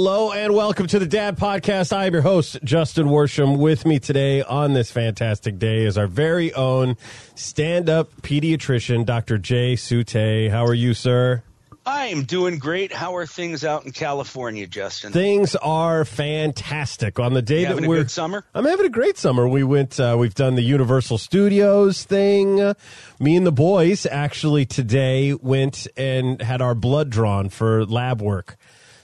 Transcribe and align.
Hello 0.00 0.30
and 0.30 0.54
welcome 0.54 0.86
to 0.86 1.00
the 1.00 1.08
Dad 1.08 1.36
Podcast. 1.36 1.92
I 1.92 2.06
am 2.06 2.12
your 2.12 2.22
host, 2.22 2.60
Justin 2.62 3.08
Worsham. 3.08 3.58
With 3.58 3.84
me 3.84 3.98
today 3.98 4.42
on 4.42 4.72
this 4.72 4.92
fantastic 4.92 5.58
day 5.58 5.84
is 5.86 5.98
our 5.98 6.06
very 6.06 6.54
own 6.54 6.96
stand 7.34 7.90
up 7.90 8.08
pediatrician, 8.22 9.04
Dr. 9.04 9.38
Jay 9.38 9.74
Sute. 9.74 10.52
How 10.52 10.64
are 10.66 10.72
you, 10.72 10.94
sir? 10.94 11.42
I'm 11.84 12.22
doing 12.22 12.58
great. 12.58 12.92
How 12.92 13.16
are 13.16 13.26
things 13.26 13.64
out 13.64 13.86
in 13.86 13.90
California, 13.92 14.68
Justin? 14.68 15.10
Things 15.10 15.56
are 15.56 16.04
fantastic. 16.04 17.18
On 17.18 17.34
the 17.34 17.42
day 17.42 17.62
You 17.62 17.62
that 17.62 17.68
having 17.70 17.84
a 17.86 17.88
we're 17.88 17.96
good 17.96 18.10
summer? 18.12 18.44
I'm 18.54 18.66
having 18.66 18.86
a 18.86 18.90
great 18.90 19.18
summer. 19.18 19.48
We 19.48 19.64
went. 19.64 19.98
Uh, 19.98 20.14
we've 20.16 20.34
done 20.34 20.54
the 20.54 20.62
Universal 20.62 21.18
Studios 21.18 22.04
thing. 22.04 22.74
Me 23.18 23.34
and 23.34 23.44
the 23.44 23.50
boys 23.50 24.06
actually 24.06 24.64
today 24.64 25.34
went 25.34 25.88
and 25.96 26.40
had 26.40 26.62
our 26.62 26.76
blood 26.76 27.10
drawn 27.10 27.48
for 27.48 27.84
lab 27.84 28.22
work. 28.22 28.58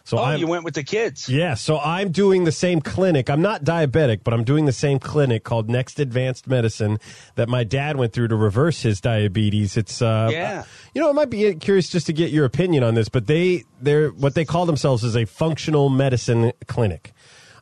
So 0.05 0.19
oh, 0.19 0.23
I'm, 0.23 0.39
you 0.39 0.47
went 0.47 0.65
with 0.65 0.75
the 0.75 0.83
kids. 0.83 1.31
Yeah, 1.31 1.55
so 1.55 1.79
I'm 1.79 2.13
doing 2.13 2.45
the 2.45 2.53
same 2.53 2.83
clinic. 2.83 3.31
I'm 3.31 3.41
not 3.41 3.65
diabetic, 3.65 4.21
but 4.23 4.35
I'm 4.35 4.45
doing 4.45 4.67
the 4.67 4.73
same 4.73 4.99
clinic 4.99 5.45
called 5.45 5.71
Next 5.71 5.99
Advanced 5.99 6.47
Medicine 6.47 6.99
that 7.37 7.49
my 7.49 7.65
dad 7.65 7.97
went 7.97 8.13
through 8.13 8.29
to 8.29 8.37
reverse 8.37 8.83
his 8.83 9.01
diabetes. 9.01 9.79
It's 9.79 10.03
uh 10.03 10.29
Yeah. 10.31 10.65
You 10.95 11.01
know, 11.01 11.09
I 11.09 11.13
might 11.13 11.31
be 11.31 11.55
curious 11.55 11.89
just 11.89 12.07
to 12.07 12.13
get 12.13 12.31
your 12.31 12.45
opinion 12.45 12.85
on 12.85 12.95
this, 12.95 13.09
but 13.09 13.27
they 13.27 13.65
they're 13.81 14.11
what 14.11 14.35
they 14.35 14.45
call 14.45 14.67
themselves 14.67 15.05
is 15.05 15.17
a 15.17 15.25
functional 15.25 15.89
medicine 15.89 16.53
clinic. 16.67 17.13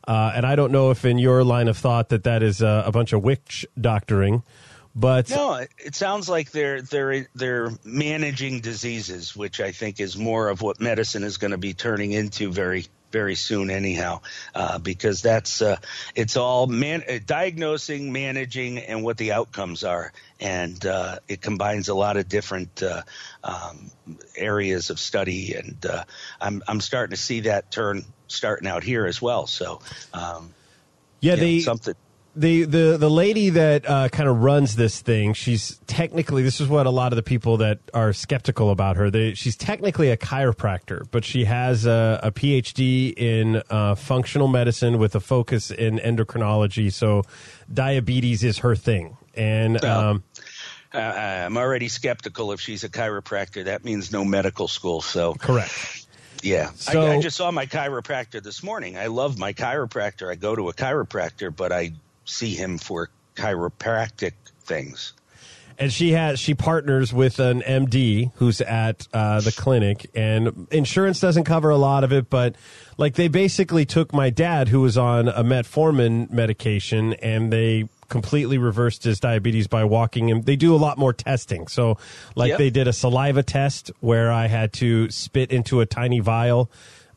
Uh, 0.05 0.33
and 0.35 0.45
I 0.45 0.57
don't 0.57 0.73
know 0.73 0.91
if 0.91 1.05
in 1.05 1.17
your 1.17 1.45
line 1.45 1.69
of 1.69 1.77
thought 1.77 2.09
that 2.09 2.25
that 2.25 2.43
is 2.43 2.61
uh, 2.61 2.83
a 2.85 2.91
bunch 2.91 3.13
of 3.13 3.23
witch 3.23 3.65
doctoring, 3.79 4.43
but 4.95 5.29
No, 5.29 5.55
it- 5.55 5.95
sounds 5.95 6.29
like 6.29 6.51
they're 6.51 6.81
they're 6.81 7.27
they're 7.35 7.69
managing 7.83 8.61
diseases, 8.61 9.35
which 9.35 9.59
I 9.61 9.71
think 9.71 9.99
is 9.99 10.17
more 10.17 10.49
of 10.49 10.61
what 10.61 10.79
medicine 10.79 11.23
is 11.23 11.37
going 11.37 11.51
to 11.51 11.57
be 11.57 11.73
turning 11.73 12.11
into 12.11 12.51
very 12.51 12.85
very 13.11 13.35
soon, 13.35 13.69
anyhow, 13.69 14.21
uh, 14.55 14.79
because 14.79 15.21
that's 15.21 15.61
uh, 15.61 15.77
it's 16.15 16.35
all 16.35 16.65
man 16.65 17.03
uh, 17.07 17.19
diagnosing, 17.23 18.11
managing, 18.11 18.79
and 18.79 19.03
what 19.03 19.17
the 19.17 19.31
outcomes 19.33 19.83
are, 19.83 20.11
and 20.39 20.83
uh, 20.85 21.19
it 21.27 21.39
combines 21.39 21.89
a 21.89 21.93
lot 21.93 22.17
of 22.17 22.27
different 22.27 22.81
uh, 22.81 23.03
um, 23.43 23.91
areas 24.35 24.89
of 24.89 24.99
study, 24.99 25.53
and 25.53 25.85
uh, 25.85 26.03
I'm 26.41 26.63
I'm 26.67 26.81
starting 26.81 27.15
to 27.15 27.21
see 27.21 27.41
that 27.41 27.71
turn 27.71 28.03
starting 28.27 28.67
out 28.67 28.83
here 28.83 29.05
as 29.05 29.21
well. 29.21 29.47
So. 29.47 29.79
Um, 30.13 30.53
yeah, 31.21 31.35
know, 31.35 31.41
they 31.41 31.59
something 31.61 31.95
the 32.35 32.63
the 32.63 32.97
the 32.97 33.09
lady 33.09 33.49
that 33.49 33.87
uh, 33.87 34.09
kind 34.09 34.27
of 34.27 34.39
runs 34.41 34.75
this 34.75 35.01
thing 35.01 35.33
she's 35.33 35.79
technically 35.85 36.41
this 36.41 36.59
is 36.59 36.67
what 36.67 36.85
a 36.85 36.89
lot 36.89 37.11
of 37.11 37.15
the 37.15 37.23
people 37.23 37.57
that 37.57 37.79
are 37.93 38.11
skeptical 38.11 38.71
about 38.71 38.97
her 38.97 39.11
they, 39.11 39.33
she's 39.35 39.55
technically 39.55 40.09
a 40.09 40.17
chiropractor 40.17 41.05
but 41.11 41.23
she 41.23 41.45
has 41.45 41.85
a, 41.85 42.19
a 42.23 42.31
phd 42.31 43.13
in 43.17 43.61
uh, 43.69 43.93
functional 43.95 44.47
medicine 44.47 44.97
with 44.97 45.15
a 45.15 45.19
focus 45.19 45.69
in 45.69 45.99
endocrinology 45.99 46.91
so 46.91 47.23
diabetes 47.71 48.43
is 48.43 48.59
her 48.59 48.75
thing 48.75 49.17
and 49.35 49.83
um, 49.83 50.23
Uh, 50.93 50.99
I'm 50.99 51.57
already 51.57 51.87
skeptical 51.87 52.51
if 52.51 52.61
she's 52.61 52.83
a 52.83 52.89
chiropractor. 52.89 53.65
That 53.65 53.83
means 53.83 54.11
no 54.11 54.23
medical 54.23 54.67
school. 54.67 55.01
So, 55.01 55.33
correct 55.33 56.03
yeah. 56.43 56.69
So- 56.75 57.01
I, 57.01 57.15
I 57.15 57.21
just 57.21 57.37
saw 57.37 57.49
my 57.51 57.65
chiropractor 57.65 58.43
this 58.43 58.61
morning. 58.63 58.97
I 58.97 59.07
love 59.07 59.39
my 59.39 59.53
chiropractor. 59.53 60.29
I 60.29 60.35
go 60.35 60.55
to 60.55 60.69
a 60.69 60.73
chiropractor, 60.73 61.55
but 61.55 61.71
I 61.71 61.93
see 62.25 62.53
him 62.55 62.77
for 62.77 63.09
chiropractic 63.35 64.33
things. 64.61 65.13
and 65.79 65.91
she 65.91 66.11
has 66.11 66.39
she 66.39 66.53
partners 66.53 67.11
with 67.11 67.39
an 67.39 67.61
MD 67.61 68.31
who's 68.35 68.61
at 68.61 69.07
uh, 69.13 69.41
the 69.41 69.51
clinic, 69.51 70.09
and 70.15 70.67
insurance 70.71 71.19
doesn't 71.19 71.43
cover 71.45 71.69
a 71.69 71.77
lot 71.77 72.03
of 72.03 72.13
it, 72.13 72.29
but 72.29 72.55
like 72.97 73.15
they 73.15 73.27
basically 73.27 73.85
took 73.85 74.13
my 74.13 74.29
dad 74.29 74.67
who 74.67 74.81
was 74.81 74.97
on 74.97 75.27
a 75.27 75.43
metformin 75.43 76.29
medication, 76.31 77.13
and 77.15 77.51
they 77.51 77.89
completely 78.09 78.59
reversed 78.59 79.03
his 79.03 79.19
diabetes 79.19 79.65
by 79.65 79.83
walking 79.83 80.29
him. 80.29 80.43
They 80.43 80.55
do 80.55 80.75
a 80.75 80.77
lot 80.77 80.99
more 80.99 81.13
testing, 81.13 81.65
so 81.67 81.97
like 82.35 82.49
Yep. 82.49 82.57
they 82.59 82.69
did 82.69 82.87
a 82.87 82.93
saliva 82.93 83.41
test 83.41 83.89
where 83.99 84.31
I 84.31 84.45
had 84.47 84.73
to 84.73 85.09
spit 85.09 85.51
into 85.51 85.81
a 85.81 85.85
tiny 85.87 86.19
vial. 86.19 86.69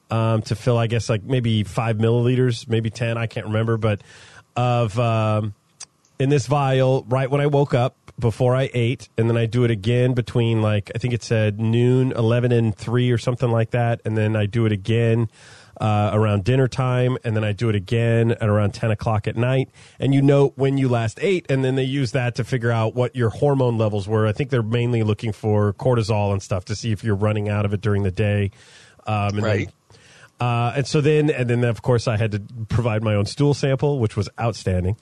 Um, 0.08 0.40
to 0.42 0.54
fill, 0.54 0.78
I 0.78 0.86
guess, 0.86 1.08
like 1.08 1.24
maybe 1.24 1.64
five 1.64 1.96
milliliters, 1.96 2.68
maybe 2.68 2.90
10, 2.90 3.18
I 3.18 3.26
can't 3.26 3.46
remember, 3.46 3.76
but 3.76 4.02
of 4.56 4.98
um, 4.98 5.54
in 6.18 6.28
this 6.28 6.46
vial 6.46 7.04
right 7.08 7.30
when 7.30 7.40
I 7.40 7.46
woke 7.46 7.74
up 7.74 7.96
before 8.18 8.56
I 8.56 8.70
ate, 8.72 9.08
and 9.18 9.28
then 9.28 9.36
I 9.36 9.46
do 9.46 9.64
it 9.64 9.70
again 9.70 10.14
between 10.14 10.62
like 10.62 10.90
I 10.94 10.98
think 10.98 11.14
it 11.14 11.22
said 11.22 11.60
noon, 11.60 12.12
eleven 12.12 12.52
and 12.52 12.74
three 12.74 13.10
or 13.10 13.18
something 13.18 13.50
like 13.50 13.70
that, 13.70 14.00
and 14.04 14.16
then 14.16 14.34
I 14.36 14.46
do 14.46 14.64
it 14.66 14.72
again 14.72 15.28
uh, 15.78 16.10
around 16.14 16.44
dinner 16.44 16.68
time, 16.68 17.18
and 17.24 17.36
then 17.36 17.44
I 17.44 17.52
do 17.52 17.68
it 17.68 17.74
again 17.74 18.32
at 18.32 18.48
around 18.48 18.72
ten 18.72 18.90
o'clock 18.90 19.26
at 19.26 19.36
night, 19.36 19.68
and 20.00 20.14
you 20.14 20.22
note 20.22 20.54
when 20.56 20.78
you 20.78 20.88
last 20.88 21.18
ate, 21.20 21.44
and 21.50 21.62
then 21.62 21.74
they 21.74 21.84
use 21.84 22.12
that 22.12 22.36
to 22.36 22.44
figure 22.44 22.70
out 22.70 22.94
what 22.94 23.14
your 23.14 23.28
hormone 23.28 23.76
levels 23.76 24.08
were. 24.08 24.26
I 24.26 24.32
think 24.32 24.48
they're 24.48 24.62
mainly 24.62 25.02
looking 25.02 25.32
for 25.32 25.74
cortisol 25.74 26.32
and 26.32 26.42
stuff 26.42 26.64
to 26.66 26.74
see 26.74 26.92
if 26.92 27.04
you're 27.04 27.14
running 27.14 27.50
out 27.50 27.66
of 27.66 27.74
it 27.74 27.82
during 27.82 28.02
the 28.02 28.10
day. 28.10 28.50
Um, 29.06 29.36
and 29.36 29.42
Right. 29.42 29.70
Uh, 30.38 30.72
and 30.76 30.86
so 30.86 31.00
then, 31.00 31.30
and 31.30 31.48
then 31.48 31.64
of 31.64 31.80
course 31.82 32.06
I 32.06 32.16
had 32.16 32.32
to 32.32 32.42
provide 32.68 33.02
my 33.02 33.14
own 33.14 33.24
stool 33.24 33.54
sample, 33.54 33.98
which 33.98 34.16
was 34.16 34.28
outstanding. 34.38 34.96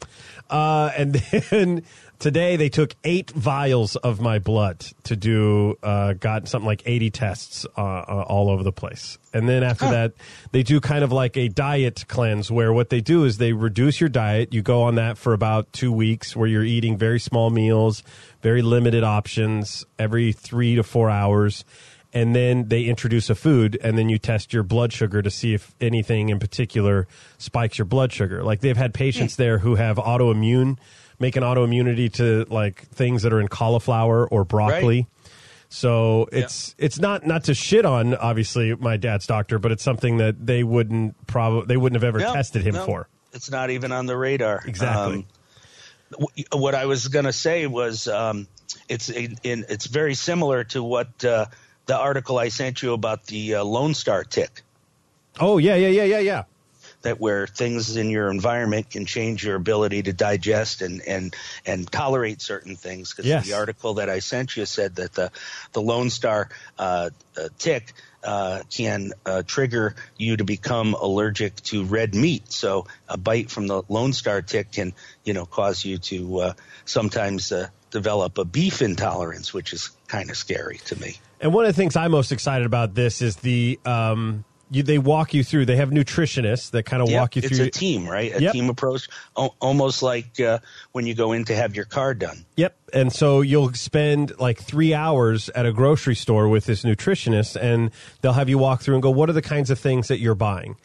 Uh, 0.49 0.93
and 0.97 1.15
then 1.51 1.83
today 2.21 2.55
they 2.55 2.69
took 2.69 2.95
eight 3.03 3.31
vials 3.33 3.97
of 3.97 4.21
my 4.21 4.39
blood 4.39 4.87
to 5.05 5.17
do, 5.17 5.77
uh, 5.83 6.13
got 6.13 6.47
something 6.47 6.67
like 6.67 6.83
80 6.87 7.11
tests, 7.11 7.67
uh, 7.77 7.81
uh, 7.81 8.25
all 8.29 8.49
over 8.49 8.63
the 8.63 8.73
place. 8.73 9.19
And 9.33 9.49
then 9.49 9.65
after 9.65 9.91
that, 9.91 10.13
they 10.53 10.63
do 10.63 10.81
kind 10.81 11.03
of 11.03 11.11
like 11.11 11.37
a 11.37 11.49
diet 11.49 12.05
cleanse 12.07 12.53
where 12.53 12.73
what 12.73 12.91
they 12.91 13.01
do 13.01 13.25
is 13.25 13.39
they 13.39 13.53
reduce 13.53 14.01
your 14.01 14.11
diet. 14.11 14.55
You 14.55 14.63
go 14.63 14.83
on 14.83 14.95
that 14.95 15.19
for 15.19 15.33
about 15.33 15.73
two 15.73 15.91
weeks 15.91 16.37
where 16.37 16.47
you're 16.47 16.63
eating 16.63 16.97
very 16.97 17.19
small 17.19 17.51
meals, 17.51 18.05
very 18.41 18.63
limited 18.63 19.03
options 19.03 19.85
every 19.99 20.31
three 20.31 20.77
to 20.77 20.85
four 20.85 21.11
hours 21.11 21.65
and 22.15 22.35
then 22.35 22.69
they 22.69 22.85
introduce 22.85 23.29
a 23.29 23.35
food 23.35 23.77
and 23.83 23.99
then 23.99 24.09
you 24.09 24.19
test 24.19 24.53
your 24.53 24.63
blood 24.63 24.93
sugar 24.93 25.21
to 25.21 25.31
see 25.31 25.53
if 25.53 25.75
anything 25.81 26.29
in 26.29 26.39
particular 26.39 27.09
spikes 27.39 27.77
your 27.77 27.85
blood 27.85 28.13
sugar. 28.13 28.45
Like 28.45 28.61
they've 28.61 28.77
had 28.77 28.95
patients 28.95 29.35
there 29.37 29.59
who 29.59 29.75
have 29.75 29.97
autoimmune 29.97 30.79
make 31.19 31.37
an 31.37 31.43
autoimmunity 31.43 32.13
to 32.15 32.47
like 32.49 32.87
things 32.89 33.23
that 33.23 33.33
are 33.33 33.41
in 33.41 33.49
cauliflower 33.49 34.27
or 34.29 34.45
broccoli. 34.45 35.09
So 35.69 36.29
it's 36.31 36.77
it's 36.79 37.01
not 37.01 37.27
not 37.27 37.45
to 37.45 37.55
shit 37.55 37.85
on 37.85 38.15
obviously 38.15 38.77
my 38.77 38.97
dad's 38.97 39.27
doctor 39.27 39.59
but 39.59 39.73
it's 39.73 39.83
something 39.83 40.19
that 40.19 40.47
they 40.47 40.63
wouldn't 40.63 41.27
probably 41.27 41.67
they 41.67 41.77
wouldn't 41.77 42.01
have 42.01 42.07
ever 42.07 42.21
No, 42.21 42.33
tested 42.33 42.63
him 42.63 42.75
no, 42.75 42.87
for. 42.87 43.09
It's 43.33 43.51
not 43.51 43.71
even 43.71 43.91
on 43.91 44.07
the 44.07 44.17
radar. 44.17 44.63
Exactly. 44.65 45.27
Um, 46.17 46.27
what 46.53 46.77
I 46.77 46.87
was 46.87 47.09
going 47.09 47.25
to 47.25 47.33
say 47.33 47.67
was 47.67 48.07
um, 48.07 48.47
it's 48.89 49.09
in, 49.09 49.37
in, 49.43 49.65
it's 49.69 49.87
very 49.87 50.15
similar 50.15 50.63
to 50.65 50.83
what 50.83 51.25
uh, 51.25 51.47
the 51.87 51.97
article 51.97 52.39
I 52.39 52.49
sent 52.49 52.83
you 52.83 52.93
about 52.93 53.27
the 53.27 53.57
uh, 53.57 53.65
Lone 53.65 53.95
Star 53.95 54.25
tick. 54.25 54.63
oh 55.41 55.59
yeah 55.59 55.75
yeah 55.75 55.89
yeah 55.89 56.05
yeah 56.05 56.19
yeah 56.19 56.45
that 57.05 57.21
where 57.21 57.47
things 57.47 57.97
in 57.97 58.11
your 58.11 58.31
environment 58.31 58.91
can 58.91 59.07
change 59.07 59.45
your 59.45 59.55
ability 59.57 60.03
to 60.03 60.13
digest 60.13 60.83
and 60.83 61.01
and 61.03 61.35
and 61.65 61.91
tolerate 61.91 62.43
certain 62.43 62.77
things. 62.77 63.11
Because 63.11 63.27
Yes. 63.27 63.47
the 63.47 63.53
article 63.53 63.95
that 63.95 64.11
I 64.11 64.19
sent 64.19 64.57
you 64.57 64.67
said 64.67 64.97
that 64.97 65.13
the 65.13 65.31
the 65.73 65.81
Lone 65.81 66.11
Star 66.11 66.49
uh, 66.79 67.11
uh, 67.37 67.49
tick. 67.59 67.93
Uh, 68.25 68.63
can 68.71 69.13
uh, 69.27 69.43
trigger 69.47 69.95
you 70.17 70.39
to 70.39 70.45
become 70.45 70.95
allergic 70.95 71.55
to 71.57 71.85
red 71.85 72.15
meat. 72.15 72.51
So 72.51 72.87
a 73.07 73.19
bite 73.19 73.51
from 73.51 73.67
the 73.67 73.83
Lone 73.91 74.15
Star 74.15 74.41
tick 74.41 74.73
can, 74.73 74.95
you 75.25 75.35
know, 75.35 75.45
cause 75.45 75.85
you 75.85 75.99
to 75.99 76.39
uh, 76.39 76.53
sometimes 76.87 77.53
uh, 77.53 77.69
develop 77.95 78.37
a 78.37 78.45
beef 78.45 78.83
intolerance, 78.83 79.55
which 79.55 79.73
is 79.73 79.91
kind 80.09 80.29
of 80.29 80.37
scary 80.37 80.79
to 80.85 81.01
me. 81.01 81.17
And 81.41 81.55
one 81.55 81.65
of 81.65 81.69
the 81.75 81.77
things 81.81 81.95
I'm 81.97 82.11
most 82.11 82.33
excited 82.33 82.67
about 82.67 82.95
this 82.95 83.23
is 83.23 83.37
the 83.37 83.79
um, 83.87 84.45
you, 84.71 84.83
they 84.83 84.99
walk 84.99 85.33
you 85.35 85.45
through. 85.45 85.67
They 85.67 85.77
have 85.77 85.91
nutritionists 85.91 86.71
that 86.73 86.83
kind 86.85 87.01
of 87.03 87.09
Yep, 87.11 87.21
walk 87.21 87.37
you 87.37 87.43
through. 87.43 87.67
it's 87.67 87.77
a 87.77 87.79
team, 87.79 88.09
right? 88.09 88.35
A 88.35 88.43
Yep. 88.43 88.53
team 88.53 88.69
approach, 88.71 89.09
o- 89.37 89.55
almost 89.61 90.03
like 90.03 90.41
uh, 90.41 90.59
when 90.93 91.07
you 91.07 91.15
go 91.15 91.33
in 91.33 91.45
to 91.45 91.55
have 91.55 91.77
your 91.77 91.85
car 91.85 92.15
done. 92.15 92.45
Yep. 92.57 92.77
And 92.93 93.13
so 93.13 93.41
you'll 93.43 93.73
spend 93.75 94.39
like 94.41 94.59
three 94.61 94.93
hours 94.95 95.49
at 95.51 95.67
a 95.67 95.73
grocery 95.73 96.15
store 96.17 96.49
with 96.49 96.65
this 96.65 96.83
nutritionist, 96.83 97.55
and 97.61 97.91
they'll 98.23 98.33
have 98.33 98.49
you 98.49 98.59
walk 98.59 98.81
through 98.83 98.95
and 98.95 99.03
go, 99.03 99.11
"What 99.11 99.29
are 99.29 99.35
the 99.35 99.43
kinds 99.43 99.71
of 99.71 99.79
things 99.79 100.09
that 100.09 100.19
you're 100.19 100.35
buying?" 100.35 100.77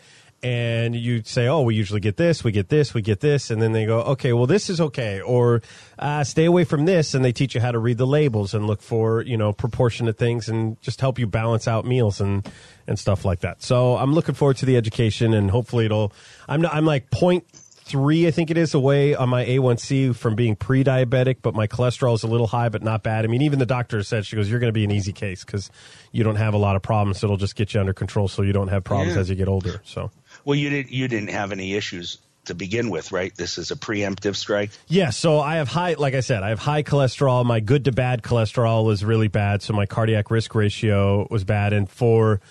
And 0.41 0.95
you 0.95 1.21
say, 1.23 1.47
"Oh, 1.47 1.61
we 1.61 1.75
usually 1.75 1.99
get 1.99 2.17
this, 2.17 2.43
we 2.43 2.51
get 2.51 2.69
this, 2.69 2.93
we 2.93 3.01
get 3.01 3.19
this," 3.19 3.49
and 3.51 3.61
then 3.61 3.71
they 3.73 3.85
go, 3.85 3.99
"Okay, 4.01 4.33
well, 4.33 4.45
this 4.47 4.69
is 4.69 4.79
okay," 4.79 5.21
or 5.21 5.61
uh, 5.97 6.23
"Stay 6.23 6.45
away 6.45 6.63
from 6.63 6.85
this," 6.85 7.13
and 7.13 7.23
they 7.23 7.31
teach 7.31 7.55
you 7.55 7.61
how 7.61 7.71
to 7.71 7.79
read 7.79 7.97
the 7.97 8.07
labels 8.07 8.53
and 8.53 8.65
look 8.67 8.81
for 8.81 9.21
you 9.23 9.37
know 9.37 9.51
proportionate 9.53 10.17
things 10.17 10.47
and 10.49 10.81
just 10.81 11.01
help 11.01 11.19
you 11.19 11.27
balance 11.27 11.67
out 11.67 11.85
meals 11.85 12.21
and 12.21 12.47
and 12.87 12.97
stuff 12.97 13.25
like 13.25 13.41
that. 13.41 13.61
So 13.61 13.97
I'm 13.97 14.13
looking 14.13 14.35
forward 14.35 14.57
to 14.57 14.65
the 14.65 14.77
education, 14.77 15.33
and 15.33 15.51
hopefully 15.51 15.85
it'll. 15.85 16.11
I'm 16.47 16.65
I'm 16.65 16.85
like 16.85 17.11
point 17.11 17.45
three, 17.51 18.27
I 18.27 18.31
think 18.31 18.51
it 18.51 18.57
is, 18.57 18.75
away 18.75 19.15
on 19.15 19.29
my 19.29 19.43
A1C 19.43 20.15
from 20.15 20.35
being 20.35 20.55
pre-diabetic, 20.55 21.37
but 21.41 21.55
my 21.55 21.65
cholesterol 21.65 22.13
is 22.13 22.21
a 22.21 22.27
little 22.27 22.45
high, 22.45 22.69
but 22.69 22.83
not 22.83 23.01
bad. 23.01 23.25
I 23.25 23.27
mean, 23.27 23.41
even 23.41 23.57
the 23.57 23.65
doctor 23.65 24.03
said 24.03 24.27
she 24.27 24.35
goes, 24.35 24.47
"You're 24.47 24.59
going 24.59 24.69
to 24.69 24.73
be 24.73 24.83
an 24.83 24.91
easy 24.91 25.11
case 25.11 25.43
because 25.43 25.71
you 26.11 26.23
don't 26.23 26.35
have 26.35 26.53
a 26.53 26.57
lot 26.59 26.75
of 26.75 26.83
problems. 26.83 27.17
So 27.19 27.25
it'll 27.25 27.37
just 27.37 27.55
get 27.55 27.73
you 27.73 27.79
under 27.79 27.93
control, 27.93 28.27
so 28.27 28.43
you 28.43 28.53
don't 28.53 28.67
have 28.67 28.83
problems 28.83 29.15
Yeah. 29.15 29.21
as 29.21 29.29
you 29.29 29.35
get 29.35 29.47
older." 29.47 29.81
So. 29.83 30.11
Well, 30.45 30.55
you 30.55 30.69
didn't 30.69 30.91
you 30.91 31.07
didn't 31.07 31.29
have 31.29 31.51
any 31.51 31.73
issues 31.73 32.17
to 32.45 32.55
begin 32.55 32.89
with, 32.89 33.11
right? 33.11 33.33
This 33.35 33.57
is 33.57 33.71
a 33.71 33.75
preemptive 33.75 34.35
strike. 34.35 34.71
Yeah, 34.87 35.11
so 35.11 35.39
I 35.39 35.57
have 35.57 35.67
high, 35.67 35.93
like 35.93 36.15
I 36.15 36.21
said, 36.21 36.41
I 36.41 36.49
have 36.49 36.59
high 36.59 36.83
cholesterol. 36.83 37.45
My 37.45 37.59
good 37.59 37.85
to 37.85 37.91
bad 37.91 38.23
cholesterol 38.23 38.85
was 38.85 39.05
really 39.05 39.27
bad, 39.27 39.61
so 39.61 39.73
my 39.73 39.85
cardiac 39.85 40.31
risk 40.31 40.55
ratio 40.55 41.27
was 41.29 41.43
bad. 41.43 41.73
And 41.73 41.89
for 41.89 42.41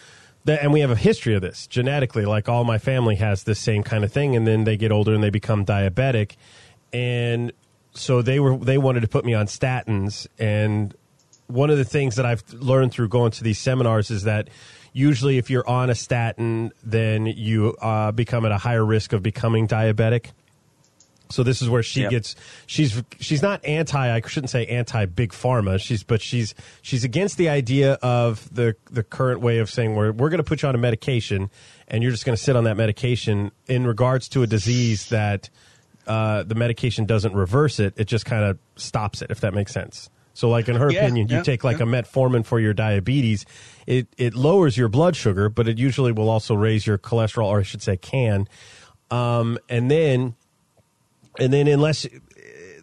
the, 0.44 0.62
and 0.62 0.72
we 0.72 0.80
have 0.80 0.90
a 0.90 0.96
history 0.96 1.34
of 1.34 1.42
this 1.42 1.66
genetically. 1.66 2.24
Like 2.24 2.48
all 2.48 2.64
my 2.64 2.78
family 2.78 3.16
has 3.16 3.42
this 3.42 3.58
same 3.58 3.82
kind 3.82 4.04
of 4.04 4.12
thing, 4.12 4.36
and 4.36 4.46
then 4.46 4.64
they 4.64 4.76
get 4.76 4.92
older 4.92 5.14
and 5.14 5.22
they 5.22 5.30
become 5.30 5.66
diabetic, 5.66 6.36
and 6.92 7.52
so 7.92 8.22
they 8.22 8.38
were 8.38 8.56
they 8.56 8.78
wanted 8.78 9.00
to 9.00 9.08
put 9.08 9.24
me 9.24 9.34
on 9.34 9.46
statins. 9.46 10.26
And 10.38 10.94
one 11.48 11.70
of 11.70 11.76
the 11.78 11.84
things 11.84 12.16
that 12.16 12.24
I've 12.24 12.44
learned 12.54 12.92
through 12.92 13.08
going 13.08 13.32
to 13.32 13.44
these 13.44 13.58
seminars 13.58 14.10
is 14.10 14.22
that 14.24 14.48
usually 14.92 15.38
if 15.38 15.50
you're 15.50 15.68
on 15.68 15.90
a 15.90 15.94
statin, 15.94 16.72
then 16.82 17.26
you 17.26 17.74
uh, 17.80 18.12
become 18.12 18.44
at 18.46 18.52
a 18.52 18.58
higher 18.58 18.84
risk 18.84 19.12
of 19.12 19.22
becoming 19.22 19.66
diabetic. 19.66 20.30
So 21.30 21.42
this 21.42 21.60
is 21.60 21.68
where 21.68 21.82
she 21.82 22.02
Yep. 22.02 22.10
gets 22.10 22.36
she's 22.66 23.02
she's 23.20 23.42
not 23.42 23.62
anti 23.64 24.14
I 24.14 24.20
shouldn't 24.26 24.48
say 24.48 24.64
anti 24.64 25.04
big 25.04 25.32
pharma 25.32 25.78
she's 25.78 26.02
but 26.02 26.22
she's 26.22 26.54
she's 26.80 27.04
against 27.04 27.36
the 27.36 27.50
idea 27.50 27.98
of 28.00 28.48
the 28.54 28.76
the 28.90 29.02
current 29.02 29.42
way 29.42 29.58
of 29.58 29.68
saying 29.68 29.94
we're 29.94 30.10
we're 30.12 30.30
going 30.30 30.38
to 30.38 30.44
put 30.44 30.62
you 30.62 30.68
on 30.68 30.74
a 30.74 30.78
medication 30.78 31.50
and 31.86 32.02
you're 32.02 32.12
just 32.12 32.24
going 32.24 32.34
to 32.34 32.42
sit 32.42 32.56
on 32.56 32.64
that 32.64 32.78
medication 32.78 33.52
in 33.66 33.86
regards 33.86 34.26
to 34.30 34.42
a 34.42 34.46
disease 34.46 35.10
that 35.10 35.50
uh, 36.06 36.44
the 36.44 36.54
medication 36.54 37.04
doesn't 37.04 37.34
reverse 37.34 37.78
it 37.78 37.92
it 37.98 38.04
just 38.06 38.24
kind 38.24 38.44
of 38.44 38.58
stops 38.76 39.20
it 39.20 39.30
if 39.30 39.40
that 39.40 39.52
makes 39.52 39.70
sense. 39.72 40.08
So 40.38 40.48
like 40.48 40.68
in 40.68 40.76
her 40.76 40.88
Yeah, 40.88 41.00
opinion 41.00 41.26
you 41.26 41.42
take 41.42 41.64
like 41.64 41.78
yeah. 41.78 41.82
a 41.82 41.86
metformin 41.86 42.46
for 42.46 42.60
your 42.60 42.72
diabetes 42.72 43.44
it 43.88 44.06
it 44.16 44.36
lowers 44.36 44.76
your 44.76 44.88
blood 44.88 45.16
sugar 45.16 45.48
but 45.48 45.66
it 45.66 45.78
usually 45.78 46.12
will 46.12 46.30
also 46.30 46.54
raise 46.54 46.86
your 46.86 46.96
cholesterol 46.96 47.46
or 47.46 47.58
I 47.58 47.64
should 47.64 47.82
say 47.82 47.96
can. 47.96 48.46
Um, 49.10 49.58
and 49.68 49.90
then 49.90 50.36
and 51.40 51.52
then 51.52 51.66
unless 51.66 52.06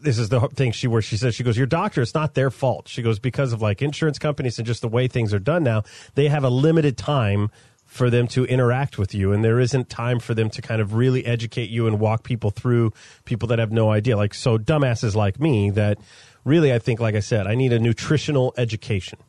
this 0.02 0.18
is 0.18 0.28
the 0.28 0.42
thing 0.50 0.74
she 0.74 0.88
where 0.90 1.02
she 1.02 1.16
says 1.16 1.34
she 1.34 1.44
goes 1.46 1.56
your 1.56 1.66
doctor 1.66 2.02
it's 2.02 2.13
not 2.13 2.34
their 2.34 2.52
fault. 2.52 2.90
She 2.90 3.02
goes 3.02 3.19
because 3.19 3.54
of 3.54 3.62
like 3.62 3.81
insurance 3.81 4.19
companies 4.19 4.57
and 4.60 4.68
just 4.68 4.81
the 4.81 4.90
way 4.90 5.07
things 5.07 5.34
are 5.34 5.40
done 5.40 5.63
now 5.63 5.84
they 6.16 6.28
have 6.28 6.44
a 6.44 6.50
limited 6.50 6.98
time 6.98 7.50
for 7.86 8.10
them 8.10 8.28
to 8.28 8.44
interact 8.48 8.98
with 8.98 9.16
you 9.16 9.31
and 9.31 9.46
there 9.46 9.62
isn't 9.62 9.90
time 9.90 10.19
for 10.19 10.34
them 10.34 10.50
to 10.50 10.62
kind 10.62 10.81
of 10.81 10.96
really 10.96 11.25
educate 11.25 11.69
you 11.69 11.88
and 11.88 12.02
walk 12.02 12.24
people 12.24 12.50
through 12.50 12.92
people 13.24 13.48
that 13.48 13.60
have 13.60 13.72
no 13.72 13.92
idea. 13.92 14.18
Like 14.18 14.34
so 14.34 14.57
dumbasses 14.57 15.16
like 15.16 15.40
me 15.40 15.69
that 15.69 15.98
really 16.45 16.74
i 16.74 16.80
think 16.80 17.01
like 17.01 17.15
i 17.15 17.19
said 17.19 17.45
i 17.47 17.56
need 17.56 17.74
a 17.74 17.80
nutritional 17.80 18.53
education 18.57 19.19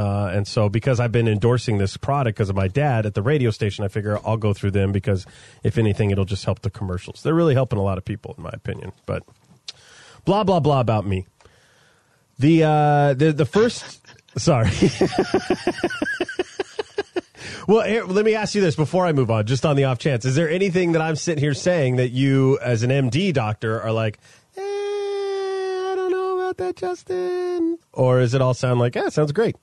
uh, 0.00 0.30
and 0.32 0.48
so, 0.48 0.70
because 0.70 0.98
I've 0.98 1.12
been 1.12 1.28
endorsing 1.28 1.76
this 1.76 1.98
product 1.98 2.38
because 2.38 2.48
of 2.48 2.56
my 2.56 2.68
dad 2.68 3.04
at 3.04 3.12
the 3.12 3.20
radio 3.20 3.50
station, 3.50 3.84
I 3.84 3.88
figure 3.88 4.18
I'll 4.24 4.38
go 4.38 4.54
through 4.54 4.70
them 4.70 4.92
because, 4.92 5.26
if 5.62 5.76
anything, 5.76 6.10
it'll 6.10 6.24
just 6.24 6.46
help 6.46 6.60
the 6.60 6.70
commercials. 6.70 7.22
They're 7.22 7.34
really 7.34 7.52
helping 7.52 7.78
a 7.78 7.82
lot 7.82 7.98
of 7.98 8.04
people, 8.06 8.34
in 8.38 8.44
my 8.44 8.50
opinion. 8.50 8.92
But 9.04 9.24
blah 10.24 10.42
blah 10.44 10.60
blah 10.60 10.80
about 10.80 11.06
me. 11.06 11.26
The 12.38 12.64
uh, 12.64 13.14
the 13.14 13.32
the 13.32 13.44
first. 13.44 14.00
Sorry. 14.36 14.70
well, 17.68 17.84
here, 17.84 18.04
let 18.04 18.24
me 18.24 18.34
ask 18.36 18.54
you 18.54 18.60
this 18.60 18.76
before 18.76 19.04
I 19.04 19.12
move 19.12 19.30
on, 19.30 19.44
just 19.44 19.66
on 19.66 19.76
the 19.76 19.84
off 19.84 19.98
chance. 19.98 20.24
Is 20.24 20.36
there 20.36 20.48
anything 20.48 20.92
that 20.92 21.02
I'm 21.02 21.16
sitting 21.16 21.42
here 21.42 21.52
saying 21.52 21.96
that 21.96 22.10
you, 22.10 22.58
as 22.60 22.84
an 22.84 22.90
MD 22.90 23.34
doctor, 23.34 23.82
are 23.82 23.90
like, 23.90 24.20
eh, 24.56 24.62
I 24.62 25.92
don't 25.96 26.12
know 26.12 26.38
about 26.38 26.49
that, 26.60 26.76
Justin? 26.76 27.78
Or 27.92 28.20
does 28.20 28.34
it 28.34 28.40
all 28.40 28.54
sound 28.54 28.80
like, 28.80 28.94
yeah, 28.94 29.08
sounds 29.08 29.32
great? 29.32 29.56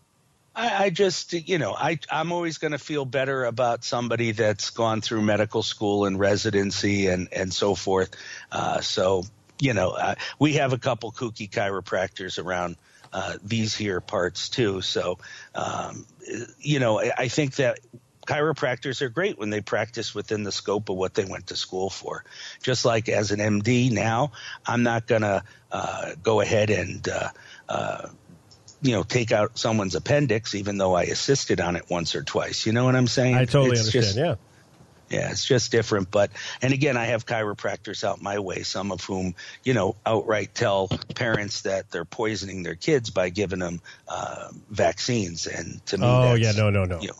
I, 0.55 0.85
I 0.85 0.89
just, 0.89 1.33
you 1.33 1.59
know, 1.59 1.73
I, 1.73 1.99
I'm 2.11 2.31
always 2.31 2.57
going 2.57 2.71
to 2.71 2.79
feel 2.79 3.05
better 3.05 3.45
about 3.45 3.83
somebody 3.83 4.31
that's 4.31 4.71
gone 4.71 5.01
through 5.01 5.21
medical 5.21 5.63
school 5.63 6.05
and 6.05 6.19
residency 6.19 7.07
and, 7.07 7.29
and 7.31 7.53
so 7.53 7.75
forth. 7.75 8.09
Uh, 8.51 8.81
so, 8.81 9.23
you 9.59 9.73
know, 9.73 9.91
uh, 9.91 10.15
we 10.39 10.53
have 10.53 10.73
a 10.73 10.77
couple 10.77 11.11
kooky 11.11 11.49
chiropractors 11.49 12.43
around 12.43 12.75
uh, 13.13 13.35
these 13.43 13.75
here 13.75 14.01
parts 14.01 14.49
too. 14.49 14.81
So, 14.81 15.19
um, 15.55 16.05
you 16.59 16.79
know, 16.79 16.99
I, 16.99 17.11
I 17.17 17.27
think 17.27 17.55
that 17.55 17.79
chiropractors 18.27 19.01
are 19.01 19.09
great 19.09 19.39
when 19.39 19.49
they 19.49 19.61
practice 19.61 20.13
within 20.13 20.43
the 20.43 20.51
scope 20.51 20.89
of 20.89 20.97
what 20.97 21.13
they 21.15 21.25
went 21.25 21.47
to 21.47 21.55
school 21.55 21.89
for. 21.89 22.23
Just 22.61 22.85
like 22.85 23.09
as 23.09 23.31
an 23.31 23.39
MD 23.39 23.91
now, 23.91 24.33
I'm 24.65 24.83
not 24.83 25.07
going 25.07 25.23
to 25.23 25.43
uh, 25.71 26.11
go 26.21 26.41
ahead 26.41 26.69
and 26.69 27.07
uh, 27.07 27.29
uh, 27.67 28.09
you 28.81 28.91
know 28.91 29.03
take 29.03 29.31
out 29.31 29.57
someone's 29.57 29.95
appendix, 29.95 30.53
even 30.53 30.77
though 30.77 30.93
I 30.93 31.03
assisted 31.03 31.59
on 31.61 31.75
it 31.75 31.85
once 31.89 32.15
or 32.15 32.21
twice. 32.23 32.65
You 32.65 32.73
know 32.73 32.85
what 32.85 32.95
I'm 32.95 33.07
saying? 33.07 33.35
I 33.35 33.45
totally 33.45 33.71
It's 33.71 33.87
understand. 33.87 34.03
just- 34.05 34.17
yeah. 34.17 34.35
yeah, 35.09 35.31
it's 35.31 35.45
just 35.45 35.71
different. 35.71 36.11
But 36.11 36.31
and 36.61 36.73
again, 36.73 36.97
I 36.97 37.05
have 37.05 37.25
chiropractors 37.25 38.03
out 38.03 38.21
my 38.21 38.39
way, 38.39 38.63
some 38.63 38.91
of 38.91 39.01
whom 39.03 39.35
you 39.63 39.73
know 39.73 39.95
outright 40.05 40.53
tell 40.53 40.89
parents 41.15 41.61
that 41.61 41.89
they're 41.91 42.05
poisoning 42.05 42.63
their 42.63 42.75
kids 42.75 43.09
by 43.09 43.29
giving 43.29 43.59
them 43.59 43.79
uh, 44.07 44.49
vaccines, 44.69 45.47
and 45.47 45.83
to 45.87 45.97
me, 45.97 46.05
Oh, 46.05 46.35
yeah, 46.35 46.51
no, 46.51 46.69
no, 46.69 46.83
no. 46.85 46.99
you 46.99 47.07
know, 47.07 47.15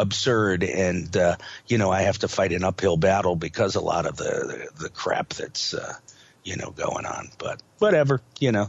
absurd. 0.00 0.64
And 0.64 1.14
uh, 1.16 1.36
you 1.66 1.78
know, 1.78 1.90
I 1.90 2.02
have 2.02 2.18
to 2.18 2.28
fight 2.28 2.52
an 2.52 2.64
uphill 2.64 2.96
battle 2.96 3.36
because 3.36 3.76
a 3.76 3.80
lot 3.80 4.06
of 4.06 4.16
the 4.16 4.68
the, 4.76 4.84
the 4.84 4.88
crap 4.88 5.30
that's 5.30 5.74
uh, 5.74 5.94
you 6.42 6.56
know 6.56 6.70
going 6.70 7.06
on. 7.06 7.28
But 7.38 7.62
whatever, 7.78 8.20
you 8.38 8.52
know, 8.52 8.68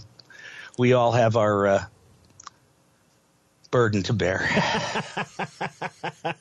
we 0.78 0.94
all 0.94 1.12
have 1.14 1.38
our 1.38 1.68
uh, 1.68 1.86
burden 3.72 4.04
to 4.04 4.14
bear. 4.14 4.48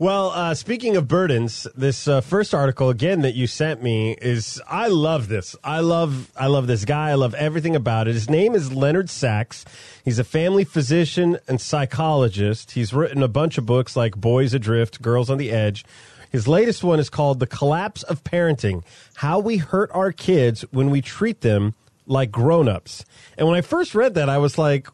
Well, 0.00 0.30
uh, 0.30 0.54
speaking 0.54 0.96
of 0.96 1.08
burdens, 1.08 1.66
this 1.76 2.08
uh, 2.08 2.22
first 2.22 2.54
article 2.54 2.88
again 2.88 3.20
that 3.20 3.34
you 3.34 3.46
sent 3.46 3.82
me 3.82 4.12
is 4.12 4.58
I 4.66 4.88
love 4.88 5.28
this. 5.28 5.54
I 5.62 5.80
love 5.80 6.30
I 6.34 6.46
love 6.46 6.66
this 6.66 6.86
guy. 6.86 7.10
I 7.10 7.16
love 7.16 7.34
everything 7.34 7.76
about 7.76 8.08
it. 8.08 8.14
His 8.14 8.30
name 8.30 8.54
is 8.54 8.72
Leonard 8.72 9.10
Sax. 9.10 9.62
He's 10.02 10.18
a 10.18 10.24
family 10.24 10.64
physician 10.64 11.36
and 11.46 11.60
psychologist. 11.60 12.70
He's 12.70 12.94
written 12.94 13.22
a 13.22 13.28
bunch 13.28 13.58
of 13.58 13.66
books 13.66 13.94
like 13.94 14.16
Boys 14.16 14.54
Adrift, 14.54 15.02
Girls 15.02 15.28
on 15.28 15.36
the 15.36 15.50
Edge. 15.50 15.84
His 16.32 16.48
latest 16.48 16.82
one 16.82 16.98
is 16.98 17.10
called 17.10 17.38
The 17.38 17.46
Collapse 17.46 18.02
of 18.04 18.24
Parenting: 18.24 18.82
How 19.16 19.38
We 19.38 19.58
Hurt 19.58 19.90
Our 19.92 20.12
Kids 20.12 20.62
When 20.70 20.88
We 20.88 21.02
Treat 21.02 21.42
Them 21.42 21.74
Like 22.06 22.32
Grown-ups. 22.32 23.04
And 23.36 23.46
when 23.46 23.58
I 23.58 23.60
first 23.60 23.94
read 23.94 24.14
that, 24.14 24.30
I 24.30 24.38
was 24.38 24.56
like, 24.56 24.88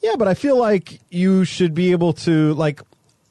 yeah, 0.00 0.16
but 0.16 0.28
I 0.28 0.34
feel 0.34 0.58
like 0.58 1.00
you 1.10 1.44
should 1.44 1.74
be 1.74 1.92
able 1.92 2.12
to 2.14 2.54
like 2.54 2.80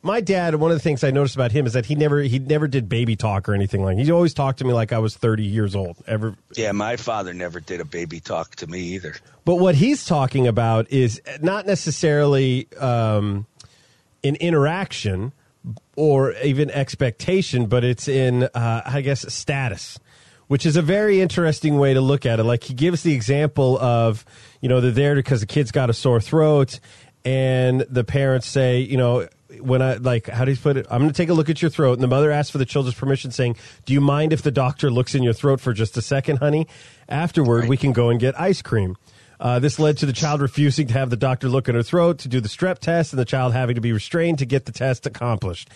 my 0.06 0.22
dad, 0.22 0.54
one 0.56 0.70
of 0.70 0.78
the 0.78 0.84
things 0.84 1.04
I 1.04 1.10
noticed 1.10 1.34
about 1.34 1.52
him 1.52 1.66
is 1.66 1.74
that 1.74 1.88
he 1.88 1.96
never 1.96 2.22
he 2.22 2.38
never 2.38 2.68
did 2.68 2.88
baby 2.88 3.16
talk 3.16 3.50
or 3.50 3.56
anything 3.56 3.84
like. 3.84 3.98
He 3.98 4.12
always 4.12 4.36
talked 4.36 4.60
to 4.60 4.66
me 4.66 4.72
like 4.72 4.94
I 4.94 5.00
was 5.00 5.18
thirty 5.18 5.44
years 5.44 5.76
old. 5.76 5.98
Ever, 6.06 6.36
yeah, 6.56 6.72
my 6.74 6.96
father 6.96 7.34
never 7.34 7.60
did 7.60 7.82
a 7.82 7.86
baby 7.86 8.20
talk 8.20 8.56
to 8.58 8.68
me 8.68 8.82
either. 8.82 9.16
but 9.46 9.56
what 9.56 9.74
he's 9.74 10.06
talking 10.06 10.46
about 10.48 10.92
is 10.92 11.20
not 11.42 11.66
necessarily 11.66 12.68
um, 12.78 13.48
an 14.24 14.36
interaction 14.36 15.34
or 15.96 16.34
even 16.34 16.70
expectation, 16.70 17.66
but 17.66 17.84
it's 17.84 18.08
in 18.08 18.44
uh, 18.44 18.82
I 18.86 19.02
guess 19.02 19.34
status, 19.34 19.98
which 20.46 20.68
is 20.68 20.76
a 20.76 20.84
very 20.84 21.20
interesting 21.20 21.80
way 21.80 21.96
to 21.96 22.02
look 22.02 22.28
at 22.28 22.40
it. 22.40 22.44
Like 22.44 22.64
he 22.64 22.76
gives 22.76 23.02
the 23.02 23.16
example 23.16 23.80
of 23.80 24.24
you 24.62 24.70
know 24.70 24.82
they're 24.82 24.92
there 24.92 25.16
because 25.16 25.42
the 25.42 25.46
kid's 25.48 25.72
got 25.72 25.90
a 25.90 25.94
sore 25.94 26.20
throat, 26.22 26.80
and 27.24 27.82
the 27.90 28.04
parents 28.04 28.48
say 28.48 28.80
you 28.80 28.98
know 28.98 29.28
when 29.62 29.82
I 29.82 29.96
like 29.96 30.28
how 30.28 30.46
do 30.46 30.52
you 30.52 30.58
put 30.58 30.78
it? 30.78 30.86
I'm 30.90 31.00
going 31.02 31.12
to 31.12 31.16
take 31.18 31.30
a 31.30 31.34
look 31.34 31.50
at 31.50 31.62
your 31.62 31.72
throat, 31.72 31.94
and 31.94 32.04
the 32.04 32.08
mother 32.08 32.32
asks 32.32 32.52
for 32.52 32.58
the 32.58 32.66
children's 32.66 32.98
permission, 32.98 33.32
saying, 33.32 33.56
"Do 33.86 33.94
you 33.94 34.02
mind 34.02 34.34
if 34.34 34.42
the 34.42 34.52
doctor 34.52 34.90
looks 34.92 35.16
in 35.16 35.24
your 35.24 35.34
throat 35.34 35.60
for 35.62 35.74
just 35.74 35.96
a 35.98 36.02
second, 36.02 36.38
honey? 36.38 36.68
Afterward, 37.08 37.62
Right. 37.62 37.70
we 37.70 37.78
can 37.78 37.94
go 37.94 38.10
and 38.10 38.20
get 38.20 38.40
ice 38.40 38.62
cream." 38.62 38.96
Uh, 39.40 39.60
this 39.60 39.80
led 39.80 39.98
to 39.98 40.06
the 40.06 40.14
child 40.14 40.42
refusing 40.42 40.88
to 40.88 40.94
have 40.94 41.10
the 41.10 41.18
doctor 41.18 41.50
look 41.50 41.68
in 41.68 41.76
her 41.76 41.84
throat 41.84 42.18
to 42.20 42.30
do 42.30 42.40
the 42.40 42.48
strep 42.48 42.80
test, 42.80 43.12
and 43.12 43.20
the 43.20 43.26
child 43.26 43.52
having 43.54 43.76
to 43.76 43.82
be 43.82 43.92
restrained 43.92 44.40
to 44.40 44.46
get 44.46 44.66
the 44.66 44.72
test 44.72 45.06
accomplished. 45.06 45.70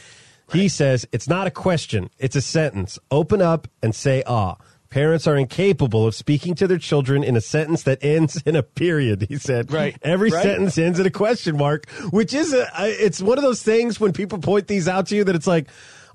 He 0.53 0.67
says 0.67 1.05
it's 1.11 1.27
not 1.27 1.45
a 1.45 1.51
question; 1.51 2.09
it's 2.17 2.35
a 2.35 2.41
sentence. 2.41 2.97
Open 3.11 3.41
up 3.41 3.67
and 3.83 3.93
say 3.93 4.23
"ah." 4.25 4.55
Parents 4.89 5.27
are 5.27 5.35
incapable 5.37 6.07
of 6.07 6.15
speaking 6.15 6.55
to 6.55 6.67
their 6.67 6.79
children 6.79 7.23
in 7.23 7.35
a 7.37 7.41
sentence 7.41 7.83
that 7.83 8.03
ends 8.03 8.41
in 8.45 8.55
a 8.55 8.63
period. 8.63 9.27
He 9.29 9.37
said, 9.37 9.71
Right. 9.71 9.95
Every 10.01 10.31
Right. 10.31 10.41
sentence 10.43 10.77
ends 10.79 10.99
in 10.99 11.05
a 11.05 11.11
question 11.11 11.57
mark, 11.57 11.87
which 12.11 12.33
is 12.33 12.53
a, 12.53 12.67
it's 12.79 13.21
one 13.21 13.37
of 13.37 13.43
those 13.43 13.61
things 13.61 13.99
when 13.99 14.13
people 14.13 14.39
point 14.39 14.67
these 14.67 14.87
out 14.87 15.07
to 15.07 15.15
you 15.15 15.23
that 15.25 15.35
it's 15.35 15.47
like, 15.47 15.67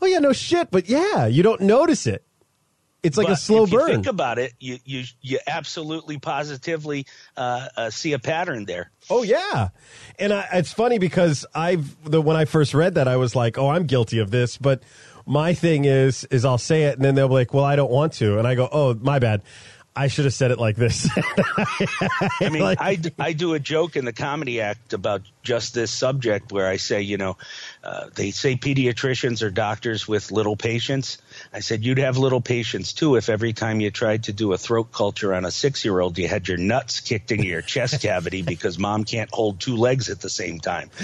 Oh 0.03 0.07
yeah, 0.07 0.19
no 0.19 0.33
shit, 0.33 0.71
but 0.73 0.89
yeah, 0.89 1.27
you 1.27 1.43
don't 1.45 1.61
notice 1.61 2.07
it. 2.07 2.25
It's 3.05 3.17
like 3.19 3.27
a 3.27 3.31
But 3.33 3.35
slow 3.39 3.65
if 3.65 3.71
you 3.71 3.79
burn. 3.79 3.91
think 3.91 4.07
about 4.07 4.39
it, 4.39 4.55
you 4.59 4.79
you 4.85 5.05
you 5.21 5.39
absolutely 5.47 6.19
positively 6.19 7.05
uh, 7.37 7.69
uh, 7.77 7.91
see 7.91 8.15
a 8.15 8.19
pattern 8.19 8.65
there. 8.65 8.91
Oh 9.11 9.23
yeah, 9.23 9.69
and 10.19 10.33
I, 10.33 10.49
it's 10.55 10.73
funny 10.73 10.99
because 10.99 11.45
I've 11.55 12.11
the 12.11 12.23
when 12.23 12.35
I 12.37 12.47
first 12.47 12.73
read 12.73 12.95
that 12.95 13.07
I 13.07 13.17
was 13.19 13.37
like, 13.37 13.59
oh, 13.59 13.69
I'm 13.69 13.85
guilty 13.87 14.21
of 14.21 14.31
this, 14.31 14.57
but 14.57 14.83
my 15.27 15.55
thing 15.55 15.85
is 15.85 16.25
is 16.25 16.45
I'll 16.45 16.59
say 16.59 16.85
it 16.85 16.97
and 16.97 17.05
then 17.05 17.15
they'll 17.15 17.29
be 17.29 17.35
like, 17.35 17.55
well, 17.55 17.65
I 17.65 17.77
don't 17.77 17.91
want 17.91 18.15
to, 18.15 18.39
and 18.39 18.47
I 18.47 18.55
go, 18.55 18.69
oh, 18.71 18.95
my 18.95 19.19
bad. 19.19 19.43
I 19.97 20.09
should 20.09 20.25
have 20.25 20.35
said 20.35 20.51
it 20.51 20.59
like 20.59 20.75
this. 20.75 21.09
I 22.41 22.49
mean, 22.51 22.63
Like- 22.63 22.81
I, 22.81 22.99
I 23.17 23.33
do 23.33 23.55
a 23.55 23.61
joke 23.61 23.95
in 23.95 24.05
the 24.05 24.13
comedy 24.13 24.61
act 24.61 24.93
about 24.93 25.23
just 25.45 25.73
this 25.73 25.93
subject 25.93 26.51
where 26.51 26.67
I 26.67 26.79
say, 26.79 27.03
you 27.03 27.17
know, 27.17 27.37
uh, 27.85 28.07
they 28.13 28.33
say 28.33 28.57
pediatricians 28.57 29.41
are 29.43 29.51
doctors 29.53 30.09
with 30.09 30.33
little 30.33 30.57
patience. 30.57 31.19
I 31.53 31.61
said, 31.61 31.85
you'd 31.85 31.99
have 31.99 32.19
little 32.19 32.41
patience 32.41 32.93
too 32.93 33.15
if 33.15 33.29
every 33.29 33.53
time 33.53 33.79
you 33.81 33.93
tried 33.93 34.25
to 34.25 34.33
do 34.33 34.53
a 34.53 34.59
throat 34.59 34.91
culture 34.91 35.33
on 35.33 35.45
a 35.45 35.53
six 35.53 35.85
year 35.85 36.01
old, 36.01 36.19
you 36.19 36.27
had 36.27 36.49
your 36.49 36.59
nuts 36.59 36.99
kicked 36.99 37.31
into 37.31 37.47
your 37.47 37.63
chest 37.63 38.03
cavity 38.03 38.43
because 38.43 38.81
mom 38.81 39.05
can't 39.05 39.31
hold 39.33 39.61
two 39.61 39.77
legs 39.77 40.11
at 40.11 40.21
the 40.21 40.31
same 40.31 40.59
time. 40.59 40.91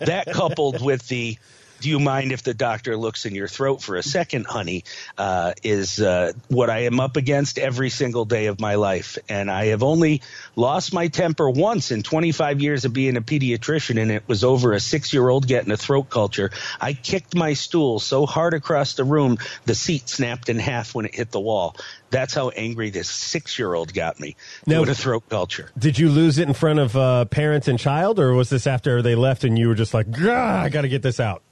that 0.00 0.28
coupled 0.30 0.82
with 0.84 1.08
the 1.08 1.38
do 1.82 1.90
you 1.90 1.98
mind 1.98 2.30
if 2.30 2.44
the 2.44 2.54
doctor 2.54 2.96
looks 2.96 3.26
in 3.26 3.34
your 3.34 3.48
throat 3.48 3.82
for 3.82 3.96
a 3.96 4.02
second, 4.04 4.46
honey? 4.46 4.84
Uh, 5.18 5.52
is 5.64 6.00
uh, 6.00 6.32
what 6.48 6.70
I 6.70 6.84
am 6.84 7.00
up 7.00 7.16
against 7.16 7.58
every 7.58 7.90
single 7.90 8.24
day 8.24 8.46
of 8.46 8.60
my 8.60 8.76
life. 8.76 9.18
And 9.28 9.50
I 9.50 9.66
have 9.66 9.82
only 9.82 10.22
lost 10.54 10.94
my 10.94 11.08
temper 11.08 11.50
once 11.50 11.90
in 11.90 12.04
25 12.04 12.60
years 12.60 12.84
of 12.84 12.92
being 12.92 13.16
a 13.16 13.20
pediatrician, 13.20 14.00
and 14.00 14.12
it 14.12 14.22
was 14.28 14.44
over 14.44 14.72
a 14.72 14.80
six 14.80 15.12
year 15.12 15.28
old 15.28 15.48
getting 15.48 15.72
a 15.72 15.76
throat 15.76 16.08
culture. 16.08 16.50
I 16.80 16.92
kicked 16.92 17.34
my 17.34 17.54
stool 17.54 17.98
so 17.98 18.26
hard 18.26 18.54
across 18.54 18.94
the 18.94 19.04
room, 19.04 19.38
the 19.64 19.74
seat 19.74 20.08
snapped 20.08 20.48
in 20.48 20.60
half 20.60 20.94
when 20.94 21.04
it 21.04 21.14
hit 21.16 21.32
the 21.32 21.40
wall. 21.40 21.76
That's 22.10 22.32
how 22.34 22.50
angry 22.50 22.90
this 22.90 23.10
six 23.10 23.58
year 23.58 23.74
old 23.74 23.92
got 23.92 24.20
me 24.20 24.36
Now- 24.66 24.76
doing 24.76 24.90
a 24.90 24.94
throat 24.94 25.24
culture. 25.28 25.70
Did 25.76 25.98
you 25.98 26.10
lose 26.10 26.38
it 26.38 26.46
in 26.46 26.54
front 26.54 26.78
of 26.78 26.96
uh, 26.96 27.24
parent 27.24 27.66
and 27.66 27.78
child, 27.78 28.20
or 28.20 28.34
was 28.34 28.50
this 28.50 28.68
after 28.68 29.02
they 29.02 29.16
left 29.16 29.42
and 29.42 29.58
you 29.58 29.66
were 29.66 29.74
just 29.74 29.92
like, 29.94 30.06
I 30.20 30.68
got 30.68 30.82
to 30.82 30.88
get 30.88 31.02
this 31.02 31.18
out? 31.18 31.42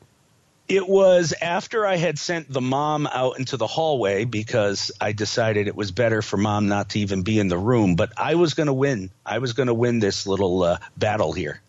It 0.71 0.89
was 0.89 1.35
after 1.43 1.85
I 1.85 1.97
had 1.97 2.17
sent 2.17 2.49
the 2.51 2.61
mom 2.61 3.09
out 3.09 3.41
into 3.41 3.57
the 3.57 3.67
hallway 3.67 4.25
because 4.25 4.93
I 5.01 5.11
decided 5.11 5.67
it 5.67 5.75
was 5.75 5.91
better 5.91 6.23
for 6.23 6.37
mom 6.37 6.69
not 6.69 6.91
to 6.91 7.01
even 7.01 7.23
be 7.23 7.41
in 7.41 7.49
the 7.49 7.59
room. 7.59 7.97
But 7.97 8.13
I 8.17 8.37
was 8.37 8.55
going 8.55 8.69
to 8.69 8.73
win. 8.73 9.11
I 9.27 9.39
was 9.39 9.53
going 9.53 9.67
to 9.67 9.75
win 9.75 9.99
this 9.99 10.29
little 10.29 10.63
uh, 10.63 10.79
battle 10.97 11.33
here. 11.33 11.61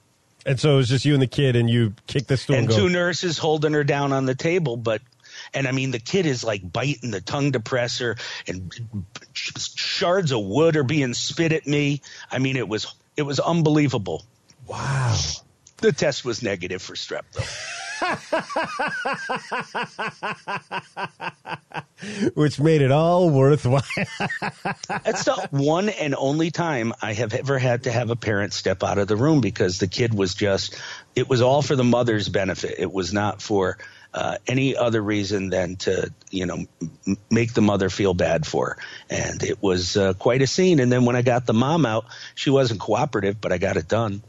And 0.45 0.59
so 0.59 0.73
it 0.73 0.77
was 0.77 0.89
just 0.89 1.03
you 1.03 1.13
and 1.13 1.21
the 1.21 1.27
kid, 1.27 1.55
and 1.55 1.67
you 1.67 1.95
kicked 2.05 2.27
the 2.27 2.37
stool 2.37 2.55
and, 2.55 2.69
And 2.69 2.75
two 2.75 2.89
nurses 2.89 3.39
holding 3.39 3.73
her 3.73 3.83
down 3.83 4.13
on 4.13 4.25
the 4.25 4.35
table. 4.35 4.77
But, 4.77 5.01
and 5.51 5.67
I 5.67 5.71
mean, 5.71 5.89
the 5.89 5.99
kid 5.99 6.27
is 6.27 6.43
like 6.43 6.61
biting 6.71 7.09
the 7.09 7.21
tongue 7.21 7.51
depressor 7.51 8.19
and 8.47 8.71
shards 9.33 10.31
of 10.31 10.43
wood 10.43 10.75
are 10.75 10.83
being 10.83 11.15
spit 11.15 11.53
at 11.53 11.65
me. 11.65 12.01
I 12.31 12.37
mean, 12.37 12.55
it 12.55 12.67
was, 12.67 12.93
it 13.17 13.23
was 13.23 13.39
unbelievable. 13.39 14.23
"Wow." 14.67 15.17
The 15.77 15.91
test 15.91 16.23
was 16.23 16.43
negative 16.43 16.83
for 16.83 16.93
strep 16.93 17.23
though. 17.33 17.41
Which 22.33 22.59
made 22.59 22.81
it 22.81 22.91
all 22.91 23.29
worthwhile. 23.29 23.83
That's 25.03 25.25
the 25.25 25.47
one 25.51 25.89
and 25.89 26.15
only 26.15 26.51
time 26.51 26.93
I 27.01 27.13
have 27.13 27.33
ever 27.33 27.59
had 27.59 27.83
to 27.83 27.91
have 27.91 28.09
a 28.09 28.15
parent 28.15 28.53
step 28.53 28.83
out 28.83 28.97
of 28.97 29.07
the 29.07 29.15
room 29.15 29.41
because 29.41 29.77
the 29.77 29.87
kid 29.87 30.13
was 30.13 30.33
just, 30.33 30.79
it 31.15 31.29
was 31.29 31.41
all 31.41 31.61
for 31.61 31.75
the 31.75 31.83
mother's 31.83 32.27
benefit. 32.27 32.75
It 32.79 32.91
was 32.91 33.13
not 33.13 33.41
for 33.41 33.77
uh, 34.13 34.37
any 34.47 34.75
other 34.75 35.01
reason 35.01 35.49
than 35.49 35.75
to, 35.77 36.11
you 36.31 36.45
know, 36.45 36.65
m- 37.07 37.17
make 37.29 37.53
the 37.53 37.61
mother 37.61 37.89
feel 37.89 38.13
bad 38.13 38.45
for 38.45 38.71
her. 38.71 38.77
And 39.09 39.41
it 39.43 39.61
was 39.61 39.95
uh, 39.95 40.13
quite 40.15 40.41
a 40.41 40.47
scene. 40.47 40.79
And 40.79 40.91
then 40.91 41.05
when 41.05 41.15
I 41.15 41.21
got 41.21 41.45
the 41.45 41.53
mom 41.53 41.85
out, 41.85 42.05
she 42.35 42.49
wasn't 42.49 42.81
cooperative, 42.81 43.39
but 43.39 43.51
I 43.51 43.57
got 43.57 43.77
it 43.77 43.87
done. 43.87 44.21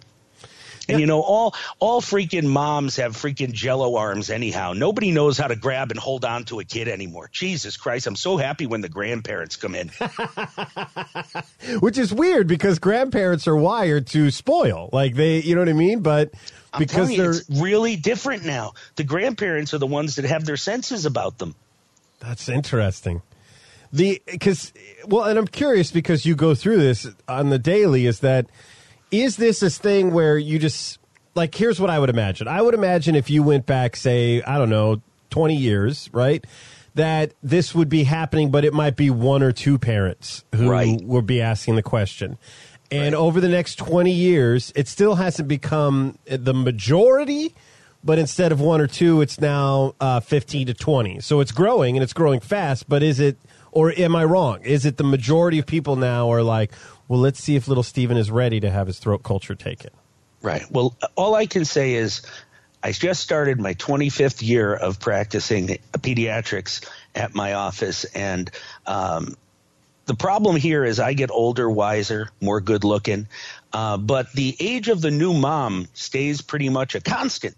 And 0.93 1.01
you 1.01 1.07
know, 1.07 1.21
all 1.23 1.55
all 1.79 2.01
freaking 2.01 2.47
moms 2.47 2.97
have 2.97 3.17
freaking 3.17 3.53
jello 3.53 3.97
arms 3.97 4.31
anyhow. 4.31 4.73
Nobody 4.73 5.11
knows 5.11 5.39
how 5.39 5.49
to 5.49 5.57
grab 5.57 5.91
and 5.91 5.99
hold 5.99 6.25
on 6.25 6.45
to 6.45 6.61
a 6.61 6.65
kid 6.65 6.89
anymore. 6.89 7.29
Jesus 7.33 7.77
Christ, 7.77 8.07
I'm 8.07 8.17
so 8.17 8.37
happy 8.37 8.67
when 8.67 8.81
the 8.81 8.89
grandparents 8.89 9.57
come 9.57 9.75
in. 9.75 9.89
Which 11.81 11.99
is 11.99 12.13
weird 12.13 12.47
because 12.47 12.79
grandparents 12.79 13.47
are 13.49 13.57
wired 13.57 14.07
to 14.09 14.31
spoil. 14.31 14.91
Like 14.93 15.15
they, 15.15 15.41
you 15.41 15.55
know 15.55 15.61
what 15.61 15.69
I 15.69 15.75
mean? 15.75 16.01
But 16.01 16.33
I'm 16.73 16.79
because 16.79 17.11
you, 17.11 17.19
they're 17.19 17.31
it's 17.33 17.51
really 17.51 17.97
different 17.97 18.45
now. 18.45 18.73
The 18.97 19.05
grandparents 19.05 19.75
are 19.75 19.79
the 19.79 19.87
ones 19.87 20.17
that 20.17 20.25
have 20.25 20.45
their 20.45 20.57
senses 20.57 21.07
about 21.07 21.39
them. 21.39 21.55
That's 22.21 22.49
interesting. 22.49 23.23
The 23.93 24.23
because 24.27 24.73
well, 25.07 25.25
and 25.25 25.39
I'm 25.39 25.47
curious 25.47 25.91
because 25.91 26.25
you 26.25 26.35
go 26.35 26.55
through 26.55 26.79
this 26.79 27.07
on 27.29 27.51
the 27.51 27.59
daily. 27.59 28.07
Is 28.07 28.21
that 28.21 28.47
is 29.13 29.37
this 29.37 29.61
this 29.61 29.79
thing 29.79 30.13
where 30.13 30.37
you 30.37 30.59
just 30.59 30.99
like? 31.37 31.55
Here's 31.55 31.79
what 31.79 31.91
I 31.91 31.99
would 32.01 32.11
imagine. 32.11 32.49
I 32.49 32.61
would 32.61 32.75
imagine 32.75 33.15
if 33.15 33.31
you 33.31 33.43
went 33.45 33.67
back, 33.67 33.95
say, 33.95 34.43
I 34.43 34.59
don't 34.59 34.71
know, 34.71 35.01
20 35.31 35.55
years, 35.55 36.11
right? 36.13 36.45
That 36.95 37.33
this 37.43 37.75
would 37.75 37.89
be 37.89 38.05
happening, 38.05 38.51
but 38.51 38.65
it 38.65 38.75
might 38.75 38.97
be 38.97 39.09
one 39.11 39.43
or 39.43 39.53
two 39.53 39.79
parents 39.79 40.45
who 40.55 40.69
Right. 40.69 41.01
would 41.03 41.27
be 41.27 41.41
asking 41.41 41.77
the 41.77 41.83
question. 41.83 42.37
And 42.91 43.15
over 43.15 43.41
the 43.41 43.49
next 43.49 43.77
20 43.77 44.11
years, 44.11 44.71
it 44.77 44.87
still 44.89 45.15
hasn't 45.15 45.49
become 45.49 46.19
the 46.27 46.53
majority, 46.53 47.55
but 48.05 48.19
instead 48.19 48.53
of 48.53 48.61
one 48.61 48.83
or 48.83 48.87
two, 48.87 49.23
it's 49.23 49.41
now 49.41 49.95
uh, 50.01 50.21
15 50.21 50.67
to 50.67 50.75
20. 50.75 51.21
So 51.21 51.41
it's 51.41 51.53
growing 51.53 51.97
and 51.97 52.03
it's 52.05 52.13
growing 52.13 52.41
fast, 52.41 52.87
but 52.91 53.03
is 53.03 53.19
it, 53.21 53.39
or 53.73 53.93
am 53.93 54.15
I 54.15 54.25
wrong? 54.25 54.63
Is 54.63 54.87
it 54.87 54.99
the 54.99 55.05
majority 55.05 55.59
of 55.59 55.67
people 55.67 55.97
now 55.97 56.31
are 56.31 56.43
like, 56.43 56.71
well, 57.09 57.19
let's 57.19 57.43
see 57.43 57.57
if 57.57 57.67
little 57.67 57.83
Steven 57.83 58.17
is 58.17 58.31
ready 58.31 58.61
to 58.61 58.71
have 58.71 58.87
his 58.87 58.99
throat 58.99 59.23
culture 59.23 59.55
taken? 59.55 59.91
Right. 60.43 60.65
Well, 60.71 60.97
all 61.17 61.35
I 61.35 61.47
can 61.47 61.65
say 61.65 61.95
is 61.95 62.23
I 62.83 62.93
just 62.93 63.23
started 63.23 63.61
my 63.61 63.75
25th 63.75 64.47
year 64.47 64.75
of 64.75 65.01
practicing 65.01 65.79
pediatrics 65.93 66.87
at 67.15 67.35
my 67.35 67.55
office. 67.55 68.05
And 68.05 68.51
um, 68.87 69.37
the 70.07 70.15
problem 70.15 70.57
here 70.57 70.85
is 70.85 70.99
I 70.99 71.13
get 71.13 71.31
older, 71.31 71.71
wiser, 71.71 72.31
more 72.41 72.61
good 72.61 72.85
looking. 72.85 73.29
Uh, 73.73 73.97
but 73.97 74.33
the 74.33 74.57
age 74.59 74.89
of 74.89 75.01
the 75.01 75.11
new 75.11 75.33
mom 75.33 75.87
stays 75.95 76.43
pretty 76.43 76.69
much 76.69 76.95
a 76.95 77.01
constant. 77.01 77.57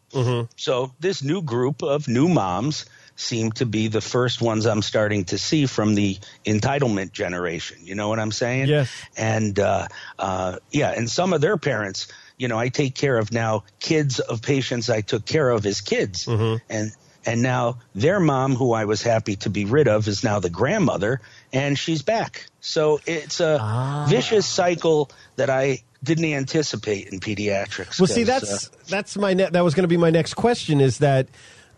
So 0.56 0.92
this 1.00 1.22
new 1.22 1.42
group 1.42 1.82
of 1.82 2.06
new 2.06 2.28
moms 2.28 2.84
seem 3.16 3.52
to 3.52 3.66
be 3.66 3.88
the 3.88 4.00
first 4.00 4.42
ones 4.42 4.66
I'm 4.66 4.82
starting 4.82 5.24
to 5.26 5.38
see 5.38 5.66
from 5.66 5.94
the 5.94 6.18
entitlement 6.44 7.12
generation. 7.12 7.78
You 7.82 7.94
know 7.94 8.08
what 8.08 8.18
I'm 8.18 8.32
saying? 8.32 8.68
Yes. 8.68 8.90
And 9.16 9.58
uh, 9.58 9.88
uh, 10.18 10.58
yeah, 10.70 10.90
and 10.90 11.08
some 11.10 11.32
of 11.32 11.40
their 11.40 11.56
parents, 11.56 12.08
you 12.36 12.48
know, 12.48 12.58
I 12.58 12.68
take 12.68 12.94
care 12.94 13.16
of 13.16 13.32
now 13.32 13.64
kids 13.78 14.18
of 14.20 14.42
patients 14.42 14.90
I 14.90 15.00
took 15.00 15.24
care 15.24 15.48
of 15.48 15.64
as 15.66 15.80
kids, 15.80 16.26
and 16.68 16.92
and 17.26 17.42
now 17.42 17.78
their 17.94 18.20
mom, 18.20 18.54
who 18.54 18.72
I 18.72 18.84
was 18.84 19.02
happy 19.02 19.36
to 19.36 19.50
be 19.50 19.64
rid 19.64 19.88
of, 19.88 20.08
is 20.08 20.24
now 20.24 20.40
the 20.40 20.50
grandmother, 20.50 21.20
and 21.52 21.78
she's 21.78 22.02
back. 22.02 22.46
So 22.60 23.00
it's 23.06 23.40
a 23.40 24.06
vicious 24.08 24.46
cycle 24.46 25.10
that 25.36 25.48
I 25.48 25.84
didn't 26.02 26.26
anticipate 26.26 27.08
in 27.08 27.20
pediatrics. 27.20 27.98
Well, 27.98 28.08
see, 28.08 28.24
that's 28.24 28.66
uh, 28.66 28.76
that's 28.88 29.16
my 29.16 29.32
ne- 29.32 29.48
that 29.50 29.64
was 29.64 29.74
going 29.74 29.84
to 29.84 29.88
be 29.88 29.96
my 29.96 30.10
next 30.10 30.34
question. 30.34 30.80
Is 30.80 30.98
that 30.98 31.28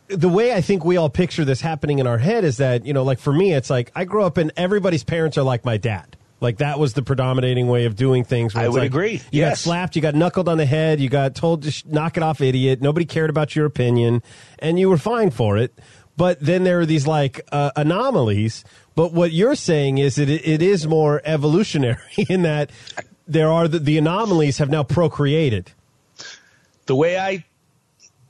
the 0.09 0.29
way 0.29 0.53
I 0.53 0.61
think 0.61 0.85
we 0.85 0.97
all 0.97 1.11
picture 1.11 1.45
this 1.45 1.61
happening 1.61 1.99
in 1.99 2.07
our 2.07 2.19
head? 2.19 2.45
Is 2.45 2.59
that 2.59 2.87
you 2.87 2.93
know, 2.93 3.03
like 3.03 3.19
for 3.19 3.33
me, 3.33 3.53
it's 3.53 3.71
like 3.71 3.93
I 3.95 4.05
grew 4.05 4.23
up 4.23 4.37
and 4.37 4.53
everybody's 4.57 5.05
parents 5.05 5.39
are 5.39 5.43
like 5.43 5.65
my 5.65 5.77
dad. 5.77 6.17
Like 6.41 6.59
that 6.59 6.79
was 6.79 6.93
the 6.93 7.03
predominating 7.03 7.67
way 7.67 7.87
of 7.87 7.97
doing 7.97 8.23
things. 8.23 8.55
I 8.55 8.69
would 8.69 8.81
like, 8.81 8.87
agree. 8.87 9.23
You 9.31 9.43
got 9.43 9.57
slapped, 9.57 9.97
you 9.97 10.03
got 10.03 10.15
knuckled 10.15 10.49
on 10.49 10.59
the 10.59 10.67
head, 10.67 11.01
you 11.01 11.09
got 11.09 11.35
told 11.35 11.63
to 11.63 11.71
sh- 11.71 11.85
knock 11.87 12.19
it 12.19 12.23
off, 12.23 12.41
idiot. 12.41 12.83
Nobody 12.83 13.07
cared 13.07 13.31
about 13.31 13.57
your 13.57 13.65
opinion, 13.65 14.23
and 14.59 14.79
you 14.79 14.91
were 14.91 14.99
fine 14.99 15.31
for 15.31 15.57
it. 15.57 15.79
But 16.17 16.41
then 16.41 16.65
there 16.65 16.81
are 16.81 16.87
these 16.87 17.07
like 17.07 17.41
uh, 17.53 17.71
anomalies. 17.75 18.65
But 18.95 19.13
what 19.13 19.33
you're 19.33 19.55
saying 19.55 19.99
is 19.99 20.17
that 20.17 20.29
it, 20.29 20.47
it 20.47 20.63
is 20.63 20.87
more 20.87 21.23
evolutionary 21.25 21.99
in 22.29 22.43
that 22.43 22.71
there 23.27 23.51
are 23.51 23.67
the, 23.67 23.79
the 23.79 23.97
anomalies 23.97 24.59
have 24.59 24.69
now 24.71 24.83
procreated. 24.83 25.73
the 26.85 26.95
way 26.95 27.19
I 27.19 27.46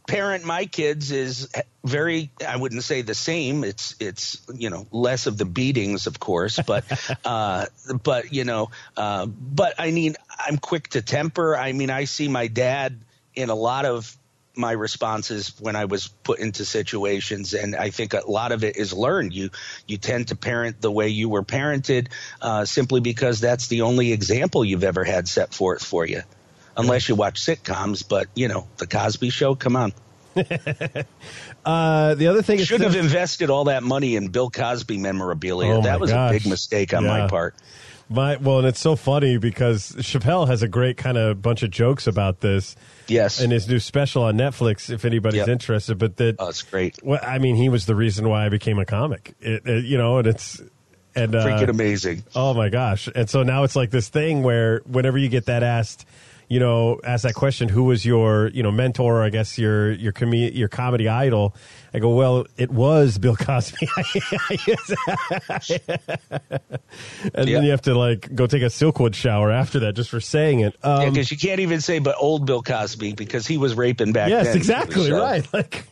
parent 0.07 0.45
my 0.45 0.67
kids 0.67 1.11
is 1.11 1.49
very 1.85 2.31
I 2.47 2.57
wouldn't 2.57 2.85
say 2.85 3.03
the 3.03 3.15
same. 3.15 3.65
It's 3.65 3.95
it's 4.01 4.41
you 4.55 4.71
know 4.71 4.87
less 4.91 5.27
of 5.27 5.39
the 5.39 5.45
beatings 5.45 6.07
of 6.07 6.19
course 6.19 6.59
but 6.67 6.85
uh 7.25 7.67
but 8.03 8.33
you 8.33 8.45
know 8.45 8.71
uh 8.97 9.27
but 9.27 9.75
I 9.79 9.91
mean 9.91 10.17
I'm 10.39 10.59
quick 10.59 10.89
to 10.91 11.03
temper. 11.03 11.57
I 11.57 11.73
mean 11.73 11.91
I 11.91 12.05
see 12.05 12.29
my 12.29 12.47
dad 12.47 13.01
in 13.35 13.51
a 13.51 13.55
lot 13.55 13.85
of 13.85 14.17
my 14.59 14.73
responses 14.73 15.53
when 15.61 15.77
I 15.77 15.85
was 15.85 16.09
put 16.09 16.39
into 16.39 16.65
situations 16.65 17.53
and 17.53 17.77
I 17.77 17.91
think 17.91 18.15
a 18.15 18.23
lot 18.27 18.53
of 18.53 18.65
it 18.65 18.79
is 18.79 18.93
learned. 18.95 19.35
You 19.35 19.51
you 19.87 19.99
tend 19.99 20.29
to 20.29 20.37
parent 20.37 20.81
the 20.81 20.91
way 20.91 21.09
you 21.09 21.29
were 21.29 21.43
parented 21.43 22.09
uh 22.41 22.65
simply 22.65 23.01
because 23.01 23.41
that's 23.41 23.69
the 23.69 23.83
only 23.83 24.13
example 24.13 24.65
you've 24.65 24.85
ever 24.85 25.05
had 25.05 25.29
set 25.29 25.53
forth 25.53 25.85
for 25.85 26.07
you 26.07 26.23
unless 26.77 27.09
you 27.09 27.15
watch 27.15 27.41
sitcoms. 27.41 28.07
But 28.09 28.27
you 28.35 28.49
know, 28.49 28.67
the 28.79 28.87
Cosby 28.87 29.31
Show. 29.31 29.55
Come 29.55 29.77
on. 29.77 29.93
Uh, 31.65 32.15
the 32.15 32.29
other 32.29 32.43
thing 32.43 32.61
is 32.61 32.69
Should 32.69 32.81
have 32.83 32.95
invested 32.95 33.51
all 33.51 33.65
that 33.65 33.83
money 33.83 34.15
in 34.15 34.29
Bill 34.29 34.51
Cosby 34.51 34.99
memorabilia. 34.99 35.75
Oh, 35.75 35.83
that 35.83 35.99
was 35.99 36.13
a 36.13 36.29
big 36.31 36.47
mistake 36.47 36.95
on 36.95 37.03
Yeah. 37.05 37.09
my 37.23 37.27
part. 37.29 37.57
My, 38.09 38.37
well, 38.37 38.59
and 38.59 38.69
it's 38.69 38.79
so 38.79 38.95
funny 38.95 39.37
because 39.37 39.91
Chappelle 39.99 40.47
has 40.47 40.63
a 40.63 40.69
great 40.69 40.97
kind 40.97 41.19
of 41.19 41.43
bunch 41.43 41.65
of 41.65 41.73
jokes 41.73 42.07
about 42.07 42.39
this 42.41 42.77
Yes. 43.09 43.41
in 43.41 43.51
his 43.51 43.69
new 43.69 43.81
special 43.81 44.23
on 44.23 44.37
Netflix. 44.37 44.91
If 44.91 45.05
anybody's 45.05 45.39
Yep. 45.39 45.49
interested, 45.49 45.99
but 45.99 46.17
that 46.19 46.37
oh, 46.39 46.49
it's 46.51 46.63
great. 46.63 47.01
well, 47.03 47.19
I 47.21 47.39
mean, 47.39 47.57
he 47.57 47.69
was 47.69 47.87
the 47.87 47.97
reason 47.97 48.29
why 48.29 48.47
I 48.47 48.49
became 48.49 48.79
a 48.79 48.85
comic. 48.85 49.35
It, 49.41 49.67
it- 49.67 49.85
you 49.87 49.99
know, 49.99 50.19
and 50.19 50.29
it's 50.29 50.63
and 51.17 51.35
uh, 51.35 51.45
Freaking 51.45 51.69
amazing. 51.71 52.23
Oh 52.37 52.55
my 52.55 52.69
gosh! 52.69 53.09
And 53.13 53.29
so 53.29 53.43
now 53.43 53.65
it's 53.65 53.75
like 53.75 53.91
this 53.91 54.09
thing 54.09 54.45
where 54.45 54.83
whenever 54.87 55.19
you 55.19 55.29
get 55.31 55.47
that 55.47 55.65
asked, 55.65 56.07
you 56.49 56.61
know, 56.61 57.01
ask 57.05 57.25
that 57.25 57.35
question, 57.35 57.69
who 57.69 57.85
was 57.85 58.05
your 58.05 58.49
you 58.49 58.63
know 58.63 58.71
mentor? 58.71 59.21
Or 59.21 59.25
I 59.25 59.31
guess 59.31 59.59
your 59.59 59.93
your 59.93 60.13
com- 60.13 60.33
your 60.35 60.69
comedy 60.69 61.09
idol. 61.09 61.55
I 61.95 61.99
go, 61.99 62.11
well, 62.15 62.47
it 62.59 62.71
was 62.71 63.17
Bill 63.19 63.37
Cosby. 63.41 63.89
and 67.35 67.49
Yeah. 67.49 67.55
then 67.57 67.65
you 67.65 67.71
have 67.71 67.83
to 67.83 67.95
like 67.95 68.35
go 68.35 68.47
take 68.47 68.63
a 68.63 68.67
Silkwood 68.67 69.15
shower 69.15 69.51
after 69.51 69.81
that 69.81 69.95
just 69.95 70.11
for 70.11 70.21
saying 70.21 70.61
it. 70.61 70.77
Um, 70.83 71.03
Yeah, 71.03 71.11
because 71.11 71.31
you 71.31 71.37
can't 71.39 71.61
even 71.61 71.81
say 71.81 71.99
but 71.99 72.17
old 72.19 72.47
Bill 72.47 72.63
Cosby 72.63 73.15
because 73.15 73.47
he 73.47 73.59
was 73.59 73.75
raping 73.75 74.13
back 74.13 74.29
yes, 74.29 74.47
then. 74.49 74.57
exactly 74.57 75.11
right. 75.13 75.47
Like, 75.53 75.85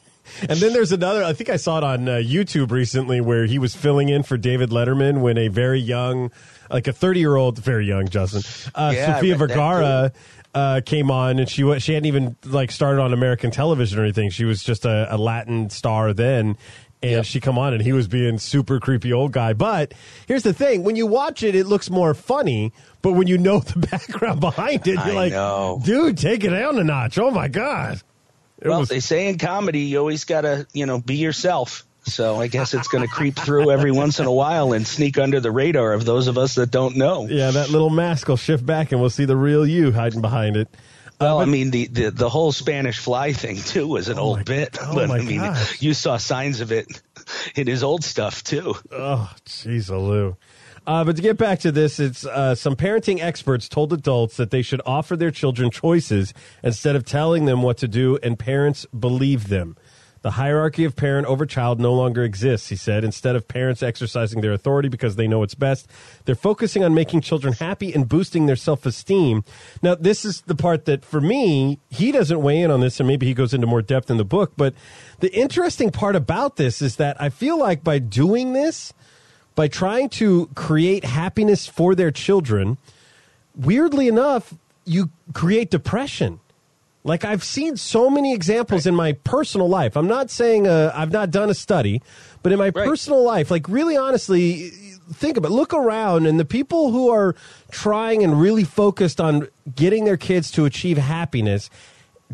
and 0.48 0.58
then 0.58 0.72
there's 0.72 0.90
another. 0.92 1.22
I 1.22 1.32
think 1.34 1.48
I 1.50 1.56
saw 1.56 1.78
it 1.78 1.84
on 1.84 2.08
uh, 2.08 2.12
YouTube 2.12 2.70
recently 2.70 3.20
where 3.20 3.44
he 3.46 3.58
was 3.58 3.74
filling 3.74 4.08
in 4.08 4.22
for 4.22 4.36
David 4.36 4.70
Letterman 4.70 5.20
when 5.20 5.36
a 5.38 5.48
very 5.48 5.78
young, 5.80 6.30
like 6.70 6.86
a 6.88 6.92
30 6.92 7.20
year 7.20 7.36
old, 7.36 7.58
very 7.58 7.86
young 7.86 8.08
Justin, 8.08 8.42
uh, 8.74 8.92
Yeah, 8.94 9.14
Sofia 9.16 9.36
Vergara. 9.36 10.12
Uh, 10.54 10.80
came 10.86 11.10
on 11.10 11.40
and 11.40 11.48
she 11.48 11.62
she 11.80 11.94
hadn't 11.94 12.06
even 12.06 12.36
like 12.44 12.70
started 12.70 13.02
on 13.02 13.12
American 13.12 13.50
television 13.50 13.98
or 13.98 14.02
anything. 14.04 14.30
She 14.30 14.44
was 14.44 14.62
just 14.62 14.84
a, 14.84 15.12
a 15.12 15.16
Latin 15.18 15.68
star 15.68 16.12
then, 16.12 16.56
and 17.02 17.10
Yep. 17.10 17.24
she 17.24 17.40
come 17.40 17.58
on 17.58 17.72
and 17.74 17.82
he 17.82 17.92
was 17.92 18.06
being 18.06 18.38
super 18.38 18.78
creepy 18.78 19.12
old 19.12 19.32
guy. 19.32 19.52
But 19.52 19.94
here's 20.28 20.44
the 20.44 20.52
thing: 20.54 20.84
when 20.84 20.94
you 20.94 21.06
watch 21.06 21.42
it, 21.42 21.56
it 21.56 21.66
looks 21.66 21.90
more 21.90 22.14
funny. 22.14 22.72
But 23.02 23.14
when 23.14 23.26
you 23.26 23.36
know 23.36 23.58
the 23.72 23.80
background 23.80 24.38
behind 24.38 24.86
it, 24.86 24.92
you're 24.94 25.00
I 25.00 25.10
like, 25.12 25.32
know. 25.32 25.80
dude, 25.84 26.18
take 26.18 26.44
it 26.44 26.50
down 26.50 26.78
a 26.78 26.84
notch. 26.84 27.18
Oh 27.18 27.32
my 27.32 27.48
god! 27.48 28.00
It 28.62 28.68
Well, 28.68 28.78
was- 28.80 28.88
they 28.88 29.00
say 29.00 29.26
in 29.28 29.38
comedy, 29.38 29.80
you 29.80 29.98
always 29.98 30.24
got 30.24 30.42
to, 30.42 30.68
you 30.72 30.86
know, 30.86 31.00
be 31.00 31.16
yourself. 31.16 31.84
So 32.04 32.40
I 32.40 32.48
guess 32.48 32.74
it's 32.74 32.88
going 32.88 33.02
to 33.02 33.08
creep 33.08 33.36
through 33.36 33.70
every 33.70 33.90
once 33.90 34.20
in 34.20 34.26
a 34.26 34.32
while 34.32 34.72
and 34.72 34.86
sneak 34.86 35.18
under 35.18 35.40
the 35.40 35.50
radar 35.50 35.92
of 35.92 36.04
those 36.04 36.28
of 36.28 36.36
us 36.38 36.54
that 36.56 36.70
don't 36.70 36.96
know. 36.96 37.26
Yeah, 37.28 37.50
that 37.50 37.70
little 37.70 37.90
mask 37.90 38.28
will 38.28 38.36
shift 38.36 38.64
back 38.64 38.92
and 38.92 39.00
we'll 39.00 39.10
see 39.10 39.24
the 39.24 39.36
real 39.36 39.66
you 39.66 39.90
hiding 39.92 40.20
behind 40.20 40.56
it. 40.56 40.68
Well, 41.20 41.40
I 41.40 41.44
mean, 41.44 41.70
the, 41.70 41.86
the, 41.86 42.10
the 42.10 42.28
whole 42.28 42.52
Spanish 42.52 42.98
fly 42.98 43.32
thing, 43.32 43.56
too, 43.56 43.86
was 43.86 44.08
an 44.08 44.18
old 44.18 44.38
my- 44.38 44.42
bit. 44.42 44.76
oh 44.80 44.94
but 44.94 45.10
I 45.10 45.20
mean, 45.20 45.38
gosh. 45.38 45.80
you 45.80 45.94
saw 45.94 46.16
signs 46.16 46.60
of 46.60 46.72
it 46.72 47.00
in 47.54 47.66
his 47.66 47.82
old 47.82 48.04
stuff, 48.04 48.42
too. 48.42 48.74
Oh, 48.90 49.30
jeez, 49.46 49.88
Lou. 49.90 50.36
Uh, 50.86 51.02
but 51.04 51.16
to 51.16 51.22
get 51.22 51.38
back 51.38 51.60
to 51.60 51.72
this, 51.72 51.98
it's 51.98 52.26
uh, 52.26 52.54
some 52.54 52.76
parenting 52.76 53.22
experts 53.22 53.68
told 53.68 53.92
adults 53.92 54.36
that 54.36 54.50
they 54.50 54.60
should 54.60 54.82
offer 54.84 55.16
their 55.16 55.30
children 55.30 55.70
choices 55.70 56.34
instead 56.62 56.94
of 56.94 57.06
telling 57.06 57.46
them 57.46 57.62
what 57.62 57.78
to 57.78 57.88
do, 57.88 58.18
and 58.22 58.38
parents 58.38 58.84
believe 58.86 59.48
them. 59.48 59.76
The 60.24 60.30
hierarchy 60.30 60.86
of 60.86 60.96
parent 60.96 61.26
over 61.26 61.44
child 61.44 61.78
no 61.78 61.92
longer 61.92 62.24
exists, 62.24 62.70
he 62.70 62.76
said. 62.76 63.04
Instead 63.04 63.36
of 63.36 63.46
parents 63.46 63.82
exercising 63.82 64.40
their 64.40 64.54
authority 64.54 64.88
because 64.88 65.16
they 65.16 65.28
know 65.28 65.40
what's 65.40 65.54
best, 65.54 65.86
they're 66.24 66.34
focusing 66.34 66.82
on 66.82 66.94
making 66.94 67.20
children 67.20 67.52
happy 67.52 67.92
and 67.92 68.08
boosting 68.08 68.46
their 68.46 68.56
self 68.56 68.86
esteem. 68.86 69.44
Now, 69.82 69.96
this 69.96 70.24
is 70.24 70.40
the 70.40 70.54
part 70.54 70.86
that 70.86 71.04
for 71.04 71.20
me, 71.20 71.78
he 71.90 72.10
doesn't 72.10 72.40
weigh 72.40 72.62
in 72.62 72.70
on 72.70 72.80
this, 72.80 72.98
and 73.00 73.06
maybe 73.06 73.26
he 73.26 73.34
goes 73.34 73.52
into 73.52 73.66
more 73.66 73.82
depth 73.82 74.10
in 74.10 74.16
the 74.16 74.24
book. 74.24 74.54
But 74.56 74.72
the 75.20 75.30
interesting 75.34 75.90
part 75.90 76.16
about 76.16 76.56
this 76.56 76.80
is 76.80 76.96
that 76.96 77.20
I 77.20 77.28
feel 77.28 77.58
like 77.58 77.84
by 77.84 77.98
doing 77.98 78.54
this, 78.54 78.94
by 79.54 79.68
trying 79.68 80.08
to 80.08 80.46
create 80.54 81.04
happiness 81.04 81.66
for 81.66 81.94
their 81.94 82.10
children, 82.10 82.78
weirdly 83.54 84.08
enough, 84.08 84.54
you 84.86 85.10
create 85.34 85.70
depression. 85.70 86.40
Like 87.06 87.24
I've 87.24 87.44
seen 87.44 87.76
so 87.76 88.08
many 88.08 88.32
examples 88.32 88.86
in 88.86 88.94
my 88.94 89.12
personal 89.12 89.68
life. 89.68 89.94
I'm 89.94 90.08
not 90.08 90.30
saying 90.30 90.66
uh, 90.66 90.90
I've 90.94 91.12
not 91.12 91.30
done 91.30 91.50
a 91.50 91.54
study, 91.54 92.00
but 92.42 92.50
in 92.50 92.58
my 92.58 92.70
Right. 92.74 92.86
personal 92.88 93.22
life, 93.22 93.50
like 93.50 93.68
really 93.68 93.94
honestly, 93.94 94.70
think 95.12 95.36
about 95.36 95.50
it. 95.50 95.54
Look 95.54 95.74
around 95.74 96.24
and 96.26 96.40
the 96.40 96.46
people 96.46 96.92
who 96.92 97.10
are 97.10 97.36
trying 97.70 98.24
and 98.24 98.40
really 98.40 98.64
focused 98.64 99.20
on 99.20 99.48
getting 99.76 100.06
their 100.06 100.16
kids 100.16 100.50
to 100.52 100.64
achieve 100.64 100.96
happiness, 100.96 101.68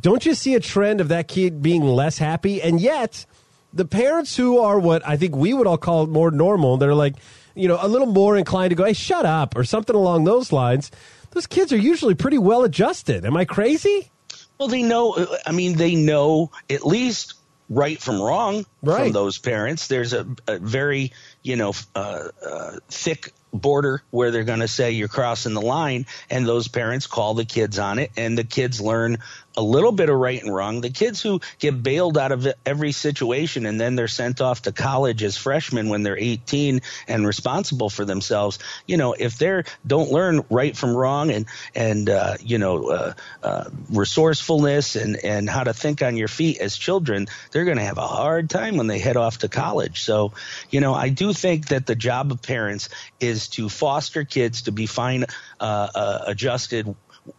don't 0.00 0.24
you 0.24 0.34
see 0.34 0.54
a 0.54 0.60
trend 0.60 1.00
of 1.00 1.08
that 1.08 1.26
kid 1.26 1.60
being 1.62 1.82
less 1.82 2.18
happy? 2.18 2.62
And 2.62 2.80
yet, 2.80 3.26
the 3.72 3.84
parents 3.84 4.36
who 4.36 4.58
are 4.60 4.78
what 4.78 5.06
I 5.06 5.16
think 5.16 5.34
we 5.34 5.52
would 5.52 5.66
all 5.66 5.78
call 5.78 6.06
more 6.06 6.30
normal, 6.30 6.76
they're 6.76 6.94
like, 6.94 7.16
you 7.56 7.66
know, 7.66 7.78
a 7.82 7.88
little 7.88 8.06
more 8.06 8.36
inclined 8.36 8.70
to 8.70 8.76
go, 8.76 8.84
hey, 8.84 8.92
shut 8.92 9.26
up, 9.26 9.56
or 9.56 9.64
something 9.64 9.96
along 9.96 10.24
those 10.24 10.52
lines. 10.52 10.92
Those 11.32 11.48
kids 11.48 11.72
are 11.72 11.76
usually 11.76 12.14
pretty 12.14 12.38
well 12.38 12.62
adjusted. 12.62 13.24
Am 13.24 13.36
I 13.36 13.44
crazy? 13.44 14.12
Well, 14.60 14.68
they 14.68 14.82
know. 14.82 15.26
I 15.46 15.52
mean, 15.52 15.78
they 15.78 15.94
know 15.94 16.50
at 16.68 16.86
least 16.86 17.32
right 17.70 17.98
from 17.98 18.20
wrong 18.20 18.66
Right. 18.82 19.04
from 19.04 19.12
those 19.12 19.38
parents. 19.38 19.86
There's 19.86 20.12
a, 20.12 20.26
a 20.46 20.58
very, 20.58 21.12
you 21.42 21.56
know, 21.56 21.72
uh, 21.94 22.28
uh, 22.46 22.72
thick 22.88 23.32
border 23.54 24.02
where 24.10 24.30
they're 24.30 24.44
going 24.44 24.60
to 24.60 24.68
say 24.68 24.90
you're 24.90 25.08
crossing 25.08 25.54
the 25.54 25.62
line, 25.62 26.04
and 26.28 26.46
those 26.46 26.68
parents 26.68 27.06
call 27.06 27.32
the 27.32 27.46
kids 27.46 27.78
on 27.78 27.98
it, 27.98 28.10
and 28.18 28.36
the 28.36 28.44
kids 28.44 28.82
learn 28.82 29.18
a 29.56 29.62
little 29.62 29.92
bit 29.92 30.08
of 30.08 30.16
right 30.16 30.42
and 30.42 30.54
wrong. 30.54 30.80
The 30.80 30.90
kids 30.90 31.20
who 31.20 31.40
get 31.58 31.82
bailed 31.82 32.16
out 32.16 32.32
of 32.32 32.46
every 32.64 32.92
situation 32.92 33.66
and 33.66 33.80
then 33.80 33.96
they're 33.96 34.08
sent 34.08 34.40
off 34.40 34.62
to 34.62 34.72
college 34.72 35.22
as 35.22 35.36
freshmen 35.36 35.88
when 35.88 36.02
they're 36.02 36.18
18 36.18 36.80
and 37.08 37.26
responsible 37.26 37.90
for 37.90 38.04
themselves, 38.04 38.58
you 38.86 38.96
know, 38.96 39.12
if 39.12 39.38
they're 39.38 39.64
don't 39.86 40.10
learn 40.10 40.44
right 40.50 40.76
from 40.76 40.94
wrong 40.94 41.30
and 41.30 41.46
and 41.74 42.08
uh, 42.08 42.36
you 42.40 42.58
know 42.58 42.88
uh, 42.88 43.12
uh, 43.42 43.64
resourcefulness 43.90 44.96
and 44.96 45.16
and 45.24 45.48
how 45.48 45.64
to 45.64 45.72
think 45.72 46.02
on 46.02 46.16
your 46.16 46.28
feet 46.28 46.58
as 46.58 46.76
children, 46.76 47.26
they're 47.50 47.64
going 47.64 47.76
to 47.76 47.84
have 47.84 47.98
a 47.98 48.06
hard 48.06 48.50
time 48.50 48.76
when 48.76 48.86
they 48.86 48.98
head 48.98 49.16
off 49.16 49.38
to 49.38 49.48
college. 49.48 50.02
So, 50.02 50.32
you 50.70 50.80
know, 50.80 50.94
I 50.94 51.08
do 51.08 51.32
think 51.32 51.68
that 51.68 51.86
the 51.86 51.94
job 51.94 52.32
of 52.32 52.42
parents 52.42 52.88
is 53.18 53.48
to 53.48 53.68
foster 53.68 54.24
kids 54.24 54.62
to 54.62 54.72
be 54.72 54.86
fine, 54.86 55.24
uh, 55.58 55.88
uh, 55.94 56.24
adjusted 56.26 56.94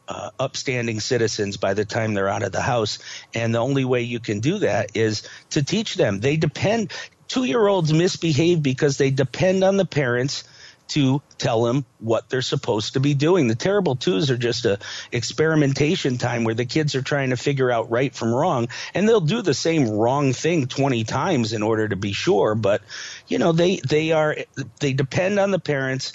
uh, 0.07 0.29
upstanding 0.39 0.99
citizens 0.99 1.57
by 1.57 1.73
the 1.73 1.85
time 1.85 2.13
they're 2.13 2.29
out 2.29 2.43
of 2.43 2.51
the 2.51 2.61
house. 2.61 2.99
And 3.33 3.53
the 3.53 3.59
only 3.59 3.85
way 3.85 4.01
you 4.01 4.19
can 4.19 4.39
do 4.39 4.59
that 4.59 4.91
is 4.95 5.27
to 5.51 5.63
teach 5.63 5.95
them. 5.95 6.19
They 6.19 6.37
depend, 6.37 6.91
two 7.27 7.43
year 7.45 7.65
olds 7.67 7.93
misbehave 7.93 8.61
because 8.61 8.97
they 8.97 9.11
depend 9.11 9.63
on 9.63 9.77
the 9.77 9.85
parents 9.85 10.43
to 10.89 11.21
tell 11.37 11.63
them 11.63 11.85
what 11.99 12.27
they're 12.29 12.41
supposed 12.41 12.93
to 12.93 12.99
be 12.99 13.13
doing. 13.13 13.47
The 13.47 13.55
terrible 13.55 13.95
twos 13.95 14.29
are 14.29 14.37
just 14.37 14.65
a 14.65 14.77
experimentation 15.11 16.17
time 16.17 16.43
where 16.43 16.53
the 16.53 16.65
kids 16.65 16.95
are 16.95 17.01
trying 17.01 17.29
to 17.29 17.37
figure 17.37 17.71
out 17.71 17.89
right 17.89 18.13
from 18.13 18.33
wrong 18.33 18.67
and 18.93 19.07
they'll 19.07 19.21
do 19.21 19.41
the 19.41 19.53
same 19.53 19.87
wrong 19.89 20.33
thing 20.33 20.67
20 20.67 21.05
times 21.05 21.53
in 21.53 21.63
order 21.63 21.87
to 21.87 21.95
be 21.95 22.11
sure, 22.11 22.55
but 22.55 22.81
you 23.27 23.37
know, 23.39 23.53
they 23.53 23.79
they 23.87 24.11
are 24.11 24.35
they 24.81 24.91
depend 24.93 25.39
on 25.39 25.51
the 25.51 25.59
parents 25.59 26.11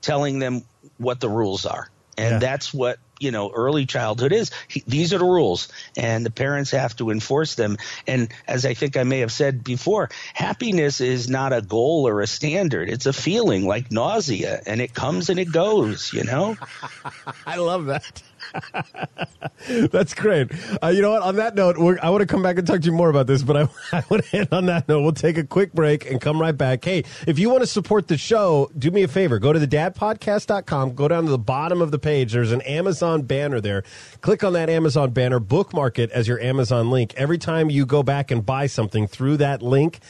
telling 0.00 0.38
them 0.38 0.62
what 0.96 1.20
the 1.20 1.28
rules 1.28 1.66
are. 1.66 1.88
And 2.16 2.34
Yeah. 2.34 2.38
that's 2.38 2.72
what 2.72 2.98
you 3.24 3.30
know 3.30 3.50
early 3.50 3.86
childhood 3.86 4.32
is 4.32 4.50
he, 4.68 4.82
these 4.86 5.12
are 5.12 5.18
the 5.18 5.24
rules 5.24 5.68
and 5.96 6.24
the 6.24 6.30
parents 6.30 6.70
have 6.70 6.94
to 6.96 7.10
enforce 7.10 7.54
them. 7.54 7.78
And 8.06 8.28
as 8.46 8.64
i 8.66 8.74
think 8.74 8.96
i 8.96 9.02
may 9.02 9.20
have 9.20 9.32
said 9.32 9.64
before 9.64 10.10
happiness 10.34 11.00
is 11.00 11.28
not 11.28 11.52
a 11.52 11.62
goal 11.62 12.06
or 12.06 12.20
a 12.20 12.26
standard. 12.26 12.88
It's 12.88 13.06
a 13.06 13.12
feeling 13.12 13.66
like 13.66 13.90
nausea 13.90 14.60
and 14.66 14.80
it 14.80 14.94
comes 14.94 15.30
and 15.30 15.38
it 15.38 15.50
goes 15.50 16.12
you 16.12 16.24
know? 16.24 16.56
I 17.46 17.56
love 17.56 17.86
that. 17.86 18.22
That's 19.90 20.14
great. 20.14 20.50
Uh, 20.82 20.88
you 20.88 21.02
know 21.02 21.10
what? 21.12 21.22
On 21.22 21.36
that 21.36 21.54
note, 21.54 21.78
we're, 21.78 21.98
I 22.02 22.10
want 22.10 22.20
to 22.22 22.26
come 22.26 22.42
back 22.42 22.58
and 22.58 22.66
talk 22.66 22.80
to 22.80 22.86
you 22.86 22.92
more 22.92 23.08
about 23.08 23.26
this, 23.26 23.42
but 23.42 23.56
I, 23.56 23.68
I 23.92 24.04
want 24.10 24.24
to 24.24 24.36
end 24.36 24.48
on 24.52 24.66
that 24.66 24.88
note. 24.88 25.02
We'll 25.02 25.12
take 25.12 25.38
a 25.38 25.44
quick 25.44 25.72
break 25.72 26.10
and 26.10 26.20
come 26.20 26.40
right 26.40 26.56
back. 26.56 26.84
Hey, 26.84 27.04
if 27.26 27.38
you 27.38 27.50
want 27.50 27.62
to 27.62 27.66
support 27.66 28.08
the 28.08 28.16
show, 28.16 28.70
do 28.76 28.90
me 28.90 29.02
a 29.02 29.08
favor. 29.08 29.38
Go 29.38 29.52
to 29.52 29.58
the 29.58 29.68
dadpodcast.com. 29.68 30.94
Go 30.94 31.08
down 31.08 31.24
to 31.24 31.30
the 31.30 31.38
bottom 31.38 31.80
of 31.80 31.90
the 31.90 31.98
page. 31.98 32.32
There's 32.32 32.52
an 32.52 32.62
Amazon 32.62 33.22
banner 33.22 33.60
there. 33.60 33.84
Click 34.20 34.44
on 34.44 34.52
that 34.54 34.68
Amazon 34.70 35.10
banner, 35.10 35.40
bookmark 35.40 35.98
it 35.98 36.10
as 36.10 36.28
your 36.28 36.40
Amazon 36.40 36.90
link. 36.90 37.14
Every 37.16 37.38
time 37.38 37.70
you 37.70 37.86
go 37.86 38.02
back 38.02 38.30
and 38.30 38.44
buy 38.44 38.66
something 38.66 39.06
through 39.06 39.38
that 39.38 39.62
link, 39.62 40.00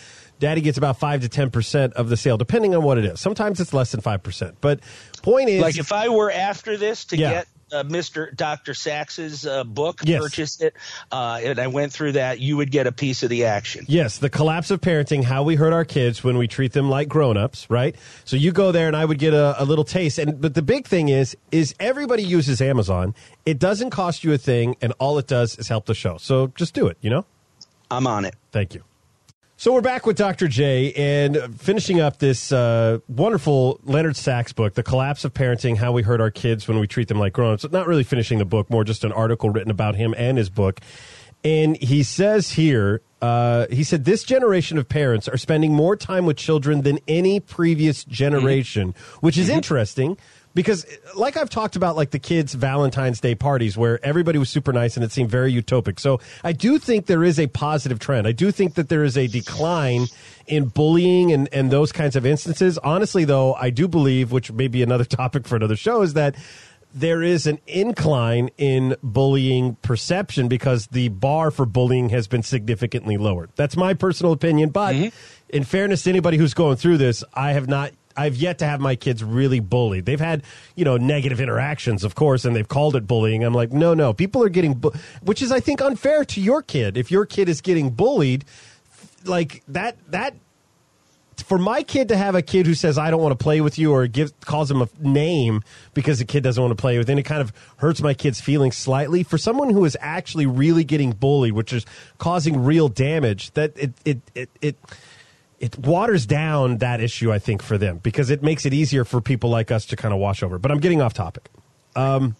Daddy 0.41 0.61
gets 0.61 0.77
about 0.77 0.99
5 0.99 1.23
to 1.23 1.29
10% 1.29 1.93
of 1.93 2.09
the 2.09 2.17
sale, 2.17 2.37
depending 2.37 2.75
on 2.75 2.83
what 2.83 2.99
it 2.99 3.05
is. 3.05 3.21
Sometimes 3.21 3.61
it's 3.61 3.73
less 3.73 3.93
than 3.93 4.01
5%. 4.01 4.57
But 4.61 4.81
point 5.23 5.49
is. 5.49 5.63
like 5.63 5.79
if 5.79 5.93
i 5.93 6.09
were 6.09 6.31
after 6.31 6.77
this 6.77 7.05
to 7.07 7.17
Yeah. 7.17 7.31
get 7.31 7.49
uh, 7.75 7.83
Mr. 7.85 8.35
Dr. 8.35 8.73
Sax's 8.73 9.47
uh, 9.47 9.65
book, 9.65 10.01
Yes. 10.05 10.23
purchased 10.23 10.63
it, 10.63 10.75
uh, 11.13 11.41
and 11.43 11.59
I 11.59 11.67
went 11.67 11.93
through 11.93 12.13
that, 12.13 12.41
you 12.41 12.57
would 12.57 12.71
get 12.71 12.87
a 12.87 12.93
piece 12.93 13.23
of 13.23 13.31
the 13.31 13.45
action. 13.47 13.85
Yes, 13.89 14.19
the 14.19 14.31
collapse 14.31 14.71
of 14.71 14.81
parenting, 14.81 15.25
how 15.25 15.43
we 15.43 15.57
hurt 15.57 15.73
our 15.73 15.85
kids 15.85 16.23
when 16.23 16.39
we 16.39 16.47
treat 16.49 16.73
them 16.73 16.89
like 16.89 17.09
grown-ups, 17.09 17.69
right? 17.69 17.97
So 18.25 18.37
you 18.37 18.53
go 18.53 18.73
there 18.73 18.87
and 18.87 18.97
I 18.97 19.05
would 19.05 19.19
get 19.19 19.35
a, 19.35 19.61
a 19.61 19.65
little 19.65 19.85
taste. 19.85 20.19
And 20.19 20.41
but 20.41 20.55
the 20.55 20.63
big 20.63 20.87
thing 20.87 21.09
is 21.09 21.37
is 21.51 21.75
everybody 21.81 22.23
uses 22.23 22.61
Amazon. 22.61 23.15
It 23.45 23.59
doesn't 23.59 23.91
cost 23.91 24.25
you 24.25 24.33
a 24.33 24.39
thing 24.39 24.77
and 24.81 24.93
all 24.99 25.19
it 25.19 25.27
does 25.27 25.59
is 25.59 25.69
help 25.69 25.87
the 25.87 25.95
show. 25.95 26.17
So 26.19 26.49
just 26.55 26.75
do 26.75 26.87
it, 26.87 26.97
you 27.01 27.11
know? 27.11 27.25
I'm 27.91 28.07
on 28.07 28.25
it. 28.25 28.35
Thank 28.53 28.75
you. 28.75 28.83
So 29.65 29.73
we're 29.73 29.81
back 29.81 30.05
with 30.05 30.19
Dr. 30.19 30.47
Jay 30.47 30.93
and 30.93 31.59
finishing 31.59 31.99
up 31.99 32.19
this 32.19 32.53
uh, 32.53 32.99
wonderful 33.09 33.81
Leonard 33.85 34.15
Sax 34.15 34.53
book, 34.53 34.75
The 34.75 34.83
Collapse 34.83 35.25
of 35.25 35.33
Parenting 35.33 35.79
How 35.79 35.91
We 35.91 36.03
Hurt 36.03 36.21
Our 36.21 36.31
Kids 36.31 36.69
When 36.69 36.79
We 36.79 36.87
Treat 36.87 37.09
Them 37.09 37.19
Like 37.19 37.33
Grown-ups. 37.33 37.65
Not 37.73 37.87
really 37.87 38.05
finishing 38.05 38.39
the 38.39 38.45
book, 38.45 38.69
more 38.69 38.85
just 38.85 39.05
an 39.05 39.13
article 39.13 39.49
written 39.49 39.71
about 39.71 39.95
him 39.95 40.15
and 40.19 40.37
his 40.37 40.51
book. 40.51 40.81
And 41.45 41.79
he 41.79 42.03
says 42.03 42.51
here, 42.51 43.01
uh, 43.23 43.67
he 43.71 43.85
said, 43.85 44.05
this 44.05 44.23
generation 44.23 44.77
of 44.77 44.87
parents 44.87 45.29
are 45.29 45.39
spending 45.39 45.73
more 45.73 45.97
time 45.97 46.27
with 46.27 46.37
children 46.37 46.83
than 46.83 46.99
any 47.09 47.41
previous 47.41 48.05
generation, 48.05 48.95
which 49.21 49.39
is 49.39 49.49
interesting 49.49 50.19
because 50.55 50.87
like 51.15 51.37
I've 51.37 51.51
talked 51.51 51.77
about 51.77 51.97
like 51.97 52.11
the 52.11 52.19
kids 52.19 52.55
Valentine's 52.55 53.21
Day 53.21 53.35
parties 53.35 53.77
where 53.77 54.05
everybody 54.05 54.39
was 54.39 54.49
super 54.49 54.73
nice 54.73 54.97
and 54.97 55.05
it 55.05 55.13
seemed 55.13 55.31
very 55.31 55.53
utopic. 55.53 55.99
So 55.99 56.21
I 56.43 56.53
do 56.53 56.79
think 56.79 57.07
there 57.07 57.25
is 57.25 57.39
a 57.39 57.47
positive 57.49 57.99
trend. 57.99 58.27
I 58.27 58.33
do 58.33 58.51
think 58.51 58.75
that 58.75 58.89
there 58.89 59.05
is 59.05 59.17
a 59.17 59.27
decline 59.27 60.07
in 60.47 60.67
bullying 60.67 61.33
and, 61.33 61.49
and 61.53 61.71
those 61.71 61.93
kinds 61.93 62.17
of 62.17 62.25
instances. 62.25 62.79
Honestly 62.79 63.25
though, 63.25 63.55
I 63.55 63.71
do 63.71 63.89
believe, 63.89 64.33
which 64.33 64.53
may 64.53 64.69
be 64.69 64.83
another 64.83 65.05
topic 65.05 65.47
for 65.47 65.57
another 65.57 65.77
show, 65.77 66.03
is 66.03 66.15
that 66.15 66.37
there 66.95 67.25
is 67.25 67.49
an 67.49 67.59
incline 67.67 68.51
in 68.57 68.97
bullying 69.03 69.75
perception 69.83 70.47
because 70.47 70.87
the 70.89 71.09
bar 71.09 71.51
for 71.51 71.67
bullying 71.67 72.11
has 72.11 72.29
been 72.29 72.45
significantly 72.45 73.17
lowered. 73.17 73.51
That's 73.57 73.77
my 73.77 73.95
personal 73.95 74.33
opinion, 74.33 74.71
but 74.71 74.95
mm-hmm. 74.95 75.09
in 75.49 75.65
fairness 75.65 76.05
to 76.05 76.11
anybody 76.11 76.37
who's 76.37 76.55
going 76.55 76.77
through 76.77 76.99
this, 76.99 77.25
I 77.35 77.53
have 77.53 77.67
not 77.67 77.91
I've 78.17 78.37
yet 78.37 78.59
to 78.59 78.67
have 78.67 78.81
my 78.81 78.97
kids 78.97 79.25
really 79.25 79.61
bullied. 79.61 80.05
They've 80.07 80.21
had, 80.21 80.43
you 80.77 80.85
know, 80.85 80.97
negative 80.97 81.41
interactions, 81.41 82.05
of 82.05 82.15
course, 82.15 82.45
and 82.45 82.55
they've 82.55 82.69
called 82.69 82.97
it 82.97 83.07
bullying. 83.07 83.45
I'm 83.45 83.55
like, 83.55 83.73
no, 83.73 83.95
no, 83.95 84.13
people 84.13 84.43
are 84.43 84.49
getting, 84.49 84.75
bu- 84.75 84.93
which 85.23 85.43
is, 85.43 85.51
I 85.51 85.61
think, 85.61 85.83
unfair 85.83 86.25
to 86.27 86.41
your 86.41 86.63
kid. 86.63 86.97
If 86.97 87.11
your 87.11 87.27
kid 87.27 87.49
is 87.49 87.61
getting 87.61 87.91
bullied, 87.91 88.45
like 89.25 89.63
that, 89.69 89.97
that, 90.11 90.35
for 91.45 91.59
my 91.59 91.83
kid 91.83 92.09
to 92.09 92.17
have 92.17 92.35
a 92.35 92.43
kid 92.43 92.67
who 92.67 92.75
says 92.75 92.97
I 92.97 93.11
don't 93.11 93.21
want 93.21 93.37
to 93.37 93.43
play 93.43 93.61
with 93.61 93.79
you 93.79 93.93
or 93.93 94.07
gives 94.07 94.33
calls 94.43 94.71
him 94.71 94.81
a 94.83 94.89
name 95.01 95.63
because 95.93 96.21
the 96.21 96.25
kid 96.25 96.45
doesn't 96.45 96.63
want 96.63 96.71
to 96.71 96.81
play 96.81 96.97
with, 96.97 97.09
then 97.09 97.19
it 97.19 97.25
kind 97.25 97.41
of 97.41 97.53
hurts 97.79 98.01
my 98.01 98.15
kid's 98.15 98.41
feelings 98.41 98.77
slightly. 98.77 99.25
For 99.25 99.37
someone 99.37 99.71
who 99.71 99.85
is 99.85 99.97
actually 100.01 100.47
really 100.47 100.85
getting 100.85 101.11
bullied, 101.13 101.53
which 101.53 101.73
is 101.73 101.85
causing 102.19 102.63
real 102.65 102.89
damage, 102.89 103.51
that 103.53 103.73
it 103.77 103.93
it 104.05 104.21
it. 104.35 104.51
it 104.63 104.77
it 105.65 105.79
waters 105.79 106.27
down 106.27 106.77
that 106.79 107.01
issue, 107.01 107.33
I 107.33 107.39
think, 107.39 107.63
for 107.63 107.79
them 107.79 107.97
because 108.03 108.29
it 108.29 108.43
makes 108.43 108.67
it 108.67 108.75
easier 108.75 109.03
for 109.03 109.23
people 109.23 109.49
like 109.49 109.71
us 109.71 109.87
to 109.87 109.97
kind 109.97 110.13
of 110.13 110.21
wash 110.21 110.43
over. 110.43 110.59
But 110.59 110.71
I'm 110.71 110.79
getting 110.79 111.01
off 111.01 111.15
topic. 111.15 111.49
Um, 111.97 112.37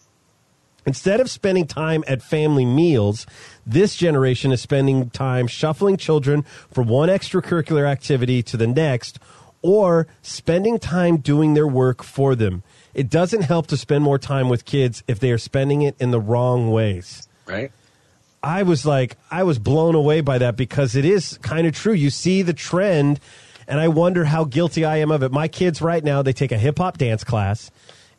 instead 0.85 1.21
of 1.21 1.31
spending 1.31 1.67
time 1.67 2.05
at 2.07 2.21
family 2.21 2.67
meals, 2.67 3.27
this 3.65 3.97
generation 3.97 4.53
is 4.53 4.61
spending 4.61 5.09
time 5.09 5.47
shuffling 5.47 5.97
children 5.97 6.45
from 6.71 6.87
one 6.89 7.09
extracurricular 7.09 7.89
activity 7.89 8.43
to 8.43 8.59
the 8.59 8.67
next 8.67 9.19
or 9.63 10.07
spending 10.21 10.79
time 10.79 11.17
doing 11.17 11.55
their 11.55 11.67
work 11.67 12.03
for 12.03 12.35
them. 12.35 12.63
It 12.93 13.09
doesn't 13.09 13.45
help 13.45 13.69
to 13.69 13.79
spend 13.79 14.05
more 14.05 14.19
time 14.19 14.51
with 14.51 14.67
kids 14.67 15.03
if 15.09 15.19
they 15.19 15.31
are 15.31 15.39
spending 15.39 15.81
it 15.81 15.97
in 15.99 16.11
the 16.11 16.21
wrong 16.21 16.71
ways. 16.71 17.27
Right. 17.47 17.73
I 18.45 18.63
was 18.63 18.85
like, 18.85 19.17
I 19.31 19.43
was 19.45 19.59
blown 19.59 19.95
away 19.95 20.21
by 20.21 20.39
that 20.39 20.55
because 20.57 20.95
it 20.97 21.05
is 21.07 21.39
kind 21.39 21.67
of 21.67 21.75
true. 21.75 21.95
You 21.95 22.11
see 22.11 22.43
the 22.43 22.53
trend, 22.53 23.19
and 23.67 23.81
I 23.81 23.89
wonder 23.89 24.25
how 24.27 24.45
guilty 24.45 24.85
I 24.85 24.99
am 24.99 25.11
of 25.11 25.23
it. 25.23 25.33
My 25.33 25.49
kids 25.49 25.81
right 25.81 26.05
now, 26.05 26.21
they 26.21 26.35
take 26.35 26.53
a 26.53 26.59
hip 26.59 26.77
hop 26.79 26.99
dance 26.99 27.25
class, 27.25 27.71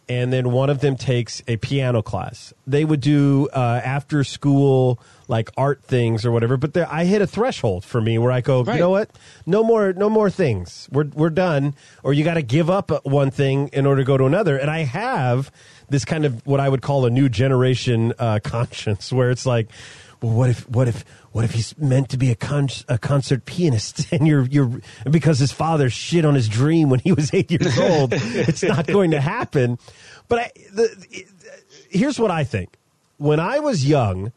and 0.09 0.33
then 0.33 0.51
one 0.51 0.71
of 0.71 0.79
them 0.79 0.95
takes 0.95 1.43
a 1.47 1.57
piano 1.57 2.01
class. 2.01 2.53
They 2.65 2.83
would 2.85 3.01
do 3.01 3.49
uh, 3.53 3.81
after 3.83 4.23
school 4.23 4.99
like 5.27 5.49
art 5.57 5.83
things 5.83 6.25
or 6.25 6.31
whatever. 6.31 6.57
But 6.57 6.73
there, 6.73 6.87
I 6.91 7.05
hit 7.05 7.21
a 7.21 7.27
threshold 7.27 7.83
for 7.85 8.01
me 8.01 8.17
where 8.17 8.31
I 8.31 8.41
go, 8.41 8.63
Right. 8.63 8.75
you 8.75 8.79
know 8.79 8.91
what? 8.91 9.09
No 9.45 9.63
more, 9.63 9.93
no 9.93 10.09
more 10.09 10.29
things. 10.31 10.87
We're 10.91 11.05
we're 11.13 11.29
done. 11.31 11.75
Or 12.03 12.13
you 12.13 12.23
got 12.23 12.35
to 12.35 12.43
give 12.43 12.69
up 12.69 12.91
one 13.05 13.29
thing 13.31 13.69
in 13.73 13.85
order 13.85 14.01
to 14.01 14.05
go 14.05 14.17
to 14.17 14.25
another. 14.25 14.57
And 14.57 14.69
I 14.71 14.79
have 14.85 15.51
this 15.89 16.03
kind 16.05 16.25
of 16.25 16.45
what 16.47 16.59
I 16.59 16.67
would 16.69 16.81
call 16.81 17.05
a 17.05 17.09
new 17.11 17.29
generation 17.29 18.13
uh, 18.19 18.39
conscience, 18.43 19.11
where 19.13 19.29
it's 19.31 19.45
like, 19.47 19.69
well, 20.25 20.33
what 20.33 20.49
if, 20.49 20.69
what 20.69 20.87
if, 20.87 21.05
what 21.31 21.45
if 21.45 21.51
he's 21.51 21.77
meant 21.77 22.09
to 22.09 22.17
be 22.17 22.31
a, 22.31 22.35
con- 22.35 22.69
a 22.89 22.97
concert 22.97 23.45
pianist, 23.45 24.07
and 24.11 24.27
you're 24.27 24.45
you're 24.47 24.81
because 25.09 25.39
his 25.39 25.51
father 25.51 25.89
shit 25.89 26.25
on 26.25 26.33
his 26.33 26.49
dream 26.49 26.89
when 26.89 26.99
he 26.99 27.11
was 27.11 27.33
eight 27.33 27.51
years 27.51 27.77
old, 27.79 28.13
it's 28.13 28.63
not 28.63 28.87
going 28.87 29.11
to 29.11 29.21
happen. 29.21 29.77
But 30.27 30.39
I, 30.39 30.51
the, 30.73 31.25
here's 31.89 32.19
what 32.19 32.31
I 32.31 32.43
think. 32.43 32.77
When 33.17 33.39
I 33.39 33.59
was 33.59 33.85
young, 33.87 34.31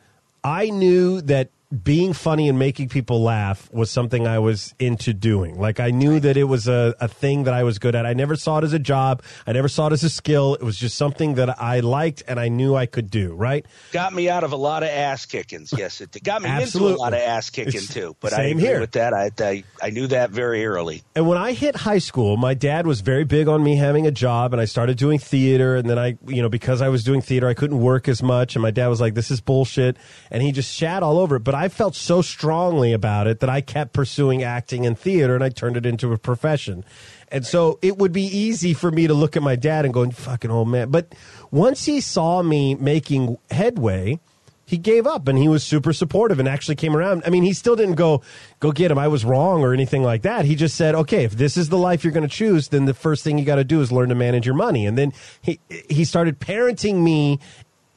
I 0.44 0.70
knew 0.70 1.20
that 1.22 1.50
being 1.82 2.14
funny 2.14 2.48
and 2.48 2.58
making 2.58 2.88
people 2.88 3.22
laugh 3.22 3.70
was 3.72 3.90
something 3.90 4.26
I 4.26 4.38
was 4.38 4.74
into 4.78 5.12
doing. 5.12 5.60
Like 5.60 5.80
I 5.80 5.90
knew 5.90 6.18
that 6.18 6.38
it 6.38 6.44
was 6.44 6.66
a, 6.66 6.94
a 6.98 7.08
thing 7.08 7.44
that 7.44 7.52
I 7.52 7.62
was 7.62 7.78
good 7.78 7.94
at. 7.94 8.06
I 8.06 8.14
never 8.14 8.36
saw 8.36 8.56
it 8.56 8.64
as 8.64 8.72
a 8.72 8.78
job. 8.78 9.22
I 9.46 9.52
never 9.52 9.68
saw 9.68 9.88
it 9.88 9.92
as 9.92 10.02
a 10.02 10.08
skill. 10.08 10.54
It 10.54 10.62
was 10.62 10.78
just 10.78 10.96
something 10.96 11.34
that 11.34 11.60
I 11.60 11.80
liked 11.80 12.22
and 12.26 12.40
I 12.40 12.48
knew 12.48 12.74
I 12.74 12.86
could 12.86 13.10
do, 13.10 13.34
right? 13.34 13.66
Got 13.92 14.14
me 14.14 14.30
out 14.30 14.44
of 14.44 14.52
a 14.52 14.56
lot 14.56 14.82
of 14.82 14.88
ass 14.88 15.26
kickings. 15.26 15.74
Yes, 15.76 16.00
it 16.00 16.10
did. 16.10 16.24
got 16.24 16.40
me 16.40 16.48
Absolutely. 16.48 16.92
into 16.92 17.00
a 17.00 17.04
lot 17.04 17.12
of 17.12 17.20
ass 17.20 17.50
kicking 17.50 17.68
It's- 17.74 17.92
too. 17.92 18.16
But 18.20 18.32
I 18.32 18.36
same 18.36 18.56
agree 18.56 18.68
here. 18.68 18.80
with 18.80 18.92
that. 18.92 19.12
I, 19.12 19.30
I 19.38 19.64
I 19.82 19.90
knew 19.90 20.06
that 20.06 20.30
very 20.30 20.64
early. 20.64 21.02
And 21.14 21.28
when 21.28 21.36
I 21.36 21.52
hit 21.52 21.76
high 21.76 21.98
school, 21.98 22.38
my 22.38 22.54
dad 22.54 22.86
was 22.86 23.02
very 23.02 23.24
big 23.24 23.46
on 23.46 23.62
me 23.62 23.76
having 23.76 24.06
a 24.06 24.10
job, 24.10 24.54
and 24.54 24.60
I 24.60 24.64
started 24.64 24.96
doing 24.96 25.18
theater. 25.18 25.76
And 25.76 25.88
then 25.90 25.98
I, 25.98 26.16
you 26.26 26.40
know, 26.40 26.48
because 26.48 26.80
I 26.80 26.88
was 26.88 27.04
doing 27.04 27.20
theater, 27.20 27.46
I 27.46 27.52
couldn't 27.54 27.78
work 27.80 28.08
as 28.08 28.22
much. 28.22 28.56
And 28.56 28.62
my 28.62 28.70
dad 28.70 28.88
was 28.88 29.02
like, 29.02 29.12
"This 29.14 29.30
is 29.30 29.42
bullshit," 29.42 29.98
and 30.30 30.42
he 30.42 30.50
just 30.50 30.74
shat 30.74 31.02
all 31.02 31.18
over 31.18 31.36
it. 31.36 31.40
But 31.40 31.54
I 31.58 31.68
felt 31.68 31.94
so 31.94 32.22
strongly 32.22 32.92
about 32.92 33.26
it 33.26 33.40
that 33.40 33.50
I 33.50 33.60
kept 33.60 33.92
pursuing 33.92 34.42
acting 34.42 34.86
and 34.86 34.98
theater, 34.98 35.34
and 35.34 35.44
I 35.44 35.48
turned 35.48 35.76
it 35.76 35.84
into 35.84 36.12
a 36.12 36.18
profession. 36.18 36.84
And 37.30 37.44
so 37.44 37.78
it 37.82 37.98
would 37.98 38.12
be 38.12 38.24
easy 38.24 38.74
for 38.74 38.90
me 38.90 39.06
to 39.06 39.14
look 39.14 39.36
at 39.36 39.42
my 39.42 39.56
dad 39.56 39.84
and 39.84 39.92
go, 39.92 40.08
"Fucking 40.08 40.50
old 40.50 40.68
man." 40.68 40.90
But 40.90 41.14
once 41.50 41.84
he 41.84 42.00
saw 42.00 42.42
me 42.42 42.74
making 42.74 43.38
headway 43.50 44.20
he 44.68 44.76
gave 44.76 45.06
up 45.06 45.26
and 45.28 45.38
he 45.38 45.48
was 45.48 45.64
super 45.64 45.94
supportive 45.94 46.38
and 46.38 46.46
actually 46.46 46.76
came 46.76 46.94
around. 46.94 47.22
I 47.24 47.30
mean, 47.30 47.42
he 47.42 47.54
still 47.54 47.74
didn't 47.74 47.94
go, 47.94 48.20
go 48.60 48.70
get 48.70 48.90
him. 48.90 48.98
I 48.98 49.08
was 49.08 49.24
wrong 49.24 49.62
or 49.62 49.72
anything 49.72 50.02
like 50.02 50.22
that. 50.22 50.44
He 50.44 50.54
just 50.54 50.76
said, 50.76 50.94
okay, 50.94 51.24
if 51.24 51.32
this 51.32 51.56
is 51.56 51.70
the 51.70 51.78
life 51.78 52.04
you're 52.04 52.12
going 52.12 52.28
to 52.28 52.34
choose, 52.34 52.68
then 52.68 52.84
the 52.84 52.92
first 52.92 53.24
thing 53.24 53.38
you 53.38 53.46
got 53.46 53.56
to 53.56 53.64
do 53.64 53.80
is 53.80 53.90
learn 53.90 54.10
to 54.10 54.14
manage 54.14 54.44
your 54.44 54.54
money. 54.54 54.84
And 54.84 54.98
then 54.98 55.14
he, 55.40 55.58
he 55.88 56.04
started 56.04 56.38
parenting 56.38 56.96
me 56.96 57.40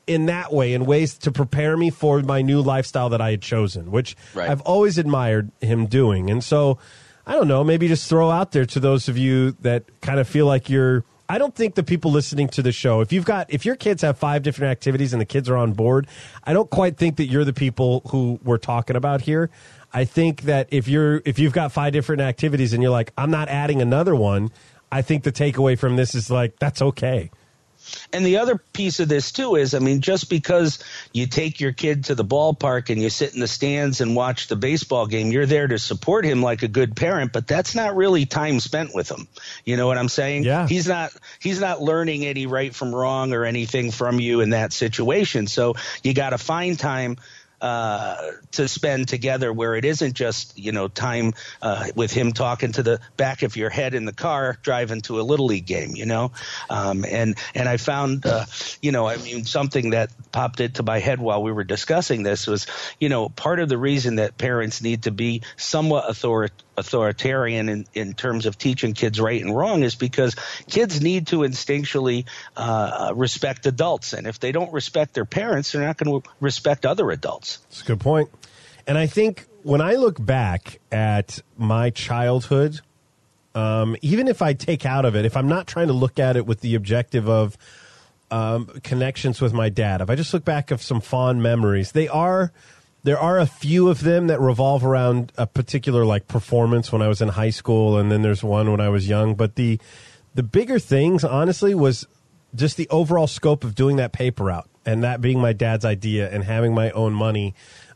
in 0.07 0.25
that 0.25 0.51
way, 0.51 0.73
in 0.73 0.85
ways 0.85 1.17
to 1.19 1.31
prepare 1.31 1.77
me 1.77 1.89
for 1.89 2.21
my 2.21 2.41
new 2.41 2.61
lifestyle 2.61 3.09
that 3.09 3.21
I 3.21 3.31
had 3.31 3.41
chosen, 3.41 3.91
which 3.91 4.15
Right. 4.33 4.49
I've 4.49 4.61
always 4.61 4.97
admired 4.97 5.51
him 5.61 5.85
doing. 5.85 6.29
And 6.29 6.43
so, 6.43 6.79
I 7.25 7.33
don't 7.33 7.47
know, 7.47 7.63
maybe 7.63 7.87
just 7.87 8.09
throw 8.09 8.29
out 8.31 8.51
there 8.51 8.65
to 8.65 8.79
those 8.79 9.07
of 9.07 9.17
you 9.17 9.51
that 9.61 9.83
kind 10.01 10.19
of 10.19 10.27
feel 10.27 10.45
like 10.45 10.69
you're. 10.69 11.03
I 11.29 11.37
don't 11.37 11.55
think 11.55 11.75
the 11.75 11.83
people 11.83 12.11
listening 12.11 12.49
to 12.49 12.61
the 12.61 12.73
show, 12.73 12.99
if 12.99 13.13
you've 13.13 13.23
got, 13.23 13.53
if 13.53 13.65
your 13.65 13.77
kids 13.77 14.01
have 14.01 14.17
five 14.17 14.43
different 14.43 14.69
activities 14.69 15.13
and 15.13 15.21
the 15.21 15.25
kids 15.25 15.49
are 15.49 15.55
on 15.55 15.71
board, 15.71 16.07
I 16.43 16.51
don't 16.51 16.69
quite 16.69 16.97
think 16.97 17.15
that 17.17 17.27
you're 17.27 17.45
the 17.45 17.53
people 17.53 18.01
who 18.09 18.37
we're 18.43 18.57
talking 18.57 18.97
about 18.97 19.21
here. 19.21 19.49
I 19.93 20.03
think 20.03 20.41
that 20.41 20.67
if 20.71 20.89
you're, 20.89 21.21
if 21.23 21.39
you've 21.39 21.53
got 21.53 21.71
five 21.71 21.93
different 21.93 22.21
activities 22.21 22.73
and 22.73 22.83
you're 22.83 22.91
like, 22.91 23.13
I'm 23.17 23.31
not 23.31 23.47
adding 23.47 23.81
another 23.81 24.13
one, 24.13 24.51
I 24.91 25.03
think 25.03 25.23
the 25.23 25.31
takeaway 25.31 25.79
from 25.79 25.95
this 25.95 26.15
is 26.15 26.29
like, 26.29 26.59
that's 26.59 26.81
okay. 26.81 27.31
And 28.13 28.25
the 28.25 28.37
other 28.37 28.57
piece 28.57 28.99
of 28.99 29.07
this 29.07 29.31
too 29.31 29.55
is, 29.55 29.73
I 29.73 29.79
mean, 29.79 30.01
just 30.01 30.29
because 30.29 30.83
you 31.13 31.27
take 31.27 31.59
your 31.59 31.71
kid 31.71 32.05
to 32.05 32.15
the 32.15 32.25
ballpark 32.25 32.89
and 32.89 33.01
you 33.01 33.09
sit 33.09 33.33
in 33.33 33.39
the 33.39 33.47
stands 33.47 34.01
and 34.01 34.15
watch 34.15 34.47
the 34.47 34.55
baseball 34.55 35.07
game, 35.07 35.31
you're 35.31 35.45
there 35.45 35.67
to 35.67 35.79
support 35.79 36.25
him 36.25 36.41
like 36.41 36.63
a 36.63 36.67
good 36.67 36.95
parent, 36.95 37.33
but 37.33 37.47
that's 37.47 37.75
not 37.75 37.95
really 37.95 38.25
time 38.25 38.59
spent 38.59 38.93
with 38.93 39.09
him. 39.09 39.27
You 39.65 39.77
know 39.77 39.87
what 39.87 39.97
I'm 39.97 40.09
saying? 40.09 40.43
Yeah. 40.43 40.67
He's 40.67 40.87
not 40.87 41.11
he's 41.39 41.59
not 41.59 41.81
learning 41.81 42.25
any 42.25 42.45
right 42.45 42.73
from 42.73 42.93
wrong 42.93 43.33
or 43.33 43.45
anything 43.45 43.91
from 43.91 44.19
you 44.19 44.41
in 44.41 44.51
that 44.51 44.73
situation. 44.73 45.47
So 45.47 45.75
you 46.03 46.13
got 46.13 46.31
to 46.31 46.37
find 46.37 46.77
time 46.77 47.17
uh, 47.61 48.31
to 48.51 48.67
spend 48.67 49.07
together 49.07 49.53
where 49.53 49.75
it 49.75 49.85
isn't 49.85 50.13
just 50.13 50.57
you 50.57 50.71
know 50.71 50.87
time 50.87 51.33
uh, 51.61 51.87
with 51.95 52.11
him 52.11 52.31
talking 52.31 52.71
to 52.71 52.83
the 52.83 52.99
back 53.17 53.43
of 53.43 53.55
your 53.55 53.69
head 53.69 53.93
in 53.93 54.05
the 54.05 54.13
car 54.13 54.57
driving 54.63 55.01
to 55.01 55.19
a 55.19 55.23
little 55.23 55.45
league 55.45 55.65
game 55.65 55.95
you 55.95 56.05
know? 56.05 56.31
Um, 56.69 57.05
and 57.05 57.37
and 57.53 57.69
I 57.69 57.77
found 57.77 58.25
uh, 58.25 58.45
you 58.81 58.91
know 58.91 59.07
I 59.07 59.17
mean 59.17 59.45
something 59.45 59.91
that 59.91 60.09
popped 60.31 60.59
into 60.59 60.83
my 60.83 60.99
head 60.99 61.19
while 61.19 61.43
we 61.43 61.51
were 61.51 61.63
discussing 61.63 62.23
this 62.23 62.47
was 62.47 62.67
you 62.99 63.09
know 63.09 63.29
part 63.29 63.59
of 63.59 63.69
the 63.69 63.77
reason 63.77 64.15
that 64.15 64.37
parents 64.37 64.81
need 64.81 65.03
to 65.03 65.11
be 65.11 65.43
somewhat 65.57 66.09
author- 66.09 66.49
authoritarian 66.77 67.69
in, 67.69 67.85
in 67.93 68.13
terms 68.13 68.45
of 68.45 68.57
teaching 68.57 68.93
kids 68.93 69.19
right 69.19 69.41
and 69.41 69.55
wrong 69.55 69.83
is 69.83 69.95
because 69.95 70.35
kids 70.67 71.01
need 71.01 71.27
to 71.27 71.37
instinctually 71.37 72.25
uh, 72.55 73.11
respect 73.15 73.65
adults. 73.65 74.13
And 74.13 74.25
if 74.25 74.39
they 74.39 74.51
don't 74.51 74.73
respect 74.73 75.13
their 75.13 75.25
parents 75.25 75.71
they're 75.71 75.83
not 75.83 75.97
going 75.97 76.21
to 76.21 76.29
respect 76.39 76.85
other 76.85 77.11
adults 77.11 77.50
That's 77.57 77.81
a 77.81 77.85
good 77.85 77.99
point. 77.99 78.29
And 78.87 78.97
I 78.97 79.07
think 79.07 79.45
when 79.63 79.81
I 79.81 79.95
look 79.95 80.23
back 80.23 80.79
at 80.91 81.41
my 81.57 81.89
childhood, 81.89 82.81
um, 83.53 83.95
even 84.01 84.27
if 84.27 84.41
I 84.41 84.53
take 84.53 84.85
out 84.85 85.05
of 85.05 85.15
it, 85.15 85.25
if 85.25 85.35
I'm 85.37 85.47
not 85.47 85.67
trying 85.67 85.87
to 85.87 85.93
look 85.93 86.19
at 86.19 86.35
it 86.35 86.45
with 86.45 86.61
the 86.61 86.75
objective 86.75 87.27
of 87.29 87.57
um, 88.29 88.67
connections 88.83 89.41
with 89.41 89.53
my 89.53 89.69
dad, 89.69 90.01
if 90.01 90.09
I 90.09 90.15
just 90.15 90.33
look 90.33 90.45
back 90.45 90.71
of 90.71 90.81
some 90.81 91.01
fond 91.01 91.43
memories, 91.43 91.91
they 91.91 92.07
are 92.07 92.51
there 93.03 93.19
are 93.19 93.39
a 93.39 93.47
few 93.47 93.89
of 93.89 94.01
them 94.01 94.27
that 94.27 94.39
revolve 94.39 94.85
around 94.85 95.31
a 95.37 95.47
particular 95.47 96.05
like 96.05 96.27
performance 96.27 96.91
when 96.91 97.01
I 97.01 97.07
was 97.07 97.21
in 97.21 97.29
high 97.29 97.49
school, 97.49 97.97
and 97.97 98.11
then 98.11 98.21
there's 98.21 98.43
one 98.43 98.71
when 98.71 98.79
I 98.79 98.89
was 98.89 99.09
young. 99.09 99.35
But 99.35 99.55
the 99.55 99.79
the 100.35 100.43
bigger 100.43 100.79
things, 100.79 101.23
honestly, 101.23 101.75
was 101.75 102.07
just 102.55 102.77
the 102.77 102.87
overall 102.89 103.27
scope 103.27 103.63
of 103.63 103.75
doing 103.75 103.95
that 103.97 104.11
paper 104.11 104.45
route, 104.45 104.69
and 104.85 105.03
that 105.03 105.21
being 105.21 105.39
my 105.39 105.53
dad's 105.53 105.85
idea, 105.85 106.29
and 106.29 106.43
having 106.43 106.73
my 106.73 106.91
own 106.91 107.13
money. 107.13 107.53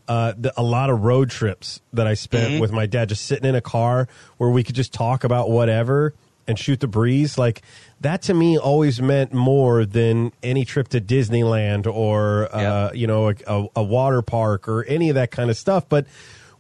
Uh, 0.08 0.34
the, 0.38 0.54
a 0.56 0.62
lot 0.62 0.92
of 0.92 1.02
road 1.04 1.32
trips 1.32 1.82
that 1.94 2.06
I 2.06 2.14
spent 2.14 2.62
with 2.62 2.72
my 2.72 2.86
dad, 2.86 3.10
just 3.10 3.26
sitting 3.26 3.50
in 3.50 3.56
a 3.56 3.62
car 3.62 4.08
where 4.38 4.52
we 4.52 4.64
could 4.64 4.76
just 4.76 4.94
talk 4.94 5.24
about 5.24 5.50
whatever 5.50 6.14
and 6.48 6.60
shoot 6.60 6.80
the 6.80 6.88
breeze. 6.88 7.40
Like 7.40 7.64
that 8.02 8.22
to 8.24 8.36
me 8.36 8.56
always 8.56 9.02
meant 9.02 9.34
more 9.34 9.84
than 9.84 10.32
any 10.44 10.64
trip 10.64 10.90
to 10.90 11.02
Disneyland 11.02 11.88
or 11.92 12.56
uh, 12.56 12.62
Yeah. 12.62 12.92
you 12.94 13.08
know 13.08 13.30
a, 13.30 13.36
a, 13.48 13.68
a 13.78 13.84
water 13.84 14.22
park 14.22 14.68
or 14.68 14.84
any 14.84 15.10
of 15.10 15.16
that 15.16 15.32
kind 15.32 15.50
of 15.50 15.58
stuff. 15.58 15.90
But 15.90 16.06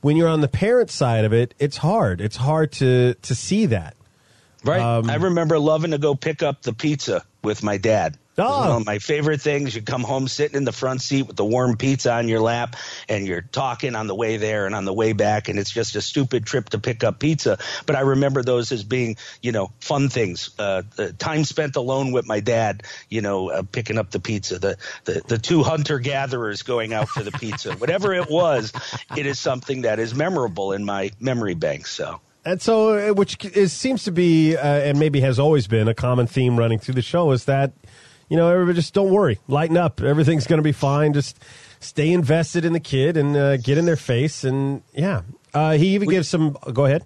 when 0.01 0.17
you're 0.17 0.27
on 0.27 0.41
the 0.41 0.47
parent 0.47 0.89
side 0.89 1.23
of 1.23 1.31
it, 1.31 1.53
it's 1.59 1.77
hard. 1.77 2.21
It's 2.21 2.37
hard 2.37 2.71
to 2.73 3.13
to 3.13 3.35
see 3.35 3.67
that. 3.67 3.95
Right. 4.63 4.81
Um, 4.81 5.07
I 5.07 5.17
remember 5.17 5.59
loving 5.59 5.91
to 5.91 5.99
go 5.99 6.15
pick 6.15 6.41
up 6.41 6.63
the 6.63 6.73
pizza 6.73 7.23
with 7.45 7.63
my 7.63 7.77
dad. 7.77 8.17
Oh. 8.37 8.69
One 8.69 8.81
of 8.81 8.85
my 8.85 8.99
favorite 8.99 9.39
things. 9.39 9.73
You 9.75 9.81
come 9.81 10.03
home 10.03 10.27
sitting 10.27 10.57
in 10.57 10.65
the 10.65 10.73
front 10.73 11.01
seat 11.01 11.23
with 11.23 11.37
the 11.37 11.45
warm 11.45 11.77
pizza 11.77 12.11
on 12.11 12.27
your 12.27 12.41
lap, 12.41 12.75
and 13.07 13.25
you're 13.25 13.41
talking 13.41 13.95
on 13.95 14.07
the 14.07 14.15
way 14.15 14.35
there 14.35 14.65
and 14.65 14.75
on 14.75 14.83
the 14.83 14.93
way 14.93 15.13
back, 15.13 15.47
and 15.47 15.57
it's 15.57 15.71
just 15.71 15.95
a 15.95 16.01
stupid 16.01 16.45
trip 16.45 16.69
to 16.69 16.79
pick 16.79 17.03
up 17.03 17.19
pizza. 17.19 17.57
But 17.85 17.95
I 17.95 18.01
remember 18.01 18.43
those 18.43 18.73
as 18.73 18.83
being, 18.83 19.15
you 19.41 19.53
know, 19.53 19.71
fun 19.79 20.09
things. 20.09 20.49
Uh, 20.59 20.81
the 20.97 21.13
time 21.13 21.45
spent 21.45 21.77
alone 21.77 22.11
with 22.11 22.27
my 22.27 22.41
dad, 22.41 22.83
you 23.09 23.21
know, 23.21 23.49
uh, 23.49 23.63
picking 23.63 23.97
up 23.97 24.11
the 24.11 24.19
pizza. 24.19 24.59
The 24.59 24.77
the, 25.05 25.21
the 25.25 25.37
two 25.37 25.63
hunter 25.63 25.99
gatherers 25.99 26.63
going 26.63 26.93
out 26.93 27.07
for 27.07 27.23
the 27.23 27.31
pizza. 27.31 27.73
Whatever 27.77 28.13
it 28.13 28.29
was, 28.29 28.73
it 29.15 29.25
is 29.25 29.39
something 29.39 29.83
that 29.83 29.99
is 29.99 30.13
memorable 30.13 30.73
in 30.73 30.83
my 30.83 31.11
memory 31.21 31.53
bank. 31.53 31.87
So. 31.87 32.19
And 32.45 32.61
so, 32.61 33.09
uh, 33.09 33.13
which 33.13 33.43
is, 33.43 33.73
seems 33.73 34.03
to 34.03 34.11
be, 34.11 34.55
uh, 34.55 34.61
and 34.61 34.99
maybe 34.99 35.19
has 35.21 35.39
always 35.39 35.67
been, 35.67 35.87
a 35.87 35.95
common 35.95 36.27
theme 36.27 36.57
running 36.57 36.77
through 36.77 36.93
the 36.93 37.01
show 37.01 37.31
is 37.31 37.45
that, 37.45 37.73
you 38.29 38.37
know, 38.37 38.49
everybody 38.49 38.75
just 38.75 38.93
don't 38.93 39.11
worry, 39.11 39.39
lighten 39.47 39.77
up, 39.77 40.01
everything's 40.01 40.45
going 40.45 40.59
to 40.59 40.63
be 40.63 40.71
fine. 40.71 41.13
Just 41.13 41.39
stay 41.79 42.11
invested 42.11 42.63
in 42.63 42.73
the 42.73 42.79
kid 42.79 43.17
and 43.17 43.35
uh, 43.35 43.57
get 43.57 43.77
in 43.77 43.85
their 43.85 43.95
face, 43.95 44.43
and 44.43 44.83
yeah. 44.93 45.23
Uh, 45.53 45.73
he 45.73 45.95
even 45.95 46.09
gives 46.09 46.27
some. 46.27 46.57
Go 46.73 46.85
ahead. 46.85 47.05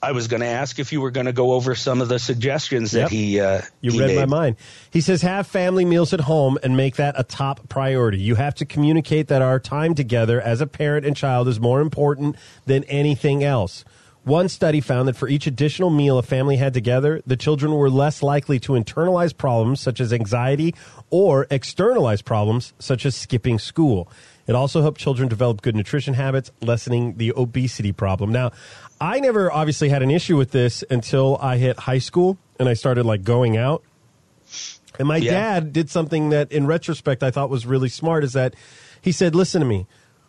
I 0.00 0.12
was 0.12 0.28
going 0.28 0.42
to 0.42 0.46
ask 0.46 0.78
if 0.78 0.92
you 0.92 1.00
were 1.00 1.10
going 1.10 1.26
to 1.26 1.32
go 1.32 1.52
over 1.52 1.74
some 1.74 2.00
of 2.00 2.08
the 2.08 2.20
suggestions 2.20 2.92
that 2.92 3.00
Yep. 3.00 3.10
he 3.10 3.40
uh, 3.40 3.62
You 3.80 3.90
he 3.90 4.00
read 4.00 4.14
my 4.14 4.26
mind. 4.26 4.56
He 4.92 5.00
says, 5.00 5.22
have 5.22 5.48
family 5.48 5.84
meals 5.84 6.12
at 6.12 6.20
home 6.20 6.56
and 6.62 6.76
make 6.76 6.96
that 6.96 7.16
a 7.18 7.24
top 7.24 7.68
priority. 7.68 8.20
You 8.20 8.36
have 8.36 8.54
to 8.56 8.64
communicate 8.64 9.26
that 9.26 9.42
our 9.42 9.58
time 9.58 9.96
together 9.96 10.40
as 10.40 10.60
a 10.60 10.68
parent 10.68 11.04
and 11.04 11.16
child 11.16 11.48
is 11.48 11.58
more 11.58 11.80
important 11.80 12.36
than 12.64 12.84
anything 12.84 13.42
else. 13.42 13.84
One 14.24 14.48
study 14.48 14.80
found 14.82 15.08
that 15.08 15.16
for 15.16 15.28
each 15.28 15.46
additional 15.46 15.88
meal 15.90 16.18
a 16.18 16.22
family 16.22 16.56
had 16.56 16.74
together, 16.74 17.22
the 17.26 17.36
children 17.36 17.72
were 17.72 17.88
less 17.88 18.22
likely 18.22 18.58
to 18.60 18.72
internalize 18.72 19.34
problems 19.34 19.80
such 19.80 20.00
as 20.00 20.12
anxiety 20.12 20.74
or 21.08 21.46
externalize 21.50 22.20
problems 22.20 22.74
such 22.78 23.06
as 23.06 23.16
skipping 23.16 23.58
school. 23.58 24.08
It 24.46 24.54
also 24.54 24.82
helped 24.82 25.00
children 25.00 25.28
develop 25.28 25.62
good 25.62 25.76
nutrition 25.76 26.14
habits, 26.14 26.50
lessening 26.60 27.16
the 27.16 27.32
obesity 27.36 27.92
problem. 27.92 28.30
Now, 28.30 28.52
I 29.00 29.20
never 29.20 29.50
obviously 29.52 29.88
had 29.88 30.02
an 30.02 30.10
issue 30.10 30.36
with 30.36 30.50
this 30.50 30.84
until 30.90 31.38
I 31.40 31.56
hit 31.56 31.78
high 31.80 31.98
school 31.98 32.36
and 32.58 32.68
I 32.68 32.74
started 32.74 33.06
like 33.06 33.24
going 33.24 33.56
out. 33.56 33.82
And 34.98 35.06
my 35.06 35.18
Yeah. 35.18 35.32
dad 35.32 35.72
did 35.72 35.88
something 35.90 36.30
that, 36.30 36.50
in 36.50 36.66
retrospect, 36.66 37.22
I 37.22 37.30
thought 37.30 37.48
was 37.50 37.64
really 37.66 37.88
smart. 37.88 38.24
Is 38.24 38.32
that 38.32 38.54
he 39.00 39.12
said, 39.12 39.34
"Listen 39.34 39.60
to 39.60 39.66
me. 39.66 39.86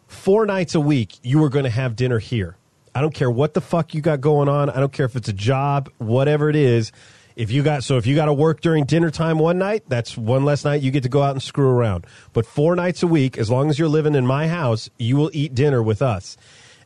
Four 0.07 0.45
nights 0.45 0.75
a 0.75 0.79
week, 0.79 1.17
you 1.23 1.43
are 1.43 1.49
going 1.49 1.63
to 1.65 1.69
have 1.71 1.95
dinner 1.95 2.19
here. 2.19 2.55
I 2.93 3.01
don't 3.01 3.13
care 3.13 3.29
what 3.29 3.53
the 3.53 3.61
fuck 3.61 3.93
you 3.93 4.01
got 4.01 4.21
going 4.21 4.49
on. 4.49 4.69
I 4.69 4.79
don't 4.79 4.91
care 4.91 5.05
if 5.05 5.15
it's 5.15 5.29
a 5.29 5.33
job, 5.33 5.89
whatever 5.97 6.49
it 6.49 6.55
is. 6.55 6.91
If 7.35 7.51
you 7.51 7.63
got 7.63 7.83
so 7.83 7.97
if 7.97 8.05
you 8.05 8.15
got 8.15 8.25
to 8.25 8.33
work 8.33 8.59
during 8.59 8.83
dinner 8.83 9.09
time 9.09 9.39
one 9.39 9.57
night, 9.57 9.83
that's 9.87 10.17
one 10.17 10.43
less 10.43 10.65
night 10.65 10.81
you 10.81 10.91
get 10.91 11.03
to 11.03 11.09
go 11.09 11.21
out 11.21 11.31
and 11.31 11.41
screw 11.41 11.69
around. 11.69 12.05
But 12.33 12.45
four 12.45 12.75
nights 12.75 13.01
a 13.01 13.07
week, 13.07 13.37
as 13.37 13.49
long 13.49 13.69
as 13.69 13.79
you're 13.79 13.87
living 13.87 14.13
in 14.13 14.27
my 14.27 14.47
house, 14.47 14.89
you 14.97 15.15
will 15.15 15.31
eat 15.33 15.55
dinner 15.55 15.81
with 15.81 16.01
us." 16.01 16.35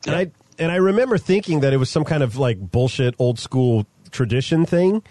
And 0.06 0.16
I 0.16 0.32
and 0.60 0.72
I 0.72 0.76
remember 0.76 1.18
thinking 1.18 1.62
that 1.62 1.74
it 1.74 1.78
was 1.78 1.89
some 1.89 2.04
kind 2.04 2.22
of 2.22 2.38
like 2.38 2.60
bullshit 2.60 3.16
old 3.18 3.39
school 3.39 3.88
tradition 4.12 4.66
thing 4.66 5.02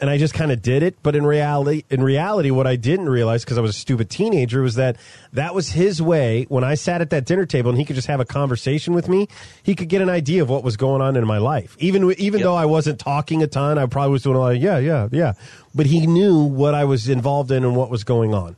and 0.00 0.10
I 0.10 0.18
just 0.18 0.34
kind 0.34 0.50
of 0.50 0.62
did 0.62 0.82
it. 0.82 0.96
But 1.02 1.14
in 1.14 1.24
reality, 1.24 1.84
in 1.90 2.02
reality, 2.02 2.50
what 2.50 2.66
I 2.66 2.76
didn't 2.76 3.08
realize 3.08 3.44
because 3.44 3.56
I 3.58 3.60
was 3.60 3.70
a 3.70 3.78
stupid 3.78 4.10
teenager 4.10 4.60
was 4.62 4.74
that 4.74 4.96
that 5.32 5.54
was 5.54 5.68
his 5.70 6.02
way. 6.02 6.44
When 6.48 6.64
I 6.64 6.74
sat 6.74 7.00
at 7.00 7.10
that 7.10 7.24
dinner 7.24 7.46
table 7.46 7.70
and 7.70 7.78
he 7.78 7.84
could 7.84 7.94
just 7.96 8.08
have 8.08 8.18
a 8.20 8.24
conversation 8.24 8.94
with 8.94 9.08
me, 9.08 9.28
he 9.62 9.74
could 9.74 9.88
get 9.88 10.02
an 10.02 10.08
idea 10.10 10.42
of 10.42 10.48
what 10.50 10.64
was 10.64 10.76
going 10.76 11.02
on 11.02 11.16
in 11.16 11.26
my 11.26 11.38
life. 11.38 11.76
Even 11.78 12.10
even 12.18 12.40
Yep. 12.40 12.44
though 12.44 12.54
I 12.56 12.66
wasn't 12.66 12.98
talking 12.98 13.42
a 13.42 13.46
ton, 13.46 13.78
I 13.78 13.86
probably 13.86 14.12
was 14.12 14.22
doing 14.22 14.36
a 14.36 14.40
lot 14.40 14.56
of 14.56 14.62
yeah, 14.62 14.78
yeah, 14.78 15.08
yeah. 15.12 15.34
But 15.74 15.86
he 15.86 16.06
knew 16.06 16.42
what 16.42 16.74
I 16.74 16.84
was 16.84 17.08
involved 17.08 17.50
in 17.50 17.62
and 17.64 17.76
what 17.76 17.90
was 17.90 18.02
going 18.04 18.34
on. 18.34 18.56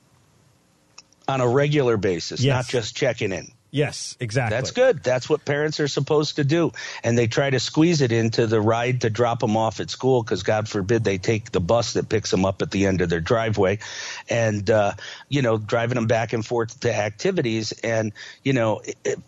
on 1.27 1.43
a 1.43 1.49
regular 1.49 1.99
basis, 1.99 2.41
Yes. 2.41 2.55
not 2.55 2.69
just 2.69 2.97
checking 2.97 3.33
in. 3.33 3.49
Yes, 3.71 4.17
exactly. 4.19 4.57
That's 4.57 4.71
good. 4.71 5.03
That's 5.03 5.29
what 5.29 5.45
parents 5.45 5.79
are 5.79 5.89
supposed 5.89 6.37
to 6.37 6.45
do. 6.45 6.73
And 7.05 7.19
they 7.19 7.27
try 7.27 7.51
to 7.51 7.61
squeeze 7.61 8.01
it 8.01 8.13
into 8.13 8.47
the 8.47 8.63
ride 8.63 9.03
to 9.03 9.11
drop 9.11 9.41
them 9.41 9.59
off 9.59 9.81
at 9.81 9.91
school 9.91 10.23
because, 10.23 10.43
God 10.43 10.71
forbid, 10.71 11.05
they 11.05 11.19
take 11.19 11.51
the 11.51 11.61
bus 11.61 11.93
that 11.93 12.09
picks 12.09 12.31
them 12.31 12.47
up 12.47 12.63
at 12.63 12.71
the 12.71 12.87
end 12.87 13.03
of 13.03 13.11
their 13.11 13.21
driveway 13.21 13.81
and, 14.27 14.71
uh, 14.71 14.95
you 15.29 15.43
know, 15.43 15.59
driving 15.59 15.97
them 15.97 16.07
back 16.07 16.33
and 16.33 16.47
forth 16.47 16.81
to 16.81 16.95
activities. 16.95 17.73
And, 17.73 18.15
you 18.43 18.55
know, 18.55 18.79
it, 18.79 18.97
it, 19.05 19.19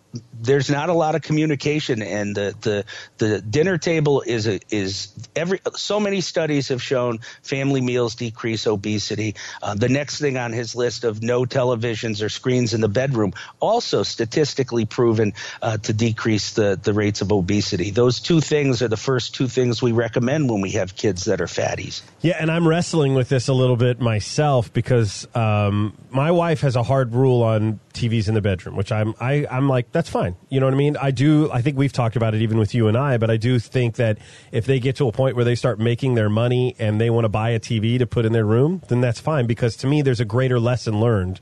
there's 0.41 0.71
not 0.71 0.89
a 0.89 0.95
lot 0.95 1.15
of 1.15 1.23
communication. 1.23 2.01
And 2.01 2.35
the, 2.35 2.55
the, 2.63 2.85
the 3.19 3.43
dinner 3.43 3.77
table 3.77 4.23
is, 4.27 4.49
a, 4.49 4.59
is 4.71 5.13
every, 5.37 5.61
so 5.77 6.01
many 6.01 6.23
studies 6.23 6.69
have 6.69 6.83
shown 6.83 7.19
family 7.43 7.83
meals 7.83 8.15
decrease 8.15 8.67
obesity. 8.67 9.37
Uh, 9.63 9.75
the 9.75 9.91
next 9.91 10.19
thing 10.19 10.39
on 10.39 10.53
his 10.53 10.75
list 10.75 11.05
of 11.05 11.23
no 11.23 11.45
televisions 11.45 12.25
or 12.25 12.31
screens 12.31 12.73
in 12.73 12.81
the 12.81 12.89
bedroom 12.89 13.35
also 13.61 14.03
statistically 14.03 14.30
proven 14.31 15.33
uh, 15.63 15.77
to 15.79 15.93
decrease 15.93 16.53
the, 16.53 16.79
the 16.83 16.93
rates 16.93 17.21
of 17.21 17.33
obesity. 17.33 17.91
Those 17.91 18.21
two 18.21 18.41
things 18.41 18.83
are 18.83 18.89
the 18.89 18.97
first 18.97 19.35
two 19.35 19.49
things 19.49 19.83
we 19.83 19.93
recommend 19.93 20.51
when 20.51 20.61
we 20.61 20.71
have 20.73 20.97
kids 20.97 21.25
that 21.25 21.41
are 21.41 21.47
fatties. 21.47 22.03
Yeah, 22.21 22.37
and 22.39 22.51
I'm 22.51 22.67
wrestling 22.67 23.15
with 23.15 23.29
this 23.29 23.49
a 23.49 23.53
little 23.55 23.77
bit 23.77 24.01
myself 24.01 24.73
because 24.73 25.27
um, 25.35 25.97
my 26.11 26.31
wife 26.31 26.61
has 26.61 26.77
a 26.77 26.83
hard 26.83 27.15
rule 27.15 27.43
on 27.43 27.81
TVs 27.95 28.29
in 28.29 28.35
the 28.35 28.41
bedroom, 28.41 28.77
which 28.77 28.93
I'm 28.93 29.15
I, 29.21 29.47
I'm 29.51 29.69
like 29.69 29.91
that's 29.93 30.09
fine. 30.09 30.37
You 30.49 30.61
know 30.61 30.67
what 30.67 30.75
I 30.75 30.79
mean? 30.79 30.97
I 30.97 31.11
do. 31.11 31.51
I 31.51 31.63
think 31.63 31.77
we've 31.77 31.93
talked 31.93 32.17
about 32.17 32.35
it 32.35 32.43
even 32.43 32.59
with 32.59 32.75
you 32.75 32.89
and 32.89 32.97
I, 32.97 33.19
but 33.19 33.31
I 33.31 33.37
do 33.37 33.59
think 33.59 33.97
that 33.97 34.19
if 34.53 34.67
they 34.67 34.81
get 34.81 34.97
to 34.97 35.09
a 35.09 35.13
point 35.13 35.37
where 35.37 35.45
they 35.45 35.55
start 35.55 35.79
making 35.79 36.15
their 36.15 36.29
money 36.29 36.77
and 36.79 37.01
they 37.01 37.11
want 37.11 37.25
to 37.25 37.29
buy 37.29 37.51
a 37.51 37.61
TV 37.61 37.99
to 37.99 38.07
put 38.07 38.25
in 38.25 38.33
their 38.33 38.45
room, 38.45 38.83
then 38.89 39.01
that's 39.01 39.21
fine 39.21 39.47
because 39.47 39.77
to 39.77 39.87
me 39.87 40.03
there's 40.03 40.21
a 40.21 40.25
greater 40.25 40.61
lesson 40.61 41.01
learned 41.01 41.41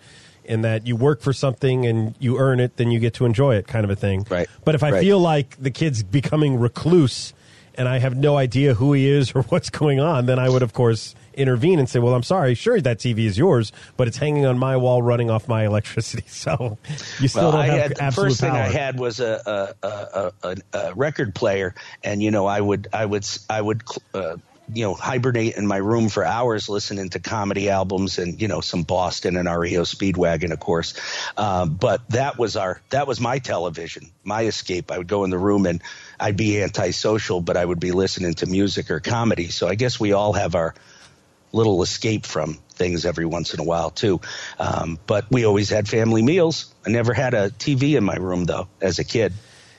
in 0.49 0.63
that 0.63 0.87
you 0.87 0.97
work 0.97 1.21
for 1.21 1.33
something 1.33 1.87
and 1.87 2.15
you 2.19 2.39
earn 2.39 2.59
it, 2.59 2.77
then 2.77 2.91
you 2.91 2.99
get 2.99 3.15
to 3.15 3.25
enjoy 3.27 3.55
it, 3.57 3.67
kind 3.69 3.85
of 3.85 3.91
a 3.91 3.97
thing. 3.97 4.27
Right. 4.31 4.49
But 4.65 4.75
if 4.75 4.83
I 4.83 4.91
Right. 4.91 5.01
feel 5.01 5.19
like 5.21 5.57
the 5.63 5.71
kid's 5.71 6.03
becoming 6.03 6.59
recluse 6.59 7.35
and 7.75 7.87
I 7.89 7.99
have 7.99 8.17
no 8.17 8.37
idea 8.37 8.75
who 8.75 8.93
he 8.95 9.09
is 9.09 9.33
or 9.35 9.43
what's 9.43 9.71
going 9.71 10.01
on, 10.01 10.27
then 10.27 10.39
I 10.39 10.49
would, 10.49 10.63
of 10.63 10.73
course, 10.73 11.15
intervene 11.35 11.79
and 11.79 11.89
say, 11.89 12.01
"Well, 12.01 12.15
I'm 12.15 12.25
sorry. 12.25 12.55
Sure, 12.55 12.81
that 12.81 12.99
TV 12.99 13.27
is 13.27 13.39
yours, 13.39 13.71
but 13.97 14.09
it's 14.09 14.17
hanging 14.17 14.45
on 14.47 14.59
my 14.59 14.77
wall, 14.77 15.03
running 15.03 15.31
off 15.31 15.47
my 15.47 15.65
electricity. 15.67 16.25
So 16.29 16.79
you 17.21 17.29
still 17.29 17.43
Well, 17.43 17.53
don't 17.53 17.61
I 17.61 17.67
have 17.67 17.83
had 17.83 17.91
the 17.97 18.03
absolute 18.03 18.29
first 18.31 18.41
thing 18.41 18.51
power." 18.51 18.63
I 18.63 18.69
had 18.69 18.99
was 18.99 19.21
a 19.21 19.75
a, 19.83 19.87
a, 19.87 20.33
a 20.43 20.57
a 20.73 20.95
record 20.95 21.35
player, 21.37 21.75
and 22.03 22.21
you 22.23 22.31
know 22.33 22.47
I 22.47 22.61
would 22.61 22.89
I 22.93 23.05
would 23.07 23.25
I 23.49 23.61
would 23.61 23.83
uh, 24.15 24.37
you 24.72 24.85
know 24.85 24.94
hibernate 24.94 25.57
in 25.57 25.66
my 25.66 25.76
room 25.76 26.09
for 26.09 26.24
hours 26.24 26.68
listening 26.68 27.09
to 27.11 27.20
comedy 27.20 27.68
albums 27.68 28.18
and 28.18 28.40
you 28.40 28.48
know 28.48 28.61
some 28.61 28.83
Boston 28.83 29.37
and 29.37 29.48
REO 29.48 29.83
Speedwagon, 29.83 30.52
of 30.52 30.61
course. 30.61 30.94
Um, 31.37 31.74
but 31.74 32.09
that 32.11 32.38
was 32.38 32.57
our 32.57 32.81
that 32.90 33.07
was 33.07 33.20
my 33.20 33.38
television, 33.38 34.11
my 34.24 34.44
escape. 34.44 34.90
I 34.90 34.98
would 34.98 35.09
go 35.09 35.24
in 35.24 35.31
the 35.31 35.38
room 35.38 35.66
and 35.66 35.83
I'd 36.20 36.37
be 36.37 36.62
antisocial, 36.62 37.40
but 37.40 37.57
I 37.57 37.64
would 37.64 37.81
be 37.81 37.92
listening 37.92 38.35
to 38.35 38.46
music 38.46 38.90
or 38.90 39.00
comedy. 39.00 39.48
So 39.48 39.68
I 39.68 39.74
guess 39.74 39.98
we 39.98 40.12
all 40.12 40.33
have 40.33 40.54
our 40.54 40.74
little 41.52 41.83
escape 41.83 42.26
from 42.26 42.54
things 42.70 43.04
every 43.04 43.24
once 43.24 43.54
in 43.54 43.61
a 43.61 43.64
while 43.64 43.90
too. 43.90 44.20
Um, 44.59 44.98
but 45.07 45.31
we 45.31 45.44
always 45.44 45.70
had 45.70 45.88
family 45.88 46.22
meals. 46.22 46.72
I 46.87 46.90
never 46.90 47.14
had 47.14 47.35
a 47.35 47.50
TV 47.50 47.96
in 47.96 48.04
my 48.04 48.16
room 48.16 48.44
though 48.44 48.68
as 48.81 48.98
a 48.98 49.04
kid. 49.04 49.33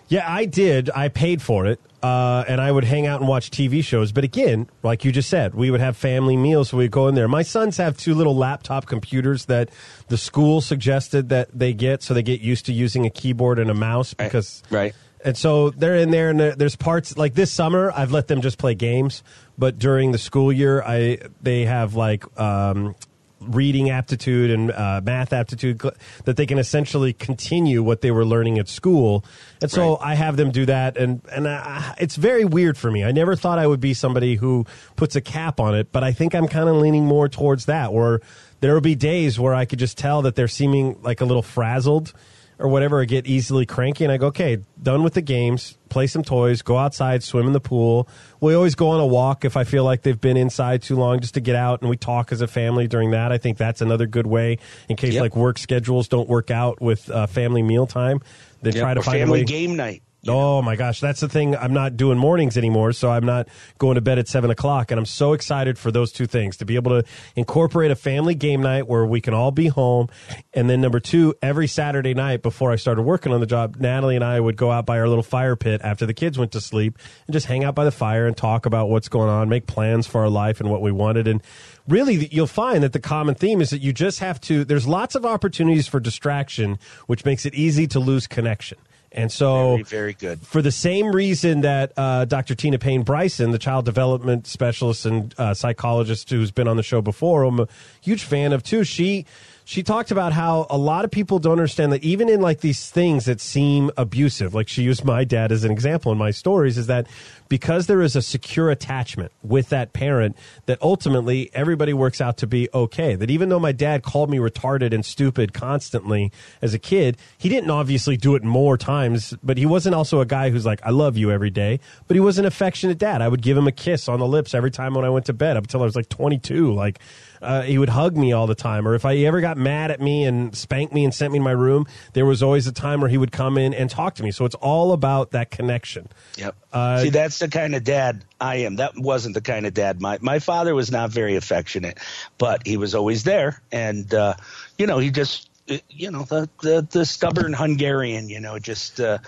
Yeah, 0.07 0.25
I 0.27 0.45
did. 0.45 0.89
I 0.89 1.09
paid 1.09 1.41
for 1.41 1.67
it. 1.67 1.79
Uh, 2.01 2.45
and 2.47 2.61
I 2.61 2.71
would 2.71 2.85
hang 2.85 3.07
out 3.07 3.19
and 3.19 3.27
watch 3.27 3.51
TV 3.51 3.83
shows. 3.83 4.11
But 4.11 4.23
again, 4.23 4.69
like 4.83 5.03
you 5.03 5.11
just 5.11 5.29
said, 5.29 5.53
we 5.53 5.69
would 5.69 5.81
have 5.81 5.97
family 5.97 6.37
meals. 6.37 6.69
So 6.69 6.77
we'd 6.77 6.91
go 6.91 7.07
in 7.07 7.15
there. 7.15 7.27
My 7.27 7.41
sons 7.41 7.77
have 7.77 7.97
two 7.97 8.15
little 8.15 8.35
laptop 8.35 8.85
computers 8.85 9.45
that 9.45 9.69
the 10.07 10.17
school 10.17 10.61
suggested 10.61 11.29
that 11.29 11.49
they 11.53 11.73
get, 11.73 12.01
so 12.01 12.13
they 12.13 12.23
get 12.23 12.39
used 12.39 12.65
to 12.67 12.73
using 12.73 13.05
a 13.05 13.09
keyboard 13.09 13.59
and 13.59 13.69
a 13.69 13.73
mouse 13.73 14.13
because 14.13 14.63
Right. 14.69 14.93
And 15.23 15.35
so 15.35 15.71
they're 15.71 15.97
in 15.97 16.11
there, 16.11 16.29
and 16.29 16.39
there's 16.39 16.77
parts 16.77 17.17
like 17.17 17.33
this 17.33 17.51
summer. 17.51 17.91
I've 17.93 18.11
let 18.11 18.27
them 18.27 18.39
just 18.39 18.57
play 18.57 18.73
games, 18.73 19.21
but 19.57 19.77
during 19.77 20.13
the 20.13 20.17
school 20.17 20.51
year, 20.51 20.81
I 20.81 21.17
they 21.41 21.65
have 21.65 21.95
like 21.95 22.23
um, 22.39 22.95
reading 23.41 23.89
aptitude 23.89 24.51
and 24.51 24.71
uh, 24.71 25.01
math 25.03 25.33
aptitude 25.33 25.81
that 26.25 26.37
they 26.37 26.45
can 26.45 26.57
essentially 26.57 27.13
continue 27.13 27.81
what 27.81 28.01
they 28.01 28.11
were 28.11 28.25
learning 28.25 28.59
at 28.59 28.67
school. 28.67 29.23
And 29.61 29.71
so 29.71 29.95
Right. 29.95 30.11
I 30.11 30.15
have 30.15 30.37
them 30.37 30.51
do 30.51 30.65
that, 30.65 30.97
and 30.97 31.21
and 31.31 31.47
I, 31.47 31.95
it's 31.99 32.15
very 32.15 32.45
weird 32.45 32.77
for 32.77 32.91
me. 32.91 33.03
I 33.03 33.11
never 33.11 33.35
thought 33.35 33.59
I 33.59 33.67
would 33.67 33.79
be 33.79 33.93
somebody 33.93 34.35
who 34.35 34.65
puts 34.95 35.15
a 35.15 35.21
cap 35.21 35.59
on 35.59 35.75
it, 35.75 35.91
but 35.91 36.03
I 36.03 36.11
think 36.11 36.35
I'm 36.35 36.47
kind 36.47 36.69
of 36.69 36.75
leaning 36.75 37.05
more 37.05 37.29
towards 37.29 37.65
that, 37.65 37.93
where 37.93 38.21
there 38.61 38.73
will 38.73 38.81
be 38.81 38.95
days 38.95 39.39
where 39.39 39.53
I 39.53 39.65
could 39.65 39.79
just 39.79 39.97
tell 39.97 40.21
that 40.23 40.35
they're 40.35 40.47
seeming 40.47 41.01
like 41.01 41.21
a 41.21 41.25
little 41.25 41.41
frazzled 41.43 42.13
or 42.59 42.67
whatever, 42.67 43.01
I 43.01 43.05
get 43.05 43.25
easily 43.25 43.65
cranky, 43.65 44.03
and 44.03 44.11
I 44.11 44.17
go, 44.17 44.27
okay, 44.27 44.57
done 44.83 45.01
with 45.01 45.13
the 45.13 45.21
games, 45.21 45.77
play 45.87 46.07
some 46.07 46.23
toys, 46.23 46.61
go 46.61 46.77
outside, 46.77 47.23
swim 47.23 47.47
in 47.47 47.53
the 47.53 47.59
pool. 47.61 48.07
We 48.41 48.53
always 48.53 48.75
go 48.75 48.89
on 48.89 48.99
a 48.99 49.05
walk 49.07 49.45
if 49.45 49.55
I 49.57 49.63
feel 49.63 49.83
like 49.85 50.01
they've 50.01 50.19
been 50.19 50.35
inside 50.37 50.81
too 50.81 50.95
long, 50.97 51.21
just 51.21 51.35
to 51.35 51.39
get 51.41 51.55
out, 51.55 51.79
and 51.81 51.89
we 51.89 51.95
talk 51.97 52.31
as 52.33 52.41
a 52.41 52.47
family 52.47 52.87
during 52.87 53.11
that. 53.11 53.31
I 53.31 53.37
think 53.37 53.57
that's 53.57 53.81
another 53.81 54.05
good 54.07 54.27
way 54.27 54.57
in 54.89 54.95
case 54.97 55.13
Yep. 55.13 55.21
like 55.21 55.35
work 55.35 55.57
schedules 55.57 56.07
don't 56.09 56.27
work 56.27 56.51
out 56.51 56.81
with 56.81 57.09
uh, 57.09 57.25
family 57.27 57.63
meal 57.63 57.87
time. 57.87 58.19
Then 58.61 58.73
Yep, 58.73 58.81
try 58.83 58.93
to 58.93 58.99
or 58.99 59.03
find 59.03 59.15
a 59.15 59.19
family 59.21 59.39
way. 59.39 59.45
game 59.45 59.75
night. 59.77 60.03
Oh 60.27 60.61
my 60.61 60.75
gosh, 60.75 60.99
that's 60.99 61.21
the 61.21 61.29
thing. 61.29 61.55
I'm 61.55 61.73
not 61.73 61.95
doing 61.95 62.17
mornings 62.17 62.57
anymore, 62.57 62.91
so 62.91 63.09
I'm 63.09 63.25
not 63.25 63.47
going 63.77 63.95
to 63.95 64.01
bed 64.01 64.19
at 64.19 64.27
seven 64.27 64.49
o'clock, 64.51 64.91
and 64.91 64.99
I'm 64.99 65.05
so 65.05 65.31
excited 65.31 65.77
for 65.77 65.91
those 65.91 66.11
two 66.11 66.25
things 66.25 66.57
to 66.57 66.65
be 66.65 66.75
able 66.75 67.01
to 67.01 67.07
incorporate 67.37 67.89
a 67.89 67.95
family 67.95 68.35
game 68.35 68.61
night 68.61 68.85
where 68.85 69.05
we 69.05 69.21
can 69.21 69.33
all 69.33 69.51
be 69.51 69.67
home, 69.67 70.09
and 70.53 70.69
then 70.69 70.81
number 70.81 70.99
two, 70.99 71.35
every 71.41 71.67
Saturday 71.67 72.13
night 72.13 72.41
before 72.41 72.69
I 72.69 72.75
started 72.75 73.03
working 73.03 73.31
on 73.31 73.39
the 73.39 73.45
job, 73.45 73.77
Natalie 73.79 74.17
and 74.17 74.25
I 74.25 74.41
would 74.41 74.57
go 74.57 74.71
out 74.71 74.85
by 74.85 74.99
our 74.99 75.07
little 75.07 75.23
fire 75.23 75.55
pit 75.55 75.79
after 75.85 76.05
the 76.05 76.13
kids 76.13 76.37
went 76.37 76.51
to 76.51 76.59
sleep 76.59 76.97
and 77.25 77.33
just 77.33 77.45
hang 77.45 77.63
out 77.63 77.73
by 77.73 77.85
the 77.85 77.91
fire 77.91 78.27
and 78.27 78.35
talk 78.35 78.65
about 78.65 78.89
what's 78.89 79.07
going 79.07 79.29
on, 79.29 79.47
make 79.47 79.67
plans 79.67 80.05
for 80.05 80.19
our 80.21 80.29
life 80.29 80.59
and 80.59 80.69
what 80.69 80.81
we 80.81 80.91
wanted, 80.91 81.29
and 81.29 81.41
really 81.87 82.27
you'll 82.29 82.45
find 82.45 82.83
that 82.83 82.91
the 82.91 82.99
common 82.99 83.35
theme 83.35 83.61
is 83.61 83.69
that 83.69 83.81
you 83.81 83.93
just 83.93 84.19
have 84.19 84.41
to. 84.41 84.65
There's 84.65 84.85
lots 84.85 85.15
of 85.15 85.25
opportunities 85.25 85.87
for 85.87 86.01
distraction, 86.01 86.77
which 87.07 87.23
makes 87.23 87.45
it 87.45 87.55
easy 87.55 87.87
to 87.87 88.01
lose 88.01 88.27
connection. 88.27 88.77
And 89.11 89.31
so, 89.31 89.71
Very, 89.77 89.83
very 89.83 90.13
good. 90.13 90.39
for 90.41 90.61
the 90.61 90.71
same 90.71 91.11
reason 91.11 91.61
that 91.61 91.93
uh, 91.97 92.25
Dr. 92.25 92.53
Tina 92.53 92.77
Payne 92.77 93.01
Bryson, 93.03 93.51
the 93.51 93.57
child 93.57 93.85
development 93.85 94.45
specialist 94.45 95.05
and 95.05 95.33
uh, 95.37 95.53
psychologist 95.55 96.29
who's 96.29 96.51
been 96.51 96.67
on 96.67 96.77
the 96.77 96.83
show 96.83 97.01
before, 97.01 97.43
I'm 97.43 97.59
a 97.59 97.67
huge 98.01 98.23
fan 98.23 98.53
of 98.53 98.61
too. 98.61 98.83
She 98.83 99.25
she 99.65 99.83
talked 99.83 100.09
about 100.09 100.33
how 100.33 100.65
a 100.71 100.77
lot 100.77 101.05
of 101.05 101.11
people 101.11 101.37
don't 101.37 101.51
understand 101.53 101.91
that 101.93 102.03
even 102.03 102.27
in 102.27 102.41
like 102.41 102.61
these 102.61 102.89
things 102.89 103.25
that 103.25 103.39
seem 103.39 103.91
abusive, 103.97 104.55
like 104.55 104.67
she 104.67 104.81
used 104.81 105.03
my 105.05 105.23
dad 105.23 105.51
as 105.51 105.63
an 105.63 105.71
example 105.71 106.11
in 106.11 106.17
my 106.17 106.31
stories, 106.31 106.75
is 106.77 106.87
that 106.87 107.05
because 107.49 107.87
there 107.87 108.01
is 108.01 108.15
a 108.15 108.21
secure 108.21 108.69
attachment 108.69 109.31
with 109.41 109.69
that 109.69 109.91
parent, 109.91 110.37
that 110.67 110.81
ultimately 110.81 111.49
everybody 111.53 111.93
works 111.93 112.21
out 112.21 112.37
to 112.37 112.47
be 112.47 112.69
okay. 112.73 113.15
That 113.15 113.29
even 113.29 113.49
though 113.49 113.59
my 113.59 113.71
dad 113.71 114.03
called 114.03 114.29
me 114.29 114.37
retarded 114.37 114.93
and 114.93 115.03
stupid 115.03 115.53
constantly 115.53 116.31
as 116.61 116.73
a 116.73 116.79
kid, 116.79 117.17
he 117.37 117.49
didn't 117.49 117.71
obviously 117.71 118.15
do 118.15 118.35
it 118.35 118.43
more 118.43 118.77
times, 118.77 119.33
but 119.43 119.57
he 119.57 119.65
wasn't 119.65 119.95
also 119.95 120.21
a 120.21 120.25
guy 120.25 120.51
who's 120.51 120.65
like, 120.65 120.79
I 120.83 120.91
love 120.91 121.17
you 121.17 121.31
every 121.31 121.49
day, 121.49 121.79
but 122.07 122.15
he 122.15 122.21
was 122.21 122.37
an 122.37 122.45
affectionate 122.45 122.99
dad. 122.99 123.21
I 123.21 123.27
would 123.27 123.41
give 123.41 123.57
him 123.57 123.67
a 123.67 123.71
kiss 123.71 124.07
on 124.07 124.19
the 124.19 124.27
lips 124.27 124.53
every 124.53 124.71
time 124.71 124.93
when 124.93 125.03
I 125.03 125.09
went 125.09 125.25
to 125.25 125.33
bed 125.33 125.57
up 125.57 125.63
until 125.63 125.81
I 125.81 125.85
was 125.85 125.95
like 125.95 126.09
22. 126.09 126.73
Like, 126.73 126.99
uh, 127.41 127.61
he 127.61 127.77
would 127.77 127.89
hug 127.89 128.15
me 128.15 128.31
all 128.33 128.47
the 128.47 128.55
time. 128.55 128.87
Or 128.87 128.95
if 128.95 129.05
I 129.05 129.17
ever 129.17 129.41
got 129.41 129.57
mad 129.57 129.91
at 129.91 130.01
me 130.01 130.25
and 130.25 130.55
spanked 130.55 130.93
me 130.93 131.03
and 131.03 131.13
sent 131.13 131.33
me 131.33 131.39
to 131.39 131.43
my 131.43 131.51
room, 131.51 131.87
there 132.13 132.25
was 132.25 132.43
always 132.43 132.67
a 132.67 132.71
time 132.71 133.01
where 133.01 133.09
he 133.09 133.17
would 133.17 133.31
come 133.31 133.57
in 133.57 133.73
and 133.73 133.89
talk 133.89 134.15
to 134.15 134.23
me. 134.23 134.31
So 134.31 134.45
it's 134.45 134.55
all 134.55 134.91
about 134.93 135.31
that 135.31 135.51
connection. 135.51 136.09
Yep. 136.37 136.55
Uh, 136.71 136.99
See, 136.99 137.09
that's 137.09 137.39
the 137.39 137.47
kind 137.47 137.75
of 137.75 137.83
dad 137.83 138.23
I 138.39 138.57
am. 138.57 138.77
That 138.77 138.97
wasn't 138.97 139.35
the 139.35 139.41
kind 139.41 139.65
of 139.65 139.73
dad. 139.73 140.01
My 140.01 140.17
my 140.21 140.39
father 140.39 140.75
was 140.75 140.91
not 140.91 141.11
very 141.11 141.35
affectionate, 141.35 141.99
but 142.37 142.65
he 142.65 142.77
was 142.77 142.95
always 142.95 143.23
there, 143.23 143.61
and 143.71 144.13
uh, 144.13 144.35
you 144.77 144.85
know, 144.87 144.99
he 144.99 145.09
just, 145.09 145.49
uh, 145.69 145.77
you 145.89 146.11
know, 146.11 146.23
the 146.23 146.49
the, 146.61 146.87
the 146.89 147.05
stubborn 147.05 147.53
Hungarian, 147.53 148.29
you 148.29 148.39
know, 148.39 148.59
just. 148.59 148.99
Uh, 148.99 149.19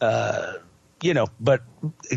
uh, 0.00 0.54
you 1.02 1.14
know, 1.14 1.26
but 1.40 1.62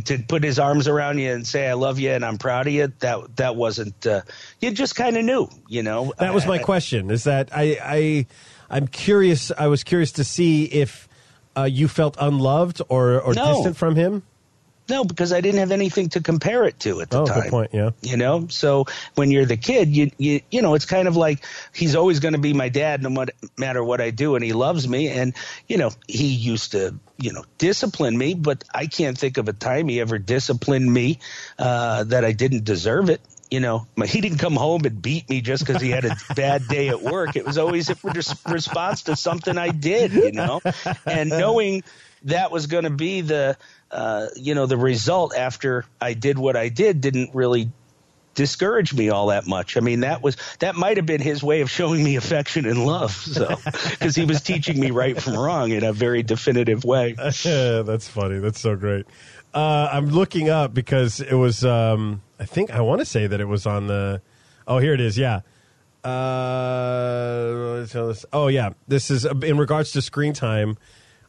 to 0.06 0.18
put 0.28 0.44
his 0.44 0.60
arms 0.60 0.88
around 0.88 1.18
you 1.20 1.32
and 1.32 1.46
say 1.48 1.68
"I 1.70 1.74
love 1.74 2.00
you" 2.00 2.12
and 2.12 2.24
"I'm 2.26 2.38
proud 2.38 2.68
of 2.68 2.74
you," 2.74 2.92
that 3.00 3.36
that 3.38 3.56
wasn't. 3.56 4.06
Uh, 4.06 4.22
you 4.60 4.72
just 4.72 4.96
kind 4.96 5.18
of 5.18 5.24
knew, 5.24 5.48
you 5.68 5.84
know. 5.84 6.14
That 6.20 6.34
was 6.34 6.46
my 6.46 6.58
question. 6.58 7.10
Is 7.12 7.24
that 7.26 7.50
I 7.54 7.78
I 7.82 8.26
I'm 8.70 8.88
curious. 8.88 9.52
I 9.58 9.68
was 9.68 9.84
curious 9.84 10.12
to 10.14 10.24
see 10.24 10.66
if 10.66 11.08
uh, 11.56 11.64
you 11.64 11.88
felt 11.88 12.18
unloved 12.20 12.82
or 12.90 13.22
or 13.22 13.34
No. 13.34 13.54
distant 13.54 13.78
from 13.78 13.96
him. 13.96 14.24
No, 14.90 15.04
because 15.06 15.32
I 15.32 15.40
didn't 15.42 15.60
have 15.60 15.72
anything 15.72 16.10
to 16.10 16.22
compare 16.22 16.66
it 16.66 16.80
to 16.82 17.00
at 17.02 17.10
the 17.10 17.22
Oh, 17.22 17.26
time. 17.26 17.42
good 17.44 17.50
point. 17.50 17.70
Yeah. 17.74 17.92
you 18.02 18.18
know 18.18 18.48
so 18.50 18.86
when 19.16 19.32
you're 19.32 19.46
the 19.46 19.58
kid 19.58 19.90
you 19.90 20.12
you 20.18 20.42
you 20.52 20.62
know 20.62 20.74
it's 20.76 20.86
kind 20.86 21.08
of 21.08 21.16
like 21.16 21.46
he's 21.74 21.96
always 21.96 22.20
going 22.20 22.34
to 22.34 22.40
be 22.40 22.54
my 22.54 22.70
dad 22.70 23.02
no 23.02 23.26
matter 23.58 23.84
what 23.84 24.02
I 24.02 24.10
do 24.12 24.36
and 24.36 24.44
he 24.44 24.52
loves 24.54 24.88
me 24.88 25.08
and 25.10 25.34
you 25.68 25.78
know 25.78 25.92
he 26.08 26.28
used 26.28 26.72
to 26.74 26.96
you 27.18 27.32
know 27.32 27.44
discipline 27.58 28.18
me 28.18 28.34
but 28.34 28.64
I 28.74 28.88
can't 28.88 29.18
think 29.18 29.38
of 29.38 29.48
a 29.48 29.54
time 29.54 29.88
he 29.88 30.02
ever 30.02 30.18
disciplined 30.20 30.92
me 30.92 31.20
uh 31.58 32.04
that 32.06 32.26
I 32.26 32.32
didn't 32.34 32.66
deserve 32.66 33.10
it 33.10 33.22
you 33.50 33.60
know 33.62 33.88
he 34.06 34.20
didn't 34.22 34.40
come 34.40 34.56
home 34.56 34.84
and 34.86 35.02
beat 35.02 35.30
me 35.30 35.40
just 35.42 35.66
because 35.66 35.82
he 35.82 35.90
had 35.92 36.06
a 36.06 36.16
bad 36.36 36.68
day 36.68 36.90
at 36.90 37.02
work 37.02 37.36
it 37.36 37.46
was 37.46 37.58
always 37.58 37.90
a 37.90 37.96
res- 38.04 38.36
response 38.48 39.04
to 39.04 39.16
something 39.16 39.58
I 39.58 39.70
did 39.70 40.12
you 40.14 40.32
know 40.34 40.60
and 41.06 41.30
knowing 41.30 41.84
that 42.26 42.52
was 42.52 42.68
going 42.68 42.86
to 42.86 42.90
be 42.90 43.22
the 43.22 43.58
uh, 43.94 44.28
you 44.36 44.56
know 44.56 44.66
the 44.66 44.78
result 44.78 45.36
after 45.36 45.86
I 46.02 46.14
did 46.14 46.38
what 46.38 46.56
I 46.56 46.70
did 46.70 47.02
didn't 47.02 47.34
really 47.34 47.70
discourage 48.36 48.94
me 48.94 49.10
all 49.10 49.28
that 49.28 49.46
much. 49.46 49.78
I 49.78 49.80
mean 49.80 50.02
that 50.02 50.24
was 50.24 50.36
that 50.60 50.76
might 50.76 50.98
have 50.98 51.06
been 51.06 51.22
his 51.22 51.44
way 51.44 51.62
of 51.62 51.70
showing 51.70 52.04
me 52.04 52.16
affection 52.16 52.66
and 52.66 52.86
love. 52.86 53.12
So 53.12 53.56
because 53.92 54.16
he 54.16 54.26
was 54.26 54.42
teaching 54.42 54.80
me 54.80 54.92
right 54.92 55.22
from 55.22 55.38
wrong 55.38 55.72
in 55.72 55.84
a 55.84 55.94
very 55.94 56.24
definitive 56.24 56.84
way. 56.84 57.14
That's 57.44 58.08
funny. 58.08 58.40
That's 58.40 58.60
so 58.60 58.76
great. 58.76 59.06
Uh, 59.54 59.88
I'm 59.92 60.08
looking 60.10 60.50
up 60.50 60.74
because 60.74 61.20
it 61.20 61.36
was. 61.36 61.64
Um, 61.64 62.22
I 62.40 62.46
think 62.46 62.72
I 62.72 62.82
want 62.82 63.00
to 63.00 63.06
say 63.06 63.28
that 63.28 63.40
it 63.40 63.48
was 63.48 63.66
on 63.68 63.88
the. 63.88 64.22
Oh, 64.68 64.80
here 64.80 64.94
it 64.94 65.02
is. 65.02 65.18
Yeah. 65.18 65.42
Uh, 66.04 67.86
oh, 68.34 68.48
yeah. 68.48 68.72
This 68.88 69.12
is 69.12 69.26
uh, 69.26 69.36
in 69.44 69.58
regards 69.58 69.92
to 69.92 70.02
screen 70.02 70.34
time. 70.34 70.78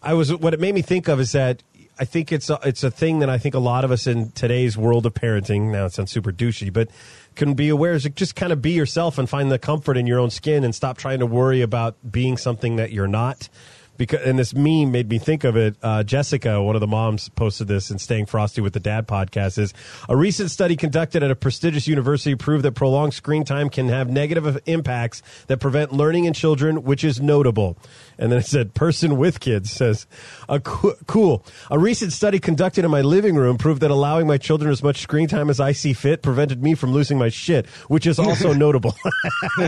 I 0.03 0.15
was 0.15 0.35
what 0.35 0.55
it 0.55 0.61
made 0.61 0.75
me 0.75 0.83
think 0.83 1.09
of 1.09 1.21
is 1.21 1.33
that 1.33 1.63
I 1.99 2.05
think 2.05 2.33
it's 2.33 2.51
a, 2.51 2.59
it's 2.65 2.83
a 2.83 2.91
thing 2.91 3.21
that 3.21 3.31
I 3.31 3.39
think 3.39 3.55
a 3.55 3.61
lot 3.61 3.85
of 3.85 3.91
us 3.91 4.07
in 4.07 4.33
today's 4.33 4.77
world 4.77 5.07
of 5.07 5.15
parenting. 5.15 5.71
Now 5.71 5.85
it 5.87 5.93
sounds 5.93 6.11
super 6.11 6.33
douchey, 6.33 6.73
but 6.73 6.89
can 7.37 7.55
be 7.55 7.69
aware 7.69 7.95
is 7.95 8.05
just 8.15 8.35
kind 8.35 8.53
of 8.53 8.61
be 8.61 8.73
yourself 8.73 9.19
and 9.19 9.29
find 9.29 9.51
the 9.51 9.59
comfort 9.59 9.97
in 9.97 10.07
your 10.07 10.19
own 10.19 10.31
skin 10.31 10.65
and 10.65 10.75
stop 10.75 10.99
trying 10.99 11.21
to 11.21 11.27
worry 11.27 11.63
about 11.63 11.97
being 12.11 12.37
something 12.37 12.77
that 12.77 12.91
you're 12.91 13.07
not 13.07 13.49
because 13.97 14.23
and 14.23 14.39
this 14.39 14.55
meme 14.55 14.91
made 14.91 15.09
me 15.09 15.19
think 15.19 15.45
of 15.45 15.57
it. 15.57 15.77
Uh, 15.83 16.03
Jessica, 16.03 16.63
one 16.63 16.75
of 16.75 16.81
the 16.81 16.87
moms, 16.87 17.29
posted 17.31 17.69
this 17.69 17.91
in 17.91 17.99
"Staying 17.99 18.27
Frosty 18.27 18.61
with 18.61 18.73
the 18.73 18.81
Dad" 18.81 19.07
podcast. 19.07 19.59
Is 19.59 19.73
a 20.09 20.17
recent 20.17 20.51
study 20.51 20.77
conducted 20.77 21.23
at 21.23 21.31
a 21.31 21.37
prestigious 21.37 21.87
university 21.87 22.35
proved 22.35 22.65
that 22.65 22.73
prolonged 22.73 23.15
screen 23.15 23.45
time 23.45 23.71
can 23.71 23.89
have 23.89 24.11
negative 24.11 24.59
impacts 24.67 25.23
that 25.47 25.59
prevent 25.59 25.93
learning 25.93 26.25
in 26.25 26.33
children, 26.33 26.83
which 26.83 27.05
is 27.05 27.21
notable. 27.21 27.77
And 28.19 28.31
then 28.31 28.39
it 28.39 28.47
said, 28.47 28.75
"Person 28.75 29.17
with 29.17 29.41
kids 29.41 29.71
says, 29.71 30.07
a 30.49 30.61
coo- 30.61 30.95
cool. 31.07 31.45
A 31.71 31.79
recent 31.79 32.13
study 32.13 32.39
conducted 32.39 32.85
in 32.85 32.91
my 32.91 33.01
living 33.01 33.35
room 33.37 33.59
proved 33.59 33.81
that 33.83 33.91
allowing 33.91 34.27
my 34.27 34.39
children 34.39 34.71
as 34.71 34.83
much 34.83 35.01
screen 35.01 35.27
time 35.29 35.51
as 35.51 35.59
I 35.61 35.73
see 35.73 35.93
fit 35.93 36.23
prevented 36.23 36.63
me 36.63 36.75
from 36.75 36.93
losing 36.93 37.19
my 37.19 37.29
shit, 37.29 37.67
which 37.89 38.07
is 38.07 38.19
also 38.19 38.53
notable." 38.65 38.95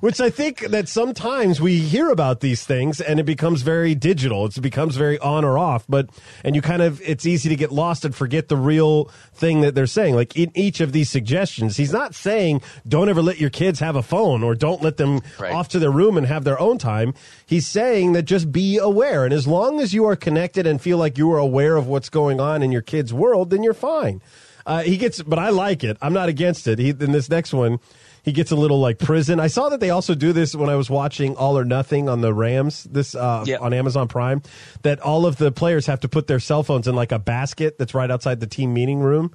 which 0.00 0.20
I 0.20 0.30
think 0.30 0.60
that 0.68 0.88
sometimes 0.88 1.60
we 1.60 1.78
hear 1.78 2.10
about 2.10 2.40
these 2.40 2.64
things 2.64 3.00
and 3.00 3.18
it 3.20 3.24
becomes 3.24 3.62
very 3.62 3.94
digital. 3.94 4.46
It 4.46 4.60
becomes 4.60 4.96
very 4.96 5.18
on 5.18 5.44
or 5.44 5.58
off, 5.58 5.84
but 5.88 6.10
and 6.44 6.54
you 6.54 6.62
kind 6.62 6.82
of 6.82 7.00
it's 7.04 7.26
easy 7.26 7.48
to 7.48 7.56
get 7.56 7.72
lost 7.72 8.04
and 8.04 8.14
forget 8.14 8.48
the 8.48 8.56
real 8.56 9.10
thing 9.34 9.60
that 9.62 9.74
they're 9.74 9.86
saying. 9.86 10.14
Like 10.14 10.36
in 10.36 10.50
each 10.54 10.80
of 10.80 10.92
these 10.92 11.10
suggestions, 11.10 11.76
he's 11.76 11.92
not 11.92 12.14
saying 12.14 12.62
don't 12.86 13.08
ever 13.08 13.22
let 13.22 13.38
your 13.40 13.50
kids 13.50 13.80
have 13.80 13.96
a 13.96 14.02
phone 14.02 14.42
or 14.42 14.54
don't 14.54 14.82
let 14.82 14.96
them 14.96 15.20
Right. 15.38 15.52
off 15.52 15.68
to 15.70 15.78
their 15.78 15.90
room 15.90 16.16
and 16.16 16.26
have 16.26 16.44
their 16.44 16.58
own 16.60 16.67
time. 16.76 17.14
He's 17.46 17.66
saying 17.66 18.12
that 18.12 18.24
just 18.24 18.52
be 18.52 18.76
aware 18.76 19.24
and 19.24 19.32
as 19.32 19.46
long 19.46 19.80
as 19.80 19.94
you 19.94 20.04
are 20.06 20.16
connected 20.16 20.66
and 20.66 20.78
feel 20.82 20.98
like 20.98 21.16
you 21.16 21.32
are 21.32 21.38
aware 21.38 21.76
of 21.76 21.86
what's 21.86 22.10
going 22.10 22.40
on 22.40 22.62
in 22.62 22.72
your 22.72 22.82
kid's 22.82 23.14
world, 23.14 23.48
then 23.48 23.62
you're 23.62 23.72
fine. 23.72 24.20
Uh, 24.66 24.82
he 24.82 24.98
gets, 24.98 25.22
but 25.22 25.38
I 25.38 25.48
like 25.48 25.82
it. 25.82 25.96
I'm 26.02 26.12
not 26.12 26.28
against 26.28 26.68
it. 26.68 26.78
He 26.78 26.90
in 26.90 27.12
this 27.12 27.30
next 27.30 27.54
one, 27.54 27.78
he 28.22 28.32
gets 28.32 28.50
a 28.50 28.56
little 28.56 28.78
like 28.80 28.98
prison. 28.98 29.40
I 29.40 29.46
saw 29.46 29.70
that 29.70 29.80
they 29.80 29.88
also 29.88 30.14
do 30.14 30.34
this 30.34 30.54
when 30.54 30.68
I 30.68 30.74
was 30.74 30.90
watching 30.90 31.34
All 31.36 31.56
or 31.56 31.64
Nothing 31.64 32.10
on 32.10 32.20
the 32.20 32.34
Rams 32.34 32.84
this 32.84 33.14
uh, 33.14 33.44
Yeah. 33.46 33.56
on 33.60 33.72
Amazon 33.72 34.08
Prime. 34.08 34.42
That 34.82 35.00
all 35.00 35.24
of 35.24 35.36
the 35.38 35.50
players 35.52 35.86
have 35.86 36.00
to 36.00 36.08
put 36.08 36.26
their 36.26 36.40
cell 36.40 36.62
phones 36.62 36.86
in 36.86 36.94
like 36.94 37.12
a 37.12 37.18
basket 37.18 37.78
that's 37.78 37.94
right 37.94 38.10
outside 38.10 38.40
the 38.40 38.46
team 38.46 38.74
meeting 38.74 38.98
room. 39.00 39.30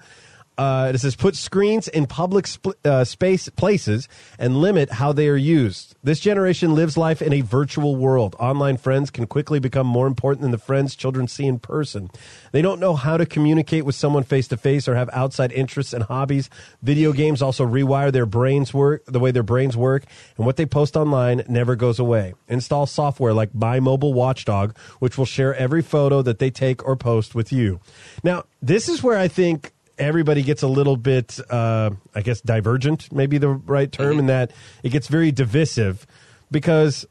Uh, 0.58 0.92
it 0.94 1.00
says 1.00 1.16
put 1.16 1.36
screens 1.36 1.88
in 1.88 2.06
public 2.06 2.46
sp- 2.46 2.78
uh, 2.86 3.04
space 3.04 3.50
places 3.50 4.08
and 4.38 4.58
limit 4.58 4.92
how 4.92 5.12
they 5.12 5.28
are 5.28 5.36
used. 5.36 5.96
This 6.04 6.20
generation 6.20 6.76
lives 6.76 6.96
life 6.96 7.22
in 7.22 7.34
a 7.34 7.42
virtual 7.42 7.96
world. 7.96 8.36
Online 8.40 8.78
friends 8.78 9.10
can 9.10 9.26
quickly 9.26 9.60
become 9.60 9.88
more 9.88 10.06
important 10.06 10.44
than 10.44 10.52
the 10.52 10.58
friends 10.58 10.96
children 10.96 11.28
see 11.28 11.48
in 11.48 11.60
person. 11.60 12.12
They 12.52 12.62
don't 12.62 12.80
know 12.80 12.96
how 12.96 13.18
to 13.18 13.26
communicate 13.26 13.84
with 13.84 13.96
someone 13.96 14.24
face 14.24 14.48
to 14.50 14.58
face 14.58 14.88
or 14.88 14.96
have 14.96 15.10
outside 15.12 15.52
interests 15.52 15.94
and 15.94 16.04
hobbies. 16.04 16.50
Video 16.82 17.14
games 17.14 17.42
also 17.42 17.66
rewire 17.66 18.12
their 18.12 18.28
brains 18.28 18.74
work, 18.74 19.04
the 19.06 19.20
way 19.20 19.32
their 19.32 19.44
brains 19.44 19.76
work, 19.76 20.06
and 20.38 20.46
what 20.46 20.58
they 20.58 20.66
post 20.66 20.96
online 20.96 21.44
never 21.50 21.76
goes 21.76 22.00
away. 22.00 22.34
Install 22.48 22.86
software 22.86 23.34
like 23.34 23.56
My 23.56 23.80
Mobile 23.80 24.14
Watchdog, 24.14 24.78
which 25.00 25.18
will 25.18 25.26
share 25.26 25.56
every 25.56 25.82
photo 25.82 26.22
that 26.22 26.40
they 26.40 26.52
take 26.52 26.86
or 26.86 26.96
post 26.96 27.34
with 27.34 27.52
you. 27.52 27.80
Now, 28.24 28.44
this 28.62 28.88
is 28.88 29.04
where 29.04 29.18
I 29.18 29.28
think 29.28 29.73
everybody 29.98 30.42
gets 30.42 30.64
a 30.64 30.68
little 30.68 30.98
bit, 30.98 31.40
uh, 31.50 31.92
I 32.16 32.22
guess, 32.22 32.42
divergent, 32.42 33.12
maybe 33.12 33.38
the 33.38 33.50
right 33.50 33.92
term, 33.92 34.20
in 34.20 34.26
that 34.28 34.52
it 34.84 34.90
gets 34.90 35.08
very 35.08 35.32
divisive 35.32 36.06
because 36.52 37.06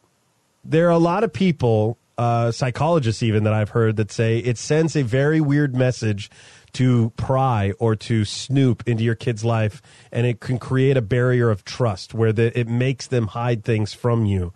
there 0.65 0.87
are 0.89 0.91
a 0.91 0.99
lot 0.99 1.25
of 1.25 1.33
people, 1.33 1.99
uh, 2.19 2.53
psychologists 2.53 3.23
even, 3.23 3.45
that 3.45 3.53
I've 3.53 3.71
heard 3.71 3.97
that 3.97 4.13
say 4.13 4.39
it 4.39 4.59
sends 4.59 4.97
a 4.97 5.03
very 5.03 5.41
weird 5.41 5.75
message 5.75 6.31
to 6.75 7.13
pry 7.17 7.73
or 7.79 7.95
to 7.97 8.25
snoop 8.25 8.83
into 8.87 9.05
your 9.05 9.15
kid's 9.15 9.45
life, 9.45 9.83
and 10.11 10.27
it 10.27 10.41
can 10.41 10.59
create 10.59 10.97
a 10.97 11.03
barrier 11.03 11.51
of 11.51 11.65
trust 11.65 12.15
where 12.15 12.33
the, 12.33 12.59
it 12.59 12.67
makes 12.67 13.07
them 13.09 13.27
hide 13.29 13.65
things 13.65 13.93
from 13.93 14.25
you. 14.25 14.53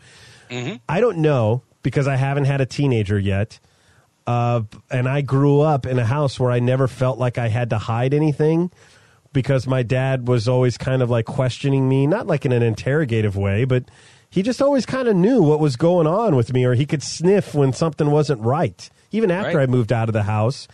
I 0.89 1.01
don't 1.01 1.19
know 1.19 1.63
because 1.83 2.09
I 2.09 2.17
haven't 2.17 2.45
had 2.45 2.61
a 2.61 2.67
teenager 2.67 3.19
yet. 3.19 3.59
Uh, 4.27 4.63
and 4.91 5.09
I 5.09 5.21
grew 5.21 5.61
up 5.61 5.87
in 5.87 5.99
a 5.99 6.05
house 6.05 6.41
where 6.41 6.51
I 6.51 6.59
never 6.59 6.89
felt 6.89 7.19
like 7.19 7.39
I 7.39 7.49
had 7.49 7.71
to 7.71 7.79
hide 7.79 8.13
anything 8.13 8.73
because 9.33 9.67
my 9.67 9.83
dad 9.83 10.27
was 10.27 10.49
always 10.49 10.77
kind 10.77 11.03
of 11.03 11.11
like 11.11 11.27
questioning 11.27 11.89
me, 11.89 12.07
not 12.07 12.27
like 12.27 12.45
in 12.45 12.53
an 12.53 12.63
interrogative 12.63 13.37
way, 13.37 13.65
but 13.65 13.85
he 14.31 14.43
just 14.43 14.61
always 14.61 14.85
kind 14.87 15.07
of 15.09 15.15
knew 15.15 15.43
what 15.43 15.61
was 15.61 15.77
going 15.77 16.07
on 16.07 16.35
with 16.35 16.53
me, 16.53 16.65
or 16.65 16.75
he 16.75 16.87
could 16.87 17.03
sniff 17.03 17.55
when 17.55 17.73
something 17.73 18.11
wasn't 18.11 18.41
right, 18.41 18.91
even 19.13 19.31
after 19.31 19.59
Right. 19.59 19.63
I 19.69 19.71
moved 19.71 19.93
out 19.93 20.09
of 20.09 20.13
the 20.15 20.25
house. 20.25 20.67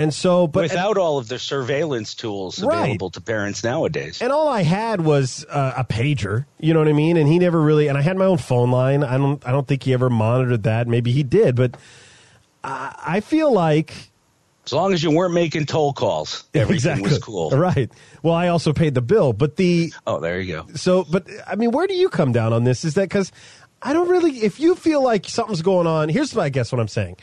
And 0.00 0.14
so, 0.14 0.46
but 0.46 0.62
Without 0.62 0.96
all 0.96 1.18
of 1.18 1.26
the 1.26 1.40
surveillance 1.40 2.14
tools 2.14 2.62
Right. 2.62 2.82
available 2.82 3.10
to 3.10 3.20
parents 3.20 3.64
nowadays. 3.64 4.22
and 4.22 4.30
all 4.30 4.46
I 4.48 4.62
had 4.62 5.00
was 5.00 5.44
uh, 5.50 5.72
a 5.76 5.82
pager. 5.84 6.44
You 6.60 6.72
know 6.72 6.78
what 6.78 6.88
I 6.88 6.92
mean? 6.92 7.16
And 7.16 7.26
he 7.28 7.40
never 7.40 7.60
really. 7.60 7.88
And 7.88 7.98
I 7.98 8.02
had 8.02 8.16
my 8.16 8.26
own 8.26 8.38
phone 8.38 8.70
line. 8.70 9.02
I 9.02 9.18
don't. 9.18 9.44
I 9.44 9.50
don't 9.50 9.66
think 9.66 9.82
he 9.82 9.92
ever 9.92 10.08
monitored 10.08 10.62
that. 10.62 10.86
Maybe 10.86 11.10
he 11.10 11.24
did, 11.24 11.56
but 11.56 11.76
I, 12.64 12.94
I 13.06 13.20
feel 13.20 13.52
like 13.52 13.94
As 14.66 14.72
long 14.72 14.92
as 14.92 15.02
you 15.02 15.10
weren't 15.10 15.34
making 15.34 15.66
toll 15.66 15.92
calls, 15.92 16.44
everything 16.54 16.74
exactly 16.74 17.08
was 17.10 17.18
cool. 17.18 17.50
Right. 17.50 17.90
Well, 18.22 18.34
I 18.34 18.48
also 18.48 18.72
paid 18.72 18.94
the 18.94 19.02
bill, 19.02 19.32
but 19.32 19.56
the 19.56 19.92
Oh, 20.06 20.20
there 20.20 20.40
you 20.40 20.54
go. 20.54 20.66
so. 20.74 21.04
But 21.04 21.26
I 21.46 21.54
mean, 21.56 21.70
where 21.70 21.86
do 21.86 21.94
you 21.94 22.08
come 22.08 22.32
down 22.32 22.52
on 22.52 22.64
this? 22.64 22.84
Is 22.84 22.94
that 22.94 23.02
because 23.02 23.30
I 23.82 23.92
don't 23.92 24.08
really. 24.08 24.38
If 24.38 24.58
you 24.60 24.74
feel 24.74 25.02
like 25.02 25.26
something's 25.28 25.62
going 25.62 25.86
on, 25.86 26.08
here's 26.08 26.34
what 26.34 26.42
I 26.42 26.48
guess 26.48 26.72
what 26.72 26.80
I'm 26.80 26.88
saying. 26.88 27.16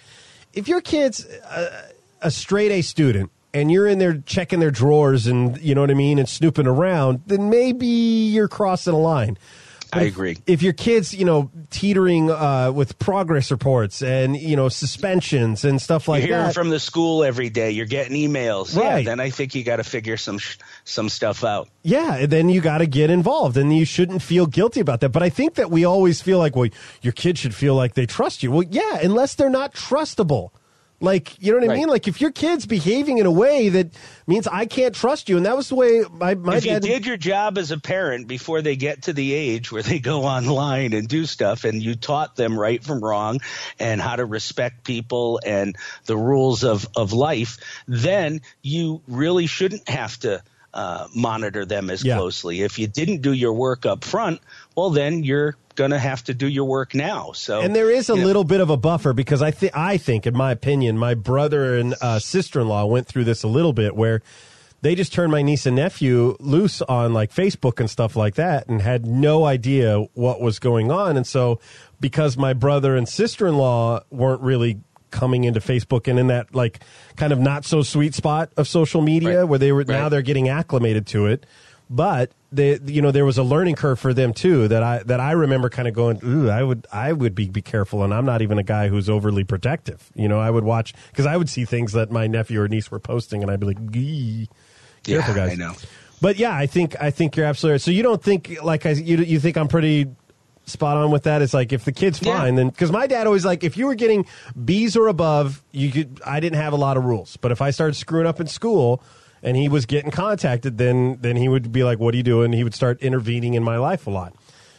If 0.53 0.67
your 0.69 0.79
kid's 0.81 1.25
a, 1.25 1.89
a 2.21 2.31
straight 2.31 2.71
A 2.71 2.81
student 2.81 3.29
and 3.53 3.69
you're 3.71 3.87
in 3.87 3.99
there 3.99 4.17
checking 4.25 4.59
their 4.61 4.71
drawers 4.71 5.27
and 5.27 5.59
you 5.61 5.75
know 5.75 5.81
what 5.81 5.91
I 5.91 5.95
mean 5.95 6.17
and 6.17 6.29
snooping 6.29 6.65
around, 6.65 7.21
then 7.27 7.49
maybe 7.49 7.85
you're 7.87 8.47
crossing 8.47 8.93
a 8.93 8.97
line. 8.99 9.37
I 9.95 10.03
if- 10.03 10.13
agree. 10.13 10.37
If 10.45 10.61
your 10.61 10.73
kid's, 10.73 11.13
you 11.13 11.25
know, 11.25 11.51
teetering 11.69 12.29
uh, 12.29 12.71
with 12.71 12.99
progress 12.99 13.51
reports 13.51 14.01
and 14.01 14.35
you 14.37 14.55
know 14.55 14.69
suspensions 14.69 15.65
and 15.65 15.81
stuff 15.81 16.07
like 16.07 16.21
You're 16.21 16.29
hearing 16.29 16.45
that, 16.45 16.53
from 16.53 16.69
the 16.69 16.79
school 16.79 17.23
every 17.23 17.49
day. 17.49 17.71
You're 17.71 17.85
getting 17.85 18.15
emails. 18.15 18.75
Right. 18.75 18.99
Yeah, 18.99 19.05
then 19.11 19.19
I 19.19 19.29
think 19.29 19.55
you 19.55 19.63
got 19.63 19.77
to 19.77 19.83
figure 19.83 20.17
some 20.17 20.37
sh- 20.37 20.57
some 20.83 21.09
stuff 21.09 21.43
out. 21.43 21.69
yeah, 21.83 22.25
then 22.25 22.49
you 22.49 22.61
got 22.61 22.79
to 22.79 22.85
get 22.87 23.09
involved, 23.09 23.57
and 23.57 23.75
you 23.75 23.85
shouldn't 23.85 24.21
feel 24.21 24.45
guilty 24.45 24.79
about 24.79 24.99
that. 25.01 25.09
But 25.09 25.23
I 25.23 25.29
think 25.29 25.55
that 25.55 25.71
we 25.71 25.85
always 25.85 26.21
feel 26.21 26.37
like, 26.39 26.55
well, 26.55 26.69
your 27.01 27.13
kid 27.13 27.37
should 27.37 27.55
feel 27.55 27.75
like 27.75 27.93
they 27.93 28.05
trust 28.05 28.43
you. 28.43 28.51
Well, 28.51 28.63
yeah, 28.69 28.99
unless 29.01 29.35
they're 29.35 29.49
not 29.49 29.73
trustable. 29.73 30.51
Like, 31.01 31.41
you 31.41 31.51
know 31.51 31.59
what 31.59 31.71
I 31.71 31.75
mean? 31.77 31.89
Like, 31.89 32.07
if 32.07 32.21
your 32.21 32.31
kid's 32.31 32.65
behaving 32.65 33.17
in 33.17 33.25
a 33.25 33.31
way 33.31 33.67
that 33.69 33.89
means 34.27 34.47
I 34.47 34.65
can't 34.65 34.95
trust 34.95 35.27
you, 35.27 35.35
and 35.37 35.45
that 35.45 35.57
was 35.57 35.69
the 35.69 35.75
way 35.75 36.03
my 36.09 36.35
my 36.35 36.55
if 36.55 36.65
you 36.65 36.79
did 36.79 37.05
your 37.05 37.17
job 37.17 37.57
as 37.57 37.71
a 37.71 37.77
parent 37.77 38.27
before 38.27 38.61
they 38.61 38.75
get 38.77 39.03
to 39.03 39.13
the 39.13 39.33
age 39.33 39.71
where 39.71 39.83
they 39.83 39.99
go 40.11 40.23
online 40.23 40.93
and 40.93 41.07
do 41.07 41.25
stuff 41.25 41.65
and 41.65 41.83
you 41.83 41.95
taught 41.95 42.35
them 42.37 42.57
right 42.57 42.83
from 42.83 43.03
wrong 43.03 43.41
and 43.77 43.99
how 43.99 44.15
to 44.15 44.25
respect 44.25 44.83
people 44.85 45.39
and 45.45 45.75
the 46.05 46.15
rules 46.17 46.63
of, 46.63 46.87
of 46.95 47.11
life, 47.11 47.57
then 47.87 48.41
you 48.61 49.01
really 49.07 49.47
shouldn't 49.47 49.87
have 49.89 50.17
to 50.19 50.41
uh, 50.73 51.07
monitor 51.15 51.65
them 51.65 51.89
as 51.89 52.03
Yeah. 52.03 52.17
closely. 52.17 52.61
If 52.61 52.79
you 52.79 52.87
didn't 52.87 53.21
do 53.21 53.31
your 53.33 53.53
work 53.53 53.85
up 53.85 54.03
front, 54.03 54.41
well, 54.75 54.89
then 54.89 55.23
you're 55.23 55.55
going 55.75 55.91
to 55.91 55.99
have 55.99 56.23
to 56.25 56.33
do 56.33 56.47
your 56.47 56.65
work 56.65 56.93
now. 56.95 57.31
So 57.33 57.61
and 57.61 57.75
there 57.75 57.89
is 57.91 58.09
a 58.09 58.13
you 58.13 58.19
know, 58.19 58.25
little 58.25 58.43
bit 58.43 58.61
of 58.61 58.69
a 58.69 58.77
buffer 58.77 59.13
because 59.13 59.41
I 59.41 59.51
think 59.51 59.75
I 59.75 59.97
think, 59.97 60.25
in 60.25 60.35
my 60.35 60.51
opinion, 60.51 60.97
my 60.97 61.13
brother 61.13 61.77
and 61.77 61.95
uh, 62.01 62.19
sister 62.19 62.61
in 62.61 62.67
law 62.67 62.85
went 62.85 63.07
through 63.07 63.25
this 63.25 63.43
a 63.43 63.47
little 63.47 63.73
bit 63.73 63.95
where 63.95 64.21
they 64.81 64.93
just 64.93 65.13
turned 65.13 65.31
my 65.31 65.41
niece 65.41 65.65
and 65.65 65.75
nephew 65.75 66.35
loose 66.39 66.81
on 66.83 67.13
like 67.13 67.33
Facebook 67.33 67.79
and 67.79 67.89
stuff 67.89 68.15
like 68.15 68.35
that, 68.35 68.67
and 68.67 68.81
had 68.81 69.05
no 69.05 69.45
idea 69.45 69.99
what 70.13 70.41
was 70.41 70.59
going 70.59 70.91
on. 70.91 71.17
And 71.17 71.25
so, 71.25 71.59
because 71.99 72.37
my 72.37 72.53
brother 72.53 72.95
and 72.95 73.07
sister 73.09 73.47
in 73.47 73.57
law 73.57 74.01
weren't 74.11 74.41
really 74.41 74.79
coming 75.11 75.45
into 75.45 75.59
Facebook 75.61 76.07
and 76.09 76.19
in 76.19 76.27
that 76.27 76.53
like 76.53 76.81
kind 77.15 77.31
of 77.31 77.39
not 77.39 77.63
so 77.63 77.81
sweet 77.81 78.13
spot 78.13 78.51
of 78.57 78.67
social 78.67 79.01
media 79.01 79.39
Right. 79.39 79.43
where 79.49 79.59
they 79.59 79.71
were 79.71 79.85
now 79.85 80.09
they're 80.09 80.21
getting 80.21 80.49
acclimated 80.49 81.07
to 81.07 81.25
it. 81.27 81.45
But 81.89 82.31
they, 82.55 82.79
you 82.85 83.01
know, 83.01 83.11
there 83.11 83.25
was 83.25 83.37
a 83.37 83.43
learning 83.43 83.75
curve 83.75 83.99
for 83.99 84.13
them 84.13 84.33
too. 84.33 84.67
That 84.67 84.81
I 84.83 85.03
that 85.03 85.19
I 85.19 85.31
remember 85.33 85.69
kind 85.69 85.87
of 85.87 85.93
going, 85.93 86.19
ooh, 86.23 86.49
I 86.49 86.63
would 86.63 86.87
I 86.91 87.11
would 87.13 87.35
be 87.35 87.47
be 87.49 87.61
careful, 87.61 88.03
and 88.03 88.13
I'm 88.13 88.25
not 88.25 88.41
even 88.41 88.57
a 88.57 88.63
guy 88.63 88.87
who's 88.87 89.09
overly 89.09 89.43
protective. 89.43 90.09
You 90.15 90.27
know, 90.27 90.39
I 90.39 90.49
would 90.49 90.63
watch 90.63 90.93
because 91.11 91.25
I 91.25 91.37
would 91.37 91.49
see 91.49 91.65
things 91.65 91.91
that 91.93 92.11
my 92.11 92.27
nephew 92.27 92.61
or 92.61 92.67
niece 92.67 92.89
were 92.89 92.99
posting, 92.99 93.41
and 93.41 93.51
I'd 93.51 93.59
be 93.59 93.67
like, 93.67 93.91
Gee, 93.91 94.49
Yeah, 95.05 95.17
careful, 95.17 95.35
guys. 95.35 95.51
I 95.51 95.55
know. 95.55 95.73
But 96.21 96.37
yeah, 96.37 96.55
I 96.55 96.65
think 96.65 96.95
I 97.01 97.11
think 97.11 97.35
you're 97.35 97.45
absolutely 97.45 97.73
right. 97.73 97.81
So 97.81 97.91
you 97.91 98.01
don't 98.03 98.23
think 98.23 98.57
like 98.63 98.85
I 98.85 98.91
you 98.91 99.17
you 99.17 99.39
think 99.39 99.57
I'm 99.57 99.67
pretty 99.67 100.07
spot 100.65 100.97
on 100.97 101.11
with 101.11 101.23
that? 101.23 101.41
It's 101.41 101.53
like 101.53 101.73
if 101.73 101.85
the 101.85 101.91
kid's 101.91 102.21
Yeah. 102.21 102.37
fine, 102.39 102.55
then 102.55 102.69
because 102.69 102.91
my 102.91 103.05
dad 103.05 103.27
always 103.27 103.45
like 103.45 103.63
if 103.63 103.77
you 103.77 103.85
were 103.85 103.95
getting 103.95 104.25
B's 104.63 104.95
or 104.95 105.07
above, 105.07 105.61
you 105.71 105.91
could. 105.91 106.21
I 106.25 106.39
didn't 106.39 106.57
have 106.59 106.73
a 106.73 106.77
lot 106.77 106.97
of 106.97 107.03
rules, 107.05 107.37
but 107.37 107.51
if 107.51 107.61
I 107.61 107.69
started 107.71 107.95
screwing 107.95 108.25
up 108.25 108.39
in 108.39 108.47
school 108.47 109.03
and 109.43 109.55
he 109.57 109.69
was 109.69 109.85
getting 109.85 110.11
contacted, 110.11 110.77
then 110.77 111.17
then 111.21 111.35
he 111.35 111.47
would 111.47 111.71
be 111.71 111.83
like, 111.83 111.99
"What 111.99 112.13
are 112.13 112.17
you 112.17 112.23
doing?" 112.23 112.45
And 112.45 112.53
he 112.53 112.63
would 112.63 112.75
start 112.75 113.01
intervening 113.01 113.53
in 113.53 113.63
my 113.63 113.77
life 113.77 114.07
a 114.07 114.09
lot. 114.09 114.33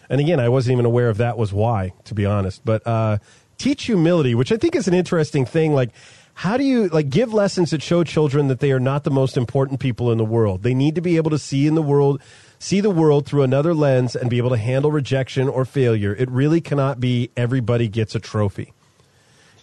And 0.08 0.20
again, 0.20 0.38
I 0.38 0.48
wasn't 0.48 0.74
even 0.74 0.84
aware 0.86 1.08
of 1.08 1.16
that 1.18 1.36
was 1.36 1.52
why, 1.52 1.92
to 2.04 2.14
be 2.14 2.24
honest. 2.24 2.62
But 2.64 2.86
uh, 2.86 3.18
teach 3.58 3.84
humility, 3.84 4.34
which 4.34 4.52
I 4.52 4.56
think 4.56 4.76
is 4.76 4.86
an 4.86 4.94
interesting 4.94 5.44
thing. 5.44 5.74
Like, 5.74 5.90
how 6.34 6.56
do 6.56 6.64
you 6.64 6.88
like 6.88 7.08
give 7.08 7.32
lessons 7.32 7.70
that 7.70 7.82
show 7.82 8.04
children 8.04 8.48
that 8.48 8.60
they 8.60 8.70
are 8.72 8.80
not 8.80 9.04
the 9.04 9.10
most 9.10 9.36
important 9.36 9.80
people 9.80 10.12
in 10.12 10.18
the 10.18 10.24
world? 10.24 10.62
They 10.62 10.74
need 10.74 10.94
to 10.94 11.00
be 11.00 11.16
able 11.16 11.30
to 11.30 11.38
see 11.38 11.66
in 11.66 11.74
the 11.74 11.82
world, 11.82 12.20
see 12.58 12.80
the 12.80 12.90
world 12.90 13.26
through 13.26 13.42
another 13.42 13.74
lens, 13.74 14.14
and 14.14 14.30
be 14.30 14.38
able 14.38 14.50
to 14.50 14.56
handle 14.58 14.92
rejection 14.92 15.48
or 15.48 15.64
failure. 15.64 16.14
It 16.14 16.30
really 16.30 16.60
cannot 16.60 17.00
be 17.00 17.30
everybody 17.36 17.88
gets 17.88 18.14
a 18.14 18.20
trophy. 18.20 18.72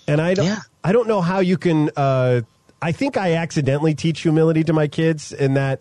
And 0.07 0.19
I 0.19 0.33
don't, 0.33 0.45
Yeah. 0.45 0.59
I 0.83 0.91
don't 0.91 1.07
know 1.07 1.21
how 1.21 1.39
you 1.39 1.57
can. 1.57 1.89
Uh, 1.95 2.41
I 2.83 2.91
think 2.91 3.15
I 3.15 3.35
accidentally 3.35 3.95
teach 3.95 4.19
humility 4.19 4.65
to 4.65 4.73
my 4.73 4.89
kids 4.89 5.31
in 5.31 5.53
that, 5.53 5.79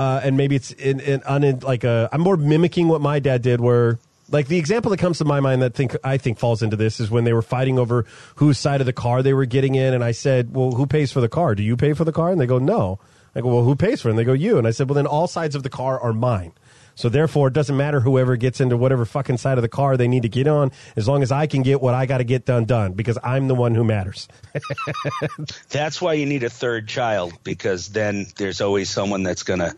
uh, 0.00 0.20
and 0.24 0.36
maybe 0.36 0.56
it's 0.56 0.72
in, 0.72 0.98
in, 0.98 1.22
un, 1.24 1.60
like 1.60 1.84
a. 1.84 2.08
I'm 2.12 2.20
more 2.20 2.36
mimicking 2.36 2.88
what 2.88 3.00
my 3.00 3.20
dad 3.20 3.40
did, 3.40 3.60
where 3.60 4.00
like 4.30 4.48
the 4.48 4.58
example 4.58 4.90
that 4.90 4.96
comes 4.96 5.18
to 5.18 5.24
my 5.24 5.38
mind 5.38 5.62
that 5.62 5.74
think 5.74 5.94
I 6.02 6.18
think 6.18 6.40
falls 6.40 6.60
into 6.60 6.76
this 6.76 6.98
is 6.98 7.08
when 7.08 7.22
they 7.22 7.32
were 7.32 7.40
fighting 7.42 7.78
over 7.78 8.04
whose 8.34 8.58
side 8.58 8.80
of 8.80 8.86
the 8.86 8.92
car 8.92 9.22
they 9.22 9.32
were 9.32 9.44
getting 9.44 9.76
in, 9.76 9.94
and 9.94 10.02
I 10.02 10.10
said, 10.10 10.52
"Well, 10.52 10.72
who 10.72 10.86
pays 10.86 11.12
for 11.12 11.20
the 11.20 11.28
car? 11.28 11.54
Do 11.54 11.62
you 11.62 11.76
pay 11.76 11.92
for 11.92 12.04
the 12.04 12.12
car?" 12.12 12.32
And 12.32 12.40
they 12.40 12.46
go, 12.46 12.58
"No." 12.58 12.98
I 13.36 13.40
go, 13.40 13.48
"Well, 13.54 13.62
who 13.62 13.76
pays 13.76 14.02
for 14.02 14.08
it?" 14.08 14.12
And 14.12 14.18
they 14.18 14.24
go, 14.24 14.32
"You." 14.32 14.58
And 14.58 14.66
I 14.66 14.72
said, 14.72 14.88
"Well, 14.88 14.96
then 14.96 15.06
all 15.06 15.28
sides 15.28 15.54
of 15.54 15.62
the 15.62 15.70
car 15.70 16.00
are 16.00 16.12
mine." 16.12 16.52
So 16.96 17.08
therefore, 17.08 17.48
it 17.48 17.54
doesn't 17.54 17.76
matter 17.76 18.00
whoever 18.00 18.36
gets 18.36 18.60
into 18.60 18.76
whatever 18.76 19.04
fucking 19.04 19.38
side 19.38 19.58
of 19.58 19.62
the 19.62 19.68
car 19.68 19.96
they 19.96 20.08
need 20.08 20.22
to 20.22 20.28
get 20.28 20.46
on, 20.46 20.70
as 20.96 21.08
long 21.08 21.22
as 21.22 21.32
I 21.32 21.46
can 21.46 21.62
get 21.62 21.80
what 21.80 21.94
I 21.94 22.06
got 22.06 22.18
to 22.18 22.24
get 22.24 22.44
done 22.44 22.64
done, 22.66 22.92
because 22.92 23.18
I'm 23.22 23.48
the 23.48 23.54
one 23.54 23.74
who 23.74 23.82
matters. 23.84 24.28
That's 25.70 26.00
why 26.00 26.14
you 26.14 26.26
need 26.26 26.42
a 26.44 26.50
third 26.50 26.88
child 26.88 27.32
because 27.42 27.88
then 27.88 28.26
there's 28.36 28.60
always 28.60 28.90
someone 28.90 29.22
that's 29.22 29.42
going 29.42 29.60
to 29.60 29.74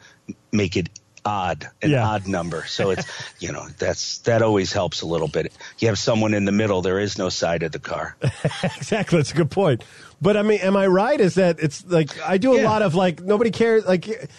make 0.53 0.77
it 0.77 0.89
odd, 1.25 1.67
an 1.83 1.91
Yeah. 1.91 2.07
odd 2.07 2.27
number. 2.29 2.67
So 2.67 2.91
it's, 2.91 3.05
you 3.41 3.51
know, 3.53 3.67
that's 3.79 4.19
that 4.19 4.43
always 4.43 4.73
helps 4.73 5.03
a 5.03 5.07
little 5.07 5.29
bit. 5.29 5.53
You 5.79 5.89
have 5.89 5.99
someone 5.99 6.35
in 6.35 6.45
the 6.45 6.53
middle, 6.53 6.83
there 6.83 7.01
is 7.01 7.19
no 7.19 7.29
side 7.31 7.62
of 7.62 7.73
the 7.73 7.79
car. 7.81 8.17
exactly, 8.62 9.19
that's 9.19 9.33
a 9.33 9.37
good 9.37 9.51
point. 9.51 9.83
But 10.21 10.37
I 10.37 10.43
mean, 10.43 10.61
am 10.61 10.77
I 10.77 10.87
right? 10.87 11.21
Is 11.21 11.35
that 11.35 11.59
it's 11.61 11.85
like 11.87 12.21
I 12.27 12.39
do 12.39 12.53
a 12.55 12.59
Yeah. 12.59 12.69
lot 12.69 12.83
of 12.83 12.95
like 12.95 13.21
nobody 13.21 13.51
cares. 13.51 13.85
Like 13.87 14.31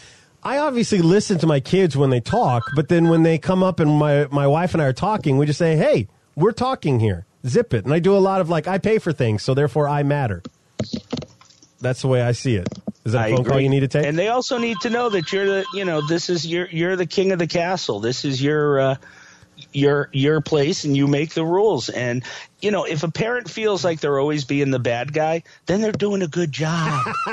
I 0.44 0.60
obviously 0.60 1.00
listen 1.00 1.38
to 1.40 1.48
my 1.48 1.60
kids 1.60 1.98
when 1.98 2.10
they 2.10 2.20
talk, 2.20 2.64
but 2.76 2.88
then 2.90 3.10
when 3.10 3.24
they 3.24 3.38
come 3.38 3.64
up 3.64 3.80
and 3.80 3.92
my 3.92 4.28
my 4.32 4.48
wife 4.48 4.74
and 4.74 4.82
I 4.82 4.86
are 4.86 4.94
talking, 4.94 5.38
we 5.38 5.46
just 5.46 5.60
say, 5.60 5.76
"Hey, 5.76 6.08
we're 6.36 6.52
talking 6.52 7.00
here. 7.00 7.26
Zip 7.46 7.74
it." 7.74 7.86
And 7.86 7.94
I 7.94 8.00
do 8.00 8.16
a 8.16 8.20
lot 8.20 8.42
of 8.42 8.50
like 8.50 8.68
I 8.68 8.78
pay 8.78 9.00
for 9.00 9.12
things, 9.12 9.44
so 9.44 9.54
therefore 9.54 9.88
I 9.88 10.04
matter. 10.04 10.42
That's 11.80 12.02
the 12.02 12.08
way 12.08 12.22
I 12.22 12.32
see 12.32 12.56
it. 12.56 12.68
Is 13.06 13.14
that 13.14 13.30
a 13.30 13.34
I 13.34 13.36
phone 13.36 13.46
call 13.46 13.60
you 13.60 13.70
need 13.70 13.82
to 13.82 13.88
take? 13.88 14.06
And 14.06 14.18
they 14.18 14.28
also 14.28 14.58
need 14.58 14.78
to 14.82 14.90
know 14.90 15.10
that 15.10 15.32
you're 15.32 15.46
the, 15.46 15.66
you 15.74 15.86
know, 15.86 16.06
this 16.06 16.30
is 16.30 16.46
your, 16.46 16.68
you're 16.68 16.96
the 16.96 17.06
king 17.06 17.32
of 17.32 17.40
the 17.40 17.48
castle. 17.48 18.00
This 18.00 18.26
is 18.26 18.42
your, 18.42 18.80
uh, 18.80 18.96
your, 19.74 20.10
your 20.12 20.42
place, 20.42 20.84
and 20.84 20.96
you 20.96 21.08
make 21.08 21.34
the 21.34 21.46
rules. 21.46 21.90
And 21.90 22.24
you 22.62 22.72
know, 22.72 22.86
if 22.86 23.04
a 23.04 23.12
parent 23.12 23.50
feels 23.50 23.86
like 23.86 24.00
they're 24.00 24.20
always 24.20 24.44
being 24.44 24.72
the 24.72 24.80
bad 24.80 25.14
guy, 25.14 25.44
then 25.68 25.82
they're 25.82 25.92
doing 25.92 26.24
a 26.24 26.28
good 26.28 26.52
job. 26.52 27.06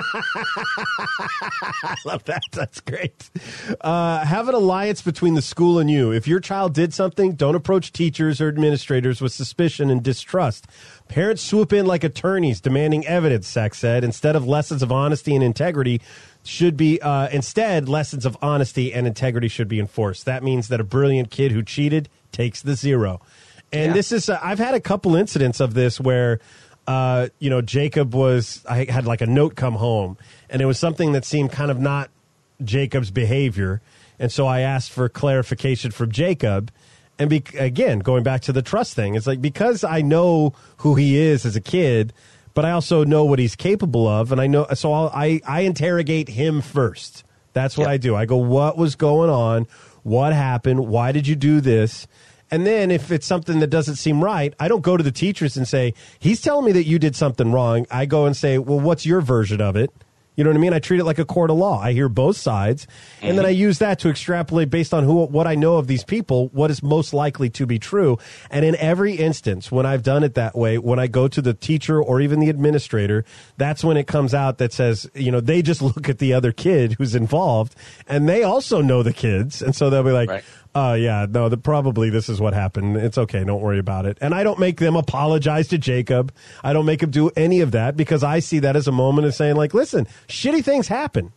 I 1.83 1.97
love 2.05 2.25
that. 2.25 2.43
That's 2.53 2.81
great. 2.81 3.31
Uh, 3.81 4.25
have 4.25 4.51
an 4.51 4.55
alliance 4.55 5.01
between 5.01 5.33
the 5.35 5.41
school 5.41 5.79
and 5.79 5.91
you. 5.91 6.13
If 6.13 6.29
your 6.29 6.41
child 6.41 6.75
did 6.75 6.93
something, 6.93 7.37
don't 7.37 7.55
approach 7.55 7.93
teachers 7.93 8.41
or 8.41 8.49
administrators 8.49 9.23
with 9.23 9.33
suspicion 9.33 9.89
and 9.89 10.03
distrust. 10.03 10.67
Parents 11.09 11.41
swoop 11.43 11.73
in 11.73 11.87
like 11.87 12.05
attorneys 12.05 12.61
demanding 12.61 13.07
evidence, 13.07 13.49
Sax 13.49 13.79
said, 13.79 14.05
instead 14.05 14.37
of 14.37 14.47
lessons 14.47 14.83
of 14.83 14.93
honesty 14.93 15.35
and 15.35 15.43
integrity 15.43 16.03
should 16.45 16.77
be 16.77 17.01
uh, 17.01 17.29
instead 17.29 17.89
lessons 17.89 18.25
of 18.27 18.37
honesty 18.43 18.93
and 18.93 19.07
integrity 19.07 19.49
should 19.49 19.69
be 19.69 19.81
enforced. 19.81 20.25
That 20.27 20.43
means 20.43 20.69
that 20.69 20.81
a 20.81 20.85
brilliant 20.85 21.31
kid 21.31 21.53
who 21.53 21.63
cheated 21.63 22.09
takes 22.33 22.61
the 22.63 22.75
zero. 22.75 23.21
And 23.73 23.89
Yeah. 23.89 23.93
this 23.95 24.13
is 24.13 24.29
uh, 24.29 24.39
I've 24.43 24.59
had 24.59 24.75
a 24.75 24.81
couple 24.81 25.17
incidents 25.17 25.59
of 25.61 25.75
this 25.75 25.99
where 25.99 26.41
uh, 26.87 27.29
you 27.39 27.49
know 27.51 27.63
Jacob 27.63 28.15
was 28.15 28.63
I 28.69 28.85
had 28.85 29.07
like 29.07 29.23
a 29.23 29.27
note 29.27 29.57
come 29.57 29.75
home 29.75 30.19
and 30.51 30.61
it 30.61 30.67
was 30.67 30.79
something 30.79 31.13
that 31.13 31.25
seemed 31.25 31.51
kind 31.51 31.71
of 31.71 31.81
not 31.81 32.11
Jacob's 32.63 33.11
behavior 33.11 33.81
and 34.19 34.31
so 34.31 34.47
I 34.47 34.61
asked 34.61 34.91
for 34.93 35.09
clarification 35.09 35.91
from 35.91 36.13
Jacob 36.13 36.71
and 37.19 37.31
be, 37.31 37.43
again 37.59 38.01
going 38.01 38.23
back 38.23 38.43
to 38.43 38.53
the 38.53 38.61
trust 38.63 38.95
thing 38.95 39.15
it's 39.15 39.27
like 39.27 39.41
because 39.41 39.83
I 39.83 40.03
know 40.03 40.53
who 40.79 40.95
he 40.95 41.17
is 41.17 41.47
as 41.47 41.57
a 41.57 41.61
kid 41.61 42.13
but 42.55 42.65
I 42.65 42.71
also 42.71 43.05
know 43.05 43.25
what 43.25 43.39
he's 43.39 43.57
capable 43.57 44.07
of 44.09 44.33
and 44.33 44.41
I 44.41 44.47
know 44.47 44.67
so 44.75 44.93
I'll, 44.93 45.11
I 45.15 45.41
I 45.47 45.61
interrogate 45.61 46.29
him 46.29 46.61
first 46.61 47.25
that's 47.53 47.77
what 47.77 47.85
Yeah. 47.85 47.93
I 47.93 47.97
do 47.99 48.17
I 48.17 48.25
go 48.27 48.37
what 48.37 48.77
was 48.77 48.95
going 48.97 49.31
on 49.31 49.67
what 50.03 50.33
happened 50.33 50.87
why 50.87 51.13
did 51.13 51.27
you 51.27 51.35
do 51.37 51.61
this 51.61 52.07
and 52.51 52.67
then 52.67 52.91
if 52.91 53.11
it's 53.11 53.27
something 53.27 53.59
that 53.61 53.69
doesn't 53.69 53.97
seem 53.97 54.23
right, 54.23 54.55
I 54.61 54.69
don't 54.69 54.83
go 54.83 54.97
to 54.97 55.03
the 55.03 55.11
teachers 55.11 55.57
and 55.57 55.67
say, 55.67 55.95
he's 56.21 56.41
telling 56.41 56.67
me 56.67 56.73
that 56.73 56.85
you 56.85 56.99
did 57.01 57.17
something 57.17 57.51
wrong. 57.51 57.87
I 57.91 58.07
go 58.07 58.27
and 58.27 58.37
say, 58.37 58.59
well, 58.59 58.79
what's 58.79 59.05
your 59.05 59.21
version 59.23 59.61
of 59.61 59.75
it? 59.77 59.91
You 60.37 60.45
know 60.45 60.51
what 60.51 60.57
I 60.57 60.61
mean? 60.61 60.73
I 60.73 60.79
treat 60.79 61.01
it 61.01 61.05
like 61.05 61.19
a 61.19 61.25
court 61.25 61.51
of 61.51 61.57
law. 61.57 61.81
I 61.81 61.93
hear 61.93 62.09
both 62.09 62.37
sides, 62.37 62.87
and 63.23 63.39
then 63.39 63.45
mm-hmm. 63.45 63.47
I 63.47 63.51
use 63.51 63.79
that 63.79 64.01
to 64.01 64.09
extrapolate 64.09 64.71
based 64.71 64.93
on 64.93 65.05
who 65.05 65.25
what 65.27 65.47
I 65.47 65.55
know 65.55 65.77
of 65.77 65.87
these 65.87 66.05
people, 66.05 66.49
what 66.49 66.71
is 66.71 66.83
most 66.83 67.15
likely 67.15 67.51
to 67.51 67.67
be 67.67 67.79
true. 67.79 68.19
And 68.51 68.65
in 68.65 68.77
every 68.77 69.15
instance, 69.15 69.71
when 69.71 69.87
I've 69.87 70.03
done 70.03 70.25
it 70.25 70.35
that 70.35 70.57
way, 70.57 70.79
when 70.79 70.99
I 70.99 71.07
go 71.07 71.29
to 71.29 71.41
the 71.41 71.55
teacher 71.55 72.03
or 72.03 72.21
even 72.21 72.41
the 72.41 72.51
administrator, 72.51 73.25
that's 73.57 73.85
when 73.85 73.97
it 73.97 74.07
comes 74.07 74.35
out 74.35 74.59
that 74.59 74.73
says, 74.73 75.09
you 75.15 75.31
know, 75.31 75.41
they 75.41 75.63
just 75.63 75.83
look 75.83 76.09
at 76.09 76.19
the 76.19 76.33
other 76.33 76.53
kid 76.53 76.95
who's 76.99 77.15
involved, 77.15 77.77
and 78.09 78.29
they 78.29 78.43
also 78.43 78.81
know 78.81 79.03
the 79.03 79.13
kids, 79.13 79.63
and 79.63 79.75
so 79.75 79.91
they'll 79.91 80.03
be 80.03 80.11
like, 80.11 80.29
Right. 80.29 80.45
Uh, 80.75 80.97
yeah, 80.99 81.27
no, 81.29 81.49
the, 81.49 81.57
probably 81.57 82.11
this 82.11 82.29
is 82.29 82.41
what 82.41 82.53
happened. 82.53 82.97
It's 82.97 83.17
okay. 83.17 83.45
Don't 83.45 83.61
worry 83.61 83.79
about 83.79 84.07
it. 84.07 84.19
And 84.21 84.35
I 84.35 84.43
don't 84.43 84.59
make 84.59 84.79
them 84.79 84.97
apologize 84.97 85.69
to 85.69 85.79
Jacob. 85.79 86.33
I 86.65 86.73
don't 86.73 86.87
make 86.87 87.03
him 87.03 87.11
do 87.11 87.31
any 87.37 87.61
of 87.61 87.71
that 87.73 87.97
because 87.97 88.25
I 88.25 88.41
see 88.41 88.59
that 88.61 88.75
as 88.75 88.89
a 88.89 88.93
moment 88.93 89.27
of 89.27 89.35
saying, 89.35 89.57
like, 89.57 89.73
listen, 89.73 90.07
shitty 90.27 90.65
things 90.65 90.89
happen. 90.89 91.33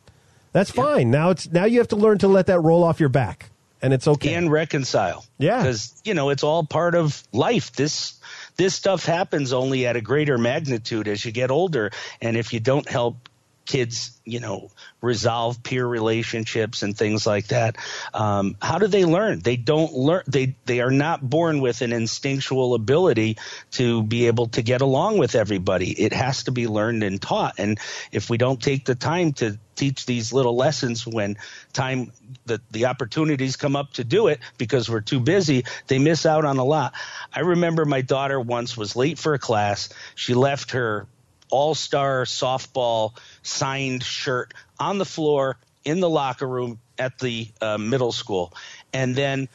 That's 0.53 0.71
fine. 0.71 1.11
Now 1.11 1.29
it's 1.29 1.51
now 1.51 1.65
you 1.65 1.77
have 1.77 1.89
to 1.89 1.95
learn 1.95 2.17
to 2.19 2.27
let 2.27 2.47
that 2.47 2.59
roll 2.59 2.83
off 2.83 2.99
your 2.99 3.09
back, 3.09 3.51
and 3.79 3.93
it's 3.93 4.07
okay. 4.07 4.33
and 4.33 4.51
reconcile. 4.51 5.23
Yeah. 5.37 5.57
because 5.59 5.93
you 6.03 6.15
know 6.15 6.29
it's 6.29 6.43
all 6.43 6.65
part 6.65 6.95
of 6.95 7.21
life. 7.31 7.73
This 7.73 8.19
this 8.55 8.73
stuff 8.73 9.05
happens 9.05 9.53
only 9.53 9.85
at 9.85 9.95
a 9.95 10.01
greater 10.01 10.39
magnitude 10.39 11.07
as 11.07 11.23
you 11.23 11.31
get 11.31 11.51
older, 11.51 11.91
and 12.21 12.35
if 12.35 12.53
you 12.53 12.59
don't 12.59 12.89
help 12.89 13.29
kids, 13.67 14.19
you 14.25 14.39
know, 14.39 14.71
resolve 15.01 15.61
peer 15.61 15.85
relationships 15.85 16.81
and 16.83 16.97
things 16.97 17.27
like 17.27 17.47
that, 17.47 17.77
um, 18.13 18.55
how 18.61 18.79
do 18.79 18.87
they 18.87 19.05
learn? 19.05 19.39
They 19.39 19.55
don't 19.55 19.93
learn. 19.93 20.23
They 20.27 20.55
they 20.65 20.81
are 20.81 20.91
not 20.91 21.27
born 21.27 21.61
with 21.61 21.81
an 21.81 21.93
instinctual 21.93 22.73
ability 22.73 23.37
to 23.71 24.03
be 24.03 24.27
able 24.27 24.47
to 24.49 24.61
get 24.61 24.81
along 24.81 25.17
with 25.17 25.35
everybody. 25.35 25.91
It 25.91 26.13
has 26.13 26.43
to 26.43 26.51
be 26.51 26.67
learned 26.67 27.03
and 27.03 27.21
taught. 27.21 27.55
And 27.57 27.79
if 28.11 28.29
we 28.29 28.37
don't 28.37 28.61
take 28.61 28.85
the 28.85 28.95
time 28.95 29.33
to 29.33 29.57
teach 29.77 30.05
these 30.05 30.33
little 30.33 30.55
lessons 30.55 31.05
when 31.05 31.37
time 31.71 32.11
the, 32.45 32.59
the 32.71 32.87
opportunities 32.87 33.55
come 33.55 33.75
up 33.75 33.93
to 33.93 34.03
do 34.03 34.27
it 34.27 34.39
because 34.57 34.89
we're 34.89 35.01
too 35.01 35.19
busy 35.19 35.63
they 35.85 35.99
miss 35.99 36.25
out 36.25 36.45
on 36.45 36.57
a 36.57 36.63
lot 36.63 36.93
i 37.31 37.41
remember 37.41 37.85
my 37.85 38.01
daughter 38.01 38.39
once 38.41 38.75
was 38.75 38.95
late 38.95 39.19
for 39.19 39.35
a 39.35 39.39
class 39.39 39.89
she 40.15 40.33
left 40.33 40.71
her 40.71 41.05
all-star 41.49 42.23
softball 42.25 43.17
signed 43.43 44.03
shirt 44.03 44.53
on 44.79 44.97
the 44.97 45.05
floor 45.05 45.57
in 45.83 45.99
the 45.99 46.09
locker 46.09 46.47
room 46.47 46.79
at 46.97 47.19
the 47.19 47.47
uh, 47.61 47.77
middle 47.77 48.11
school. 48.11 48.53
And 48.93 49.15
then 49.15 49.49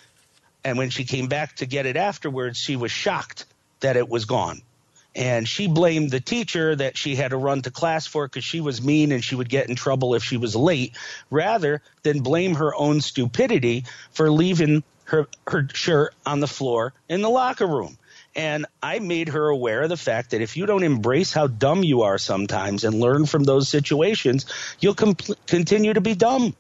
and 0.65 0.79
when 0.79 0.91
she 0.91 1.05
came 1.05 1.27
back 1.27 1.57
to 1.57 1.67
get 1.67 1.87
it 1.87 1.97
afterwards 1.97 2.59
she 2.59 2.77
was 2.77 2.91
shocked 2.91 3.47
that 3.81 3.97
it 3.97 4.09
was 4.09 4.25
gone. 4.25 4.63
And 5.15 5.47
she 5.47 5.67
blamed 5.67 6.11
the 6.11 6.21
teacher 6.21 6.75
that 6.75 6.97
she 6.97 7.17
had 7.17 7.33
to 7.33 7.37
run 7.37 7.61
to 7.63 7.71
class 7.71 8.07
for 8.07 8.27
because 8.27 8.45
she 8.45 8.63
was 8.63 8.81
mean 8.81 9.13
and 9.13 9.23
she 9.23 9.35
would 9.35 9.51
get 9.51 9.69
in 9.69 9.77
trouble 9.77 10.15
if 10.15 10.25
she 10.25 10.39
was 10.39 10.57
late 10.57 10.97
rather 11.31 11.83
than 12.03 12.23
blame 12.23 12.55
her 12.55 12.75
own 12.75 13.03
stupidity 13.03 13.85
for 14.13 14.31
leaving 14.31 14.83
her 15.05 15.29
her 15.47 15.69
shirt 15.75 16.15
on 16.25 16.41
the 16.41 16.47
floor 16.47 16.95
in 17.09 17.21
the 17.21 17.29
locker 17.29 17.67
room 17.67 17.99
and 18.35 18.67
I 18.83 18.99
made 18.99 19.29
her 19.31 19.49
aware 19.49 19.83
of 19.83 19.89
the 19.89 19.97
fact 19.97 20.31
that 20.31 20.41
if 20.41 20.57
you 20.57 20.67
don't 20.67 20.83
embrace 20.83 21.33
how 21.33 21.47
dumb 21.47 21.85
you 21.85 22.03
are 22.03 22.19
sometimes 22.19 22.85
and 22.85 22.95
learn 22.95 23.27
from 23.27 23.45
those 23.45 23.69
situations, 23.69 24.47
you'll 24.81 24.95
continue 24.95 25.93
to 25.93 26.01
be 26.01 26.15
dumb. 26.15 26.55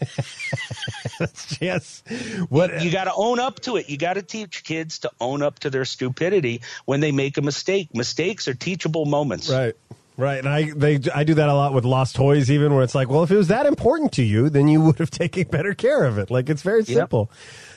yes. 1.60 2.02
What 2.48 2.82
You 2.82 2.90
got 2.90 3.04
to 3.04 3.14
own 3.14 3.40
up 3.40 3.60
to 3.60 3.76
it. 3.76 3.88
You 3.88 3.96
got 3.96 4.14
to 4.14 4.22
teach 4.22 4.64
kids 4.64 5.00
to 5.00 5.10
own 5.20 5.42
up 5.42 5.60
to 5.60 5.70
their 5.70 5.84
stupidity 5.84 6.62
when 6.84 7.00
they 7.00 7.12
make 7.12 7.38
a 7.38 7.42
mistake. 7.42 7.94
Mistakes 7.94 8.48
are 8.48 8.54
teachable 8.54 9.04
moments. 9.04 9.50
Right. 9.50 9.74
Right, 10.16 10.38
and 10.38 10.48
I 10.48 10.70
they 10.70 11.00
I 11.12 11.24
do 11.24 11.34
that 11.34 11.48
a 11.48 11.54
lot 11.54 11.74
with 11.74 11.84
lost 11.84 12.14
toys, 12.14 12.48
even 12.48 12.72
where 12.72 12.84
it's 12.84 12.94
like, 12.94 13.08
well, 13.08 13.24
if 13.24 13.32
it 13.32 13.36
was 13.36 13.48
that 13.48 13.66
important 13.66 14.12
to 14.12 14.22
you, 14.22 14.48
then 14.48 14.68
you 14.68 14.80
would 14.80 15.00
have 15.00 15.10
taken 15.10 15.48
better 15.48 15.74
care 15.74 16.04
of 16.04 16.18
it. 16.18 16.30
Like 16.30 16.48
it's 16.48 16.62
very 16.62 16.84
simple. 16.84 17.32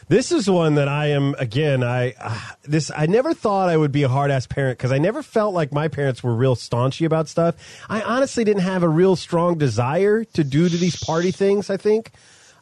This 0.09 0.31
is 0.31 0.49
one 0.49 0.75
that 0.75 0.87
I 0.87 1.07
am 1.07 1.35
again. 1.37 1.83
I 1.83 2.13
uh, 2.19 2.39
this 2.63 2.89
I 2.95 3.07
never 3.07 3.33
thought 3.33 3.67
I 3.67 3.75
would 3.75 3.91
be 3.91 4.03
a 4.03 4.07
hard 4.07 4.31
ass 4.31 4.47
parent 4.47 4.77
because 4.77 4.93
I 4.93 4.99
never 4.99 5.21
felt 5.21 5.53
like 5.53 5.73
my 5.73 5.89
parents 5.89 6.23
were 6.23 6.33
real 6.33 6.55
staunchy 6.55 7.05
about 7.05 7.27
stuff. 7.27 7.55
I 7.89 8.01
honestly 8.01 8.45
didn't 8.45 8.63
have 8.63 8.83
a 8.83 8.89
real 8.89 9.17
strong 9.17 9.57
desire 9.57 10.23
to 10.23 10.43
do 10.45 10.69
to 10.69 10.77
these 10.77 10.95
party 10.95 11.31
things. 11.31 11.69
I 11.69 11.75
think, 11.75 12.11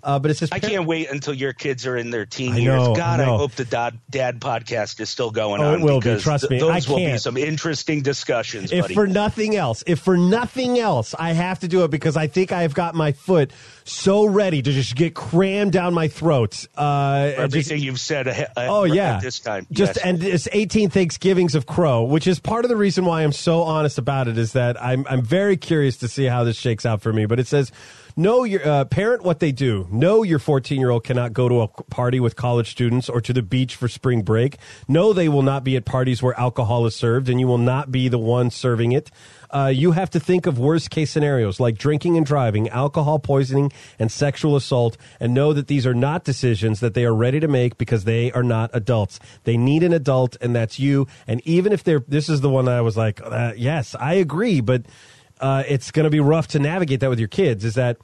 uh, 0.06 0.20
but 0.20 0.32
it's 0.32 0.40
just 0.40 0.54
I 0.54 0.60
can't 0.60 0.86
wait 0.86 1.10
until 1.10 1.34
your 1.34 1.52
kids 1.52 1.86
are 1.86 1.98
in 1.98 2.12
their 2.12 2.26
teen 2.26 2.54
I 2.54 2.58
years. 2.60 2.84
know, 2.84 2.94
I 2.94 2.96
God, 2.98 3.20
I, 3.20 3.26
know. 3.26 3.38
hope 3.38 3.52
the 3.54 3.66
dad, 3.66 4.00
dad 4.10 4.40
podcast 4.40 5.00
is 5.02 5.10
still 5.10 5.32
going 5.32 5.60
Oh, 5.62 5.74
on. 5.74 5.82
it 5.82 5.84
will 5.84 6.00
be. 6.00 6.06
because 6.10 6.24
Trust 6.24 6.50
me. 6.50 6.60
Those 6.60 6.88
I 6.88 6.90
will 6.92 6.98
be 7.00 7.18
some 7.18 7.36
interesting 7.38 8.02
discussions, 8.02 8.72
if 8.72 8.84
buddy. 8.84 8.94
for 8.94 9.08
nothing 9.08 9.56
else, 9.56 9.84
if 9.88 10.00
for 10.00 10.16
nothing 10.18 10.80
else, 10.80 11.14
I 11.18 11.34
have 11.34 11.60
to 11.60 11.68
do 11.68 11.84
it 11.84 11.92
because 11.92 12.16
I 12.16 12.28
think 12.28 12.52
I've 12.52 12.74
got 12.74 12.96
my 12.96 13.12
foot 13.12 13.52
so 13.84 14.26
ready 14.26 14.62
to 14.62 14.72
just 14.72 14.96
get 14.96 15.14
crammed 15.14 15.72
down 15.72 15.94
my 15.94 16.08
throat. 16.08 16.66
Uh, 16.78 16.82
and 16.82 17.52
just- 17.52 17.72
Everything 17.72 17.80
you've 17.82 18.00
said 18.00 18.28
uh, 18.28 18.46
Oh 18.58 18.84
yeah, 18.84 19.20
this 19.20 19.40
time. 19.40 19.68
Just 19.72 19.96
yes. 19.98 20.06
and 20.06 20.24
it's 20.24 20.48
18 20.52 20.90
Thanksgivings 20.90 21.56
of 21.56 21.66
Crow, 21.66 22.04
which 22.04 22.28
is 22.28 22.40
part 22.40 22.66
of 22.66 22.70
the 22.70 22.76
reason 22.78 23.06
why 23.06 23.24
I'm 23.24 23.32
so 23.32 23.62
honest 23.64 23.98
about 23.98 24.28
it. 24.28 24.38
Is 24.38 24.54
that 24.54 24.82
I'm 24.82 25.06
I'm 25.10 25.22
very 25.24 25.58
curious 25.58 25.98
to 25.98 26.08
see 26.08 26.26
how 26.26 26.44
this 26.44 26.58
shakes 26.58 26.86
out 26.86 27.02
for 27.02 27.12
me. 27.14 27.26
But 27.26 27.40
it 27.40 27.48
says, 27.48 27.72
know 28.16 28.44
your 28.44 28.66
uh, 28.68 28.86
parent 28.86 29.24
what 29.24 29.40
they 29.40 29.52
do. 29.52 29.88
Know 29.92 30.24
your 30.24 30.40
14 30.40 30.80
year 30.80 30.90
old 30.90 31.04
cannot 31.04 31.34
go 31.34 31.50
to 31.50 31.62
a 31.62 31.68
party 31.68 32.20
with 32.20 32.36
college 32.36 32.72
students 32.72 33.10
or 33.10 33.22
to 33.22 33.34
the 33.34 33.42
beach 33.42 33.76
for 33.76 33.88
spring 33.88 34.22
break. 34.22 34.58
Know 34.88 35.14
they 35.14 35.30
will 35.30 35.42
not 35.42 35.64
be 35.64 35.76
at 35.76 35.86
parties 35.86 36.22
where 36.22 36.38
alcohol 36.40 36.86
is 36.86 36.96
served, 36.96 37.30
and 37.30 37.40
you 37.40 37.48
will 37.48 37.58
not 37.58 37.92
be 37.92 38.08
the 38.08 38.18
one 38.18 38.50
serving 38.50 38.92
it. 38.92 39.12
Uh, 39.50 39.68
you 39.68 39.92
have 39.92 40.10
to 40.10 40.20
think 40.20 40.46
of 40.46 40.60
worst 40.60 40.90
case 40.90 41.12
scenarios 41.12 41.60
like 41.60 41.78
drinking 41.78 42.18
and 42.18 42.26
driving, 42.26 42.68
alcohol 42.70 43.20
poisoning, 43.20 43.72
and 43.98 44.12
sexual 44.12 44.56
assault, 44.56 44.98
and 45.20 45.34
know 45.34 45.54
that 45.54 45.68
these 45.68 45.86
are 45.86 45.94
not 45.94 46.24
decisions 46.24 46.80
that 46.80 46.94
they 46.94 47.06
are 47.06 47.16
ready 47.16 47.40
to 47.40 47.48
make 47.48 47.78
because 47.78 48.04
they 48.04 48.32
are 48.34 48.44
not 48.44 48.70
adults. 48.74 49.20
They 49.44 49.56
need 49.56 49.84
an 49.84 49.94
adult, 49.94 50.36
and 50.42 50.56
that's 50.56 50.80
you. 50.80 51.08
And 51.28 51.42
even 51.46 51.72
if 51.72 51.84
they're, 51.84 52.04
this 52.08 52.28
is 52.28 52.42
the 52.42 52.50
one 52.50 52.68
I 52.68 52.82
was 52.82 52.98
like, 52.98 53.22
uh, 53.24 53.54
yes, 53.56 53.96
I 53.98 54.16
agree, 54.16 54.62
but 54.62 54.86
uh, 55.42 55.64
it's 55.68 55.92
going 55.92 56.04
to 56.06 56.10
be 56.10 56.20
rough 56.20 56.48
to 56.50 56.60
navigate 56.60 57.00
that 57.02 57.10
with 57.10 57.20
your 57.20 57.28
kids. 57.28 57.66
Is 57.66 57.76
that 57.76 57.98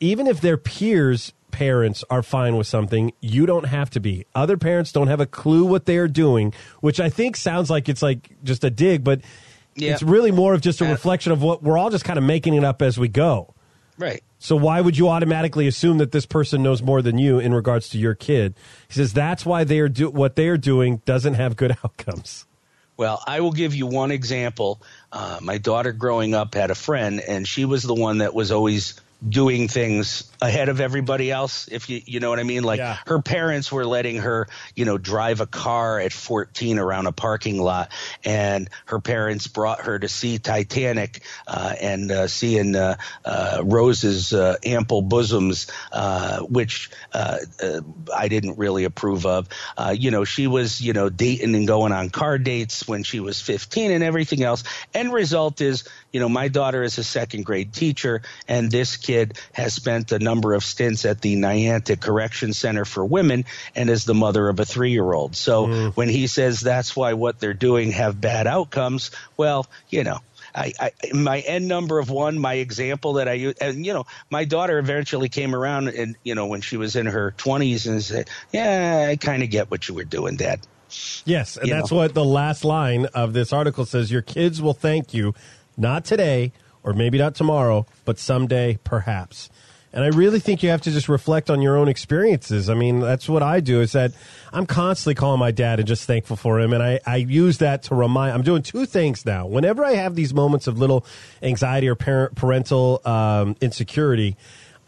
even 0.00 0.26
if 0.26 0.40
their 0.40 0.56
peers 0.56 1.32
parents 1.50 2.02
are 2.10 2.20
fine 2.24 2.56
with 2.56 2.66
something 2.66 3.12
you 3.20 3.46
don't 3.46 3.66
have 3.66 3.88
to 3.88 4.00
be 4.00 4.26
other 4.34 4.56
parents 4.56 4.90
don't 4.90 5.06
have 5.06 5.20
a 5.20 5.26
clue 5.26 5.64
what 5.64 5.86
they're 5.86 6.08
doing 6.08 6.52
which 6.80 6.98
i 6.98 7.08
think 7.08 7.36
sounds 7.36 7.70
like 7.70 7.88
it's 7.88 8.02
like 8.02 8.28
just 8.42 8.64
a 8.64 8.70
dig 8.70 9.04
but 9.04 9.20
Yeah. 9.76 9.92
it's 9.92 10.02
really 10.02 10.32
more 10.32 10.52
of 10.52 10.62
just 10.62 10.80
a 10.80 10.84
reflection 10.84 11.30
of 11.30 11.42
what 11.42 11.62
we're 11.62 11.78
all 11.78 11.90
just 11.90 12.04
kind 12.04 12.18
of 12.18 12.24
making 12.24 12.54
it 12.54 12.64
up 12.64 12.82
as 12.82 12.98
we 12.98 13.06
go. 13.06 13.54
right. 13.98 14.20
So 14.40 14.56
why 14.56 14.80
would 14.80 14.98
you 14.98 15.08
automatically 15.08 15.68
assume 15.68 15.98
that 15.98 16.10
this 16.10 16.26
person 16.26 16.60
knows 16.64 16.82
more 16.82 17.00
than 17.02 17.18
you 17.18 17.38
in 17.38 17.54
regards 17.54 17.88
to 17.90 17.98
your 17.98 18.16
kid? 18.16 18.54
He 18.88 18.94
says 18.94 19.12
that's 19.12 19.46
why 19.46 19.62
they 19.62 19.78
are 19.78 19.88
do 19.88 20.10
what 20.10 20.34
they 20.34 20.48
are 20.48 20.58
doing 20.58 21.02
doesn't 21.06 21.34
have 21.34 21.54
good 21.54 21.76
outcomes. 21.84 22.46
Well, 22.96 23.22
I 23.26 23.40
will 23.40 23.52
give 23.52 23.74
you 23.74 23.86
one 23.86 24.10
example. 24.12 24.80
Uh, 25.10 25.38
my 25.42 25.58
daughter 25.58 25.92
growing 25.92 26.34
up 26.34 26.54
had 26.54 26.70
a 26.70 26.76
friend, 26.76 27.20
and 27.20 27.46
she 27.46 27.64
was 27.64 27.82
the 27.82 27.94
one 27.94 28.18
that 28.18 28.34
was 28.34 28.52
always 28.52 29.00
doing 29.28 29.68
things 29.68 30.30
ahead 30.42 30.68
of 30.68 30.80
everybody 30.80 31.30
else 31.30 31.68
if 31.72 31.88
you 31.88 32.00
you 32.04 32.20
know 32.20 32.28
what 32.28 32.38
i 32.38 32.42
mean? 32.42 32.62
Like 32.64 32.78
Yeah. 32.78 32.98
her 33.06 33.22
parents 33.22 33.72
were 33.72 33.86
letting 33.86 34.18
her 34.18 34.48
you 34.76 34.84
know 34.84 34.98
drive 34.98 35.40
a 35.40 35.46
car 35.46 35.98
at 36.00 36.12
14 36.12 36.78
around 36.78 37.06
a 37.06 37.12
parking 37.12 37.60
lot 37.60 37.90
and 38.24 38.68
her 38.86 39.00
parents 39.00 39.46
brought 39.46 39.80
her 39.82 39.98
to 39.98 40.08
see 40.08 40.38
titanic 40.38 41.22
uh, 41.46 41.74
and 41.80 42.10
uh, 42.10 42.26
seeing 42.28 42.76
uh, 42.76 42.96
uh, 43.24 43.62
rose's 43.64 44.32
uh, 44.34 44.56
ample 44.64 45.00
bosoms 45.00 45.70
uh, 45.92 46.40
which 46.40 46.90
uh, 47.14 47.38
uh, 47.62 47.80
i 48.14 48.28
didn't 48.28 48.58
really 48.58 48.84
approve 48.84 49.24
of. 49.24 49.48
Uh, 49.78 49.94
you 49.96 50.10
know 50.10 50.24
she 50.24 50.46
was 50.46 50.80
you 50.82 50.92
know 50.92 51.08
dating 51.08 51.54
and 51.54 51.66
going 51.66 51.92
on 51.92 52.10
car 52.10 52.36
dates 52.36 52.86
when 52.86 53.02
she 53.02 53.20
was 53.20 53.40
15 53.40 53.90
and 53.90 54.04
everything 54.04 54.42
else. 54.42 54.64
End 54.92 55.12
result 55.12 55.60
is 55.62 55.88
you 56.12 56.20
know 56.20 56.28
my 56.28 56.48
daughter 56.48 56.82
is 56.82 56.98
a 56.98 57.04
second 57.04 57.44
grade 57.46 57.72
teacher 57.72 58.20
and 58.48 58.70
this 58.70 58.96
kid 58.98 59.13
has 59.52 59.74
spent 59.74 60.12
a 60.12 60.18
number 60.18 60.54
of 60.54 60.64
stints 60.64 61.04
at 61.04 61.20
the 61.20 61.36
Niantic 61.36 62.00
Correction 62.00 62.52
Center 62.52 62.84
for 62.84 63.04
Women 63.04 63.44
and 63.74 63.90
is 63.90 64.04
the 64.04 64.14
mother 64.14 64.48
of 64.48 64.60
a 64.60 64.64
three 64.64 64.92
year 64.92 65.12
old. 65.12 65.36
So 65.36 65.66
mm. 65.66 65.92
when 65.94 66.08
he 66.08 66.26
says 66.26 66.60
that's 66.60 66.94
why 66.96 67.14
what 67.14 67.40
they're 67.40 67.54
doing 67.54 67.92
have 67.92 68.20
bad 68.20 68.46
outcomes, 68.46 69.10
well, 69.36 69.66
you 69.88 70.04
know. 70.04 70.18
I, 70.56 70.72
I, 70.78 70.92
my 71.12 71.40
n 71.40 71.66
number 71.66 71.98
of 71.98 72.10
one, 72.10 72.38
my 72.38 72.54
example 72.54 73.14
that 73.14 73.28
I 73.28 73.32
use, 73.32 73.54
and 73.60 73.84
you 73.84 73.92
know, 73.92 74.06
my 74.30 74.44
daughter 74.44 74.78
eventually 74.78 75.28
came 75.28 75.52
around, 75.52 75.88
and 75.88 76.14
you 76.22 76.36
know, 76.36 76.46
when 76.46 76.60
she 76.60 76.76
was 76.76 76.94
in 76.94 77.06
her 77.06 77.32
twenties, 77.32 77.88
and 77.88 78.00
said, 78.00 78.30
"Yeah, 78.52 79.08
I 79.10 79.16
kind 79.16 79.42
of 79.42 79.50
get 79.50 79.68
what 79.68 79.88
you 79.88 79.96
were 79.96 80.04
doing, 80.04 80.36
Dad." 80.36 80.60
Yes, 81.24 81.56
and 81.56 81.66
You 81.66 81.74
that's 81.74 81.90
know. 81.90 81.96
what 81.96 82.14
the 82.14 82.24
last 82.24 82.64
line 82.64 83.06
of 83.06 83.32
this 83.32 83.52
article 83.52 83.84
says. 83.84 84.12
Your 84.12 84.22
kids 84.22 84.62
will 84.62 84.74
thank 84.74 85.12
you, 85.12 85.34
not 85.76 86.04
today 86.04 86.52
or 86.84 86.92
maybe 86.92 87.18
not 87.18 87.34
tomorrow, 87.34 87.86
but 88.04 88.18
someday 88.18 88.78
perhaps. 88.84 89.50
And 89.92 90.02
I 90.02 90.08
really 90.08 90.40
think 90.40 90.64
you 90.64 90.70
have 90.70 90.82
to 90.82 90.90
just 90.90 91.08
reflect 91.08 91.50
on 91.50 91.62
your 91.62 91.76
own 91.76 91.86
experiences. 91.86 92.68
I 92.68 92.74
mean, 92.74 92.98
that's 92.98 93.28
what 93.28 93.44
I 93.44 93.60
do 93.60 93.80
is 93.80 93.92
that 93.92 94.12
I'm 94.52 94.66
constantly 94.66 95.14
calling 95.14 95.38
my 95.38 95.52
dad 95.52 95.78
and 95.78 95.86
just 95.86 96.04
thankful 96.04 96.36
for 96.36 96.58
him. 96.58 96.72
And 96.72 96.82
I, 96.82 96.98
I 97.06 97.16
use 97.16 97.58
that 97.58 97.84
to 97.84 97.94
remind, 97.94 98.34
I'm 98.34 98.42
doing 98.42 98.62
two 98.62 98.86
things 98.86 99.24
now. 99.24 99.46
Whenever 99.46 99.84
I 99.84 99.92
have 99.94 100.16
these 100.16 100.34
moments 100.34 100.66
of 100.66 100.78
little 100.78 101.06
anxiety 101.42 101.88
or 101.88 101.94
parent, 101.94 102.34
parental 102.34 103.00
um, 103.04 103.54
insecurity, 103.60 104.36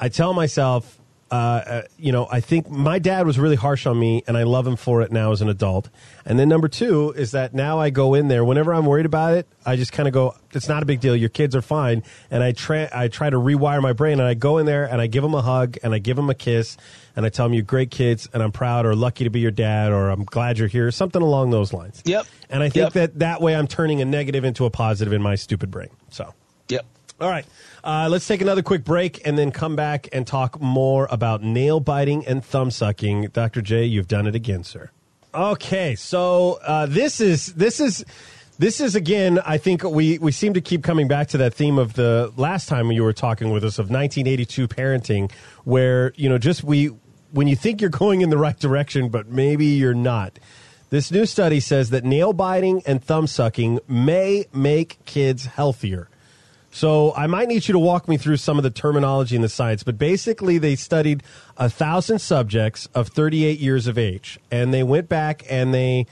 I 0.01 0.09
tell 0.09 0.35
myself, 0.35 0.99
uh, 1.31 1.35
uh, 1.35 1.83
you 1.99 2.13
know, 2.13 2.29
I 2.31 2.41
think 2.41 2.71
my 2.71 2.99
dad 3.01 3.27
was 3.27 3.37
really 3.39 3.57
harsh 3.57 3.85
on 3.87 3.99
me, 3.99 4.23
and 4.29 4.37
I 4.37 4.45
love 4.45 4.67
him 4.67 4.77
for 4.77 5.03
it 5.03 5.11
now 5.11 5.33
as 5.33 5.43
an 5.43 5.49
adult. 5.49 5.89
And 6.25 6.39
then 6.39 6.49
number 6.49 6.69
two 6.69 7.13
is 7.17 7.33
that 7.33 7.53
now 7.53 7.81
I 7.81 7.91
go 7.91 8.15
in 8.15 8.29
there 8.29 8.45
whenever 8.45 8.73
I'm 8.73 8.87
worried 8.87 9.07
about 9.07 9.35
it. 9.35 9.47
I 9.65 9.75
just 9.75 9.93
kind 9.93 10.07
of 10.07 10.15
go, 10.15 10.37
"It's 10.53 10.69
not 10.69 10.83
a 10.83 10.87
big 10.87 11.01
deal. 11.01 11.17
Your 11.17 11.29
kids 11.29 11.57
are 11.57 11.63
fine." 11.63 12.05
And 12.31 12.45
I 12.45 12.53
try, 12.53 12.89
I 12.93 13.09
try 13.09 13.29
to 13.29 13.37
rewire 13.39 13.83
my 13.83 13.93
brain, 13.93 14.21
and 14.21 14.29
I 14.29 14.35
go 14.35 14.59
in 14.59 14.67
there 14.67 14.85
and 14.85 15.01
I 15.01 15.09
give 15.09 15.23
them 15.25 15.35
a 15.35 15.43
hug 15.43 15.77
and 15.83 15.93
I 15.93 15.99
give 15.99 16.15
them 16.17 16.31
a 16.31 16.35
kiss, 16.35 16.77
and 17.17 17.27
I 17.27 17.29
tell 17.29 17.47
them, 17.47 17.55
"You're 17.55 17.65
great 17.65 17.91
kids, 17.91 18.29
and 18.33 18.41
I'm 18.43 18.53
proud 18.53 18.87
or 18.87 18.95
lucky 18.95 19.25
to 19.25 19.31
be 19.31 19.41
your 19.41 19.51
dad, 19.51 19.91
or 19.93 20.11
I'm 20.11 20.25
glad 20.25 20.59
you're 20.59 20.69
here," 20.69 20.91
something 20.93 21.23
along 21.23 21.51
those 21.51 21.73
lines. 21.73 22.03
Yep. 22.05 22.27
And 22.51 22.63
I 22.63 22.69
think 22.69 22.85
Yep. 22.85 22.93
that 22.93 23.19
that 23.19 23.41
way 23.41 23.57
I'm 23.57 23.67
turning 23.67 24.01
a 24.01 24.05
negative 24.05 24.45
into 24.45 24.65
a 24.65 24.71
positive 24.71 25.13
in 25.13 25.23
my 25.23 25.35
stupid 25.35 25.73
brain. 25.73 25.89
So. 26.11 26.33
Yep. 26.69 26.85
All 27.21 27.31
right. 27.31 27.47
Uh, 27.83 28.09
let's 28.11 28.27
take 28.27 28.43
another 28.43 28.63
quick 28.63 28.85
break 28.85 29.27
and 29.27 29.39
then 29.39 29.51
come 29.51 29.75
back 29.75 30.09
and 30.13 30.27
talk 30.27 30.61
more 30.61 31.09
about 31.11 31.43
nail 31.43 31.81
biting 31.81 32.27
and 32.27 32.45
thumb 32.45 32.71
sucking. 32.71 33.29
Dr. 33.29 33.63
Jay, 33.63 33.85
you've 33.85 34.09
done 34.09 34.27
it 34.27 34.35
again, 34.35 34.65
sir. 34.65 34.91
Okay, 35.35 35.95
so 35.95 36.59
uh, 36.63 36.87
this 36.87 37.21
is 37.21 37.53
this 37.55 37.79
is 37.79 38.05
this 38.59 38.81
is 38.81 38.95
again. 38.95 39.39
I 39.45 39.59
think 39.59 39.83
we 39.83 40.19
we 40.19 40.33
seem 40.33 40.55
to 40.55 40.63
keep 40.63 40.83
coming 40.83 41.09
back 41.09 41.29
to 41.29 41.39
that 41.39 41.53
theme 41.53 41.79
of 41.79 41.93
the 41.93 42.33
last 42.37 42.69
time 42.69 42.91
you 42.91 43.03
were 43.03 43.13
talking 43.13 43.51
with 43.51 43.63
us 43.63 43.79
of 43.79 43.91
1982 43.91 44.69
parenting, 44.69 45.31
where 45.65 46.13
you 46.17 46.29
know 46.31 46.39
just 46.39 46.65
we 46.65 46.87
when 47.33 47.49
you 47.49 47.57
think 47.57 47.83
you're 47.83 47.91
going 47.91 48.23
in 48.23 48.31
the 48.31 48.39
right 48.39 48.59
direction, 48.59 49.11
but 49.11 49.29
maybe 49.29 49.67
you're 49.67 49.95
not. 49.95 50.39
This 50.89 51.11
new 51.11 51.27
study 51.27 51.61
says 51.61 51.91
that 51.91 52.05
nail 52.05 52.33
biting 52.33 52.83
and 52.87 53.03
thumb 53.03 53.27
sucking 53.27 53.81
may 53.89 54.47
make 54.55 55.05
kids 55.05 55.47
healthier. 55.47 56.09
So 56.77 57.15
I 57.17 57.27
might 57.27 57.49
need 57.49 57.67
you 57.67 57.73
to 57.73 57.79
walk 57.79 58.07
me 58.07 58.19
through 58.19 58.37
some 58.37 58.59
of 58.59 58.63
the 58.63 58.69
terminology 58.69 59.35
and 59.35 59.43
the 59.43 59.49
science, 59.49 59.83
but 59.83 59.97
basically 59.97 60.59
they 60.59 60.77
studied 60.77 61.23
a 61.57 61.71
thousand 61.71 62.19
subjects 62.19 62.87
of 62.95 63.09
38 63.09 63.59
years 63.59 63.87
of 63.87 63.97
age, 63.97 64.39
and 64.51 64.75
they 64.75 64.83
went 64.83 65.09
back 65.09 65.43
and 65.49 65.73
they 65.73 66.05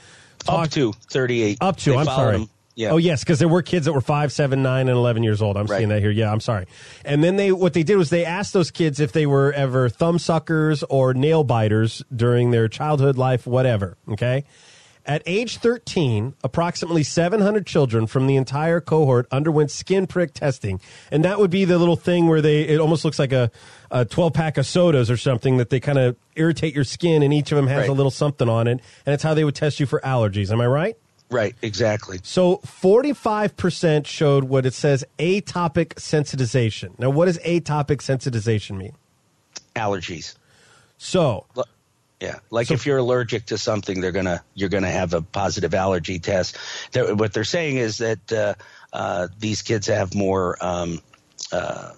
Up 0.47 0.71
to 0.71 0.91
38. 1.11 1.59
up 1.61 1.77
to. 1.77 1.91
They 1.91 1.97
I'm 1.97 2.05
sorry. 2.05 2.37
them. 2.39 2.49
Yeah. 2.73 2.89
Oh 2.89 2.97
yes, 2.97 3.23
because 3.23 3.37
there 3.37 3.47
were 3.47 3.61
kids 3.61 3.85
that 3.85 3.93
were 3.93 4.01
five, 4.01 4.31
seven, 4.31 4.63
nine, 4.63 4.89
and 4.89 4.97
eleven 4.97 5.21
years 5.21 5.39
old. 5.39 5.55
I'm 5.55 5.67
Right. 5.67 5.77
seeing 5.77 5.89
that 5.89 6.01
here. 6.01 6.09
Yeah, 6.09 6.31
I'm 6.31 6.39
sorry. 6.41 6.65
And 7.05 7.23
then 7.23 7.35
they 7.35 7.51
what 7.51 7.73
they 7.73 7.83
did 7.83 7.95
was 7.97 8.09
they 8.09 8.25
asked 8.25 8.51
those 8.53 8.71
kids 8.71 8.99
if 8.99 9.11
they 9.11 9.27
were 9.27 9.53
ever 9.53 9.87
thumb 9.87 10.17
suckers 10.17 10.81
or 10.89 11.13
nail 11.13 11.43
biters 11.43 12.03
during 12.13 12.49
their 12.49 12.67
childhood 12.67 13.17
life, 13.19 13.45
whatever. 13.45 13.97
Okay. 14.11 14.43
At 15.07 15.21
age 15.27 15.57
13, 15.57 16.33
approximately 16.43 17.03
700 17.03 17.67
children 17.67 18.07
from 18.07 18.25
the 18.25 18.35
entire 18.37 18.81
cohort 18.81 19.27
underwent 19.31 19.69
skin 19.69 20.07
prick 20.07 20.33
testing. 20.33 20.81
And 21.11 21.23
that 21.23 21.37
would 21.39 21.51
be 21.51 21.63
the 21.63 21.77
little 21.77 21.95
thing 21.95 22.27
where 22.27 22.41
they, 22.41 22.61
it 22.63 22.79
almost 22.79 23.05
looks 23.05 23.19
like 23.19 23.31
a, 23.31 23.51
a 23.91 24.03
12 24.05 24.33
pack 24.33 24.57
of 24.57 24.65
sodas 24.65 25.11
or 25.11 25.17
something 25.17 25.57
that 25.57 25.69
they 25.69 25.79
kind 25.79 25.99
of 25.99 26.15
irritate 26.35 26.73
your 26.73 26.83
skin 26.83 27.21
and 27.21 27.31
each 27.33 27.51
of 27.51 27.55
them 27.55 27.67
has 27.67 27.81
Right. 27.81 27.89
a 27.89 27.93
little 27.93 28.09
something 28.09 28.49
on 28.49 28.67
it. 28.67 28.81
And 29.05 29.13
it's 29.13 29.21
how 29.21 29.35
they 29.35 29.43
would 29.43 29.53
test 29.53 29.79
you 29.79 29.85
for 29.85 29.99
allergies. 29.99 30.49
Am 30.51 30.59
I 30.59 30.65
right? 30.67 30.97
Right. 31.29 31.55
Exactly. 31.61 32.19
So 32.23 32.57
45% 32.65 34.05
showed 34.07 34.45
what 34.45 34.65
it 34.65 34.73
says 34.73 35.03
atopic 35.19 35.95
sensitization. 35.95 36.97
Now, 36.99 37.09
what 37.11 37.25
does 37.25 37.37
atopic 37.39 37.97
sensitization 37.97 38.77
mean? 38.77 38.93
Allergies. 39.75 40.35
So, 40.97 41.45
L- 41.57 41.65
Yeah, 42.25 42.39
like 42.49 42.67
So- 42.67 42.73
if 42.73 42.85
you're 42.87 42.97
allergic 42.97 43.45
to 43.47 43.57
something, 43.57 44.01
they're 44.01 44.11
gonna 44.11 44.41
you're 44.55 44.69
gonna 44.69 44.89
have 45.01 45.13
a 45.13 45.21
positive 45.21 45.73
allergy 45.75 46.17
test. 46.19 46.57
They're, 46.91 47.13
what 47.15 47.33
they're 47.33 47.43
saying 47.57 47.77
is 47.77 47.97
that 47.99 48.31
uh, 48.33 48.53
uh, 48.93 49.27
these 49.39 49.61
kids 49.61 49.85
have 49.87 50.15
more 50.15 50.57
um, 50.61 51.01
uh, 51.51 51.91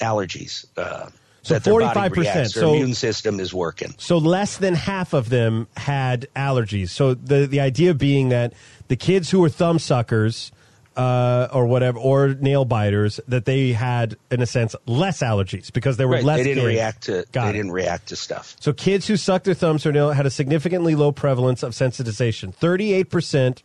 allergies. 0.00 0.66
Uh, 0.76 1.08
So 1.42 1.54
that 1.54 1.64
their 1.64 1.78
body 1.80 2.00
45%, 2.10 2.16
reacts, 2.16 2.54
Their 2.54 2.62
so- 2.64 2.74
immune 2.74 2.94
system 2.94 3.40
is 3.40 3.54
working. 3.54 3.94
so 3.98 4.18
less 4.18 4.56
than 4.56 4.74
half 4.74 5.12
of 5.14 5.28
them 5.28 5.66
had 5.76 6.26
allergies. 6.34 6.90
So 6.90 7.14
the 7.14 7.46
the 7.46 7.60
idea 7.60 7.94
being 7.94 8.28
that 8.30 8.52
the 8.88 8.96
kids 8.96 9.30
who 9.30 9.40
were 9.40 9.48
thumb 9.50 9.78
suckers 9.78 10.52
uh, 10.96 11.48
or 11.52 11.66
whatever 11.66 11.98
or 11.98 12.28
nail 12.34 12.64
biters 12.64 13.20
that 13.28 13.44
they 13.44 13.72
had 13.72 14.16
in 14.30 14.40
a 14.40 14.46
sense 14.46 14.74
less 14.86 15.20
allergies 15.22 15.72
because 15.72 15.96
there 15.98 16.08
were 16.08 16.14
Right, 16.14 16.24
less 16.24 16.38
they 16.38 16.44
didn't 16.44 16.64
kids. 16.64 16.66
react 16.74 17.02
to 17.04 17.24
Got 17.32 17.44
they 17.44 17.50
it. 17.50 17.52
didn't 17.54 17.72
react 17.72 18.08
to 18.08 18.16
stuff. 18.16 18.56
So 18.60 18.72
kids 18.72 19.06
who 19.06 19.16
sucked 19.16 19.44
their 19.44 19.54
thumbs 19.54 19.84
or 19.84 19.92
nail 19.92 20.10
had 20.12 20.24
a 20.26 20.30
significantly 20.30 20.94
low 20.94 21.12
prevalence 21.12 21.62
of 21.62 21.72
sensitization, 21.72 22.54
38% 22.56 23.62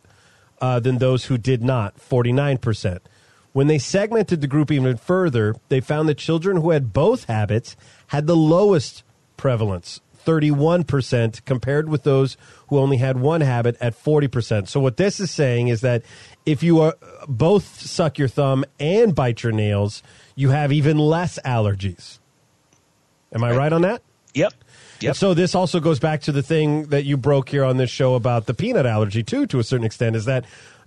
uh, 0.60 0.78
than 0.80 0.98
those 0.98 1.24
who 1.26 1.38
did 1.38 1.62
not, 1.62 1.96
49%. 1.98 2.98
When 3.52 3.66
they 3.66 3.78
segmented 3.78 4.40
the 4.40 4.46
group 4.46 4.70
even 4.70 4.96
further, 4.96 5.54
they 5.68 5.80
found 5.80 6.08
that 6.08 6.18
children 6.18 6.58
who 6.58 6.70
had 6.70 6.92
both 6.92 7.24
habits 7.24 7.76
had 8.08 8.26
the 8.26 8.36
lowest 8.36 9.02
prevalence, 9.36 10.00
31%, 10.24 11.44
compared 11.44 11.88
with 11.88 12.02
those 12.04 12.36
who 12.68 12.78
only 12.78 12.96
had 12.98 13.18
one 13.18 13.40
habit 13.40 13.76
at 13.80 13.94
40%. 14.00 14.68
So 14.68 14.80
what 14.80 14.96
this 14.96 15.20
is 15.20 15.30
saying 15.30 15.68
is 15.68 15.80
that 15.82 16.02
if 16.46 16.62
you 16.62 16.80
are 16.80 16.94
both 17.28 17.80
suck 17.80 18.18
your 18.18 18.28
thumb 18.28 18.64
and 18.80 19.14
bite 19.14 19.42
your 19.42 19.52
nails, 19.52 20.02
you 20.34 20.50
have 20.50 20.72
even 20.72 20.98
less 20.98 21.38
allergies. 21.44 22.18
Am 23.32 23.42
I 23.44 23.54
right 23.54 23.72
on 23.72 23.82
that? 23.82 24.02
Yep. 24.34 24.52
Yep. 25.00 25.08
And 25.10 25.16
so 25.16 25.34
this 25.34 25.54
also 25.54 25.80
goes 25.80 25.98
back 25.98 26.22
to 26.22 26.32
the 26.32 26.42
thing 26.42 26.84
that 26.86 27.04
you 27.04 27.16
broke 27.16 27.48
here 27.48 27.64
on 27.64 27.76
this 27.76 27.90
show 27.90 28.14
about 28.14 28.46
the 28.46 28.54
peanut 28.54 28.86
allergy 28.86 29.22
too, 29.22 29.46
to 29.46 29.58
a 29.58 29.64
certain 29.64 29.84
extent, 29.84 30.16
is 30.16 30.26
that 30.26 30.44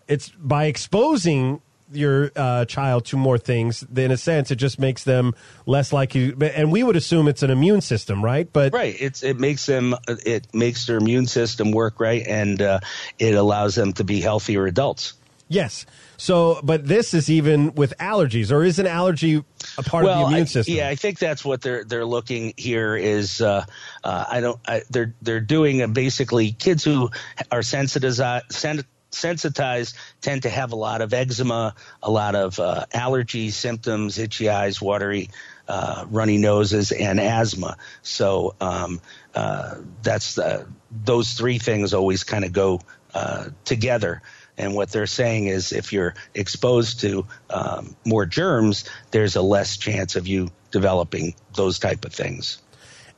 it's 0.07 0.29
by 0.29 0.65
exposing 0.65 1.61
your 1.91 2.31
uh, 2.35 2.65
child 2.65 3.05
to 3.05 3.17
more 3.17 3.37
things, 3.37 3.85
in 3.95 4.11
a 4.11 4.17
sense, 4.17 4.51
it 4.51 4.55
just 4.55 4.79
makes 4.79 5.03
them 5.03 5.35
less 5.65 5.93
likely. 5.93 6.33
And 6.55 6.71
we 6.71 6.83
would 6.83 6.95
assume 6.95 7.27
it's 7.27 7.43
an 7.43 7.51
immune 7.51 7.81
system, 7.81 8.23
right? 8.23 8.51
But 8.51 8.73
Right. 8.73 8.95
It's 8.99 9.23
it 9.23 9.39
makes 9.39 9.65
them 9.65 9.95
it 10.07 10.47
makes 10.53 10.85
their 10.87 10.97
immune 10.97 11.27
system 11.27 11.71
work 11.71 11.99
right, 11.99 12.25
and 12.25 12.61
uh, 12.61 12.79
it 13.19 13.35
allows 13.35 13.75
them 13.75 13.93
to 13.93 14.03
be 14.03 14.21
healthier 14.21 14.65
adults. 14.65 15.13
Yes. 15.47 15.85
So, 16.17 16.59
but 16.63 16.87
this 16.87 17.13
is 17.13 17.29
even 17.29 17.73
with 17.75 17.93
allergies, 17.99 18.51
or 18.51 18.63
is 18.63 18.79
an 18.79 18.87
allergy 18.87 19.43
a 19.77 19.83
part 19.83 20.05
of 20.05 20.17
the 20.17 20.25
immune 20.25 20.41
I- 20.41 20.45
system? 20.45 20.75
Yeah, 20.75 20.89
I 20.89 20.95
think 20.95 21.19
that's 21.19 21.43
what 21.43 21.61
they're 21.61 21.83
they're 21.83 22.05
looking 22.05 22.53
here 22.57 22.95
is 22.95 23.41
uh, 23.41 23.65
uh, 24.03 24.25
I 24.29 24.41
don't 24.41 24.59
I, 24.67 24.81
they're 24.89 25.13
they're 25.21 25.39
doing 25.39 25.81
uh, 25.81 25.87
basically 25.87 26.51
kids 26.51 26.83
who 26.83 27.09
are 27.51 27.63
sensitized 27.63 28.51
sen- 28.51 28.85
sensitized 29.11 29.95
tend 30.21 30.43
to 30.43 30.49
have 30.49 30.71
a 30.71 30.75
lot 30.75 31.01
of 31.01 31.13
eczema, 31.13 31.75
a 32.01 32.11
lot 32.11 32.35
of 32.35 32.59
uh, 32.59 32.85
allergy 32.93 33.49
symptoms, 33.49 34.17
itchy 34.17 34.49
eyes, 34.49 34.81
watery. 34.81 35.29
Uh, 35.67 36.05
runny 36.11 36.37
noses 36.37 36.91
and 36.91 37.19
asthma. 37.19 37.75
So 38.03 38.53
um, 38.61 39.01
uh, 39.33 39.77
that's 40.03 40.37
uh, 40.37 40.65
those 40.91 41.33
three 41.33 41.57
things 41.57 41.91
always 41.95 42.23
kind 42.23 42.45
of 42.45 42.53
go 42.53 42.81
uh, 43.15 43.49
together. 43.63 44.21
And 44.57 44.73
what 44.73 44.91
they're 44.91 45.07
saying 45.07 45.47
is, 45.47 45.71
if 45.71 45.91
you're 45.91 46.15
exposed 46.33 47.01
to 47.01 47.25
um, 47.49 47.95
more 48.05 48.25
germs, 48.25 48.89
there's 49.11 49.35
a 49.35 49.41
less 49.41 49.77
chance 49.77 50.15
of 50.15 50.27
you 50.27 50.49
developing 50.71 51.35
those 51.55 51.79
type 51.79 52.05
of 52.05 52.13
things. 52.13 52.61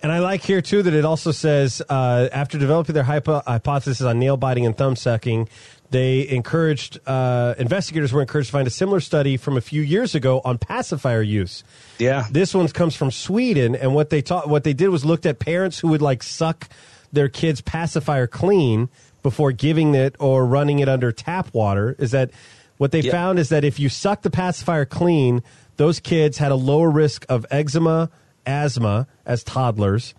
And 0.01 0.11
I 0.11 0.19
like 0.19 0.43
here 0.43 0.61
too 0.61 0.83
that 0.83 0.93
it 0.93 1.05
also 1.05 1.31
says 1.31 1.81
uh, 1.89 2.29
after 2.31 2.59
developing 2.59 2.93
their 2.93 3.03
hypo- 3.03 3.41
hypothesis 3.45 4.01
on 4.01 4.19
nail 4.19 4.37
biting 4.37 4.65
and 4.65 4.77
thumb 4.77 4.95
sucking, 4.95 5.49
they 5.89 6.27
encouraged 6.27 6.99
uh, 7.07 7.55
investigators 7.57 8.13
were 8.13 8.21
encouraged 8.21 8.49
to 8.49 8.51
find 8.51 8.67
a 8.67 8.71
similar 8.71 8.99
study 8.99 9.37
from 9.37 9.57
a 9.57 9.61
few 9.61 9.81
years 9.81 10.13
ago 10.13 10.41
on 10.43 10.57
pacifier 10.57 11.21
use. 11.21 11.63
Yeah. 11.97 12.27
This 12.29 12.53
one 12.53 12.67
comes 12.67 12.95
from 12.95 13.09
Sweden, 13.09 13.75
and 13.75 13.95
what 13.95 14.09
they 14.09 14.21
taught, 14.21 14.49
what 14.49 14.63
they 14.63 14.73
did 14.73 14.89
was 14.89 15.05
looked 15.05 15.25
at 15.25 15.39
parents 15.39 15.79
who 15.79 15.87
would 15.87 16.01
like 16.01 16.21
suck 16.23 16.69
their 17.11 17.29
kids' 17.29 17.61
pacifier 17.61 18.27
clean 18.27 18.89
before 19.27 19.51
giving 19.51 19.93
it 19.93 20.15
or 20.19 20.45
running 20.45 20.79
it 20.79 20.87
under 20.87 21.11
tap 21.11 21.53
water. 21.53 21.97
Is 21.99 22.11
that 22.11 22.31
what 22.77 22.93
they 22.93 23.01
Yeah. 23.01 23.11
found? 23.11 23.39
Is 23.39 23.49
that 23.49 23.65
if 23.65 23.77
you 23.77 23.89
suck 23.89 24.21
the 24.21 24.29
pacifier 24.29 24.85
clean, 24.85 25.43
those 25.75 25.99
kids 25.99 26.37
had 26.37 26.53
a 26.53 26.55
lower 26.55 26.89
risk 26.89 27.25
of 27.27 27.45
eczema, 27.51 28.09
asthma 28.45 29.05
as 29.25 29.43
toddlers, 29.43 30.15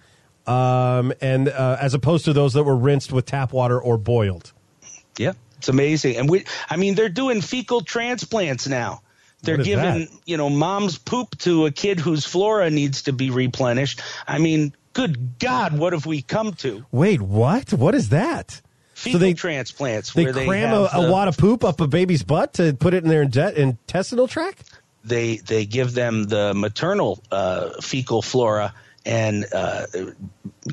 um, 0.46 1.14
and 1.22 1.48
uh, 1.48 1.78
as 1.80 1.94
opposed 1.94 2.26
to 2.26 2.34
those 2.34 2.52
that 2.52 2.64
were 2.64 2.76
rinsed 2.76 3.10
with 3.12 3.24
tap 3.24 3.54
water 3.54 3.80
or 3.80 3.96
boiled. 3.96 4.52
Yeah, 5.16 5.32
it's 5.56 5.70
amazing. 5.70 6.16
And 6.16 6.28
we, 6.28 6.44
I 6.68 6.76
mean, 6.76 6.94
they're 6.94 7.08
doing 7.08 7.40
fecal 7.40 7.80
transplants 7.80 8.68
now. 8.68 9.00
They're 9.42 9.56
giving, 9.56 10.00
that? 10.00 10.08
you 10.26 10.36
know, 10.36 10.50
mom's 10.50 10.98
poop 10.98 11.38
to 11.38 11.64
a 11.64 11.70
kid 11.70 11.98
whose 11.98 12.26
flora 12.26 12.68
needs 12.70 13.02
to 13.04 13.12
be 13.14 13.30
replenished. 13.30 14.02
I 14.26 14.38
mean, 14.38 14.74
good 14.92 15.38
God, 15.38 15.78
what 15.78 15.92
have 15.94 16.04
we 16.06 16.20
come 16.22 16.52
to? 16.54 16.84
Wait, 16.90 17.22
what? 17.22 17.72
What 17.72 17.94
is 17.94 18.08
that? 18.10 18.60
Fecal 18.98 19.20
they- 19.20 19.34
transplants. 19.34 20.12
They 20.12 20.24
cram 20.32 20.70
have 20.70 20.92
a, 20.92 20.98
a 20.98 21.06
the- 21.06 21.12
wad 21.12 21.28
of 21.28 21.36
poop 21.36 21.62
up 21.64 21.80
a 21.80 21.86
baby's 21.86 22.22
butt 22.24 22.54
to 22.54 22.74
put 22.74 22.94
it 22.94 23.04
in 23.04 23.08
their 23.08 23.24
inte- 23.24 23.54
intestinal 23.54 24.26
tract. 24.26 24.64
they 25.04 25.36
they 25.36 25.64
give 25.66 25.94
them 25.94 26.24
the 26.24 26.52
maternal 26.54 27.22
uh, 27.30 27.70
fecal 27.80 28.22
flora 28.22 28.74
and 29.06 29.46
uh, 29.54 29.86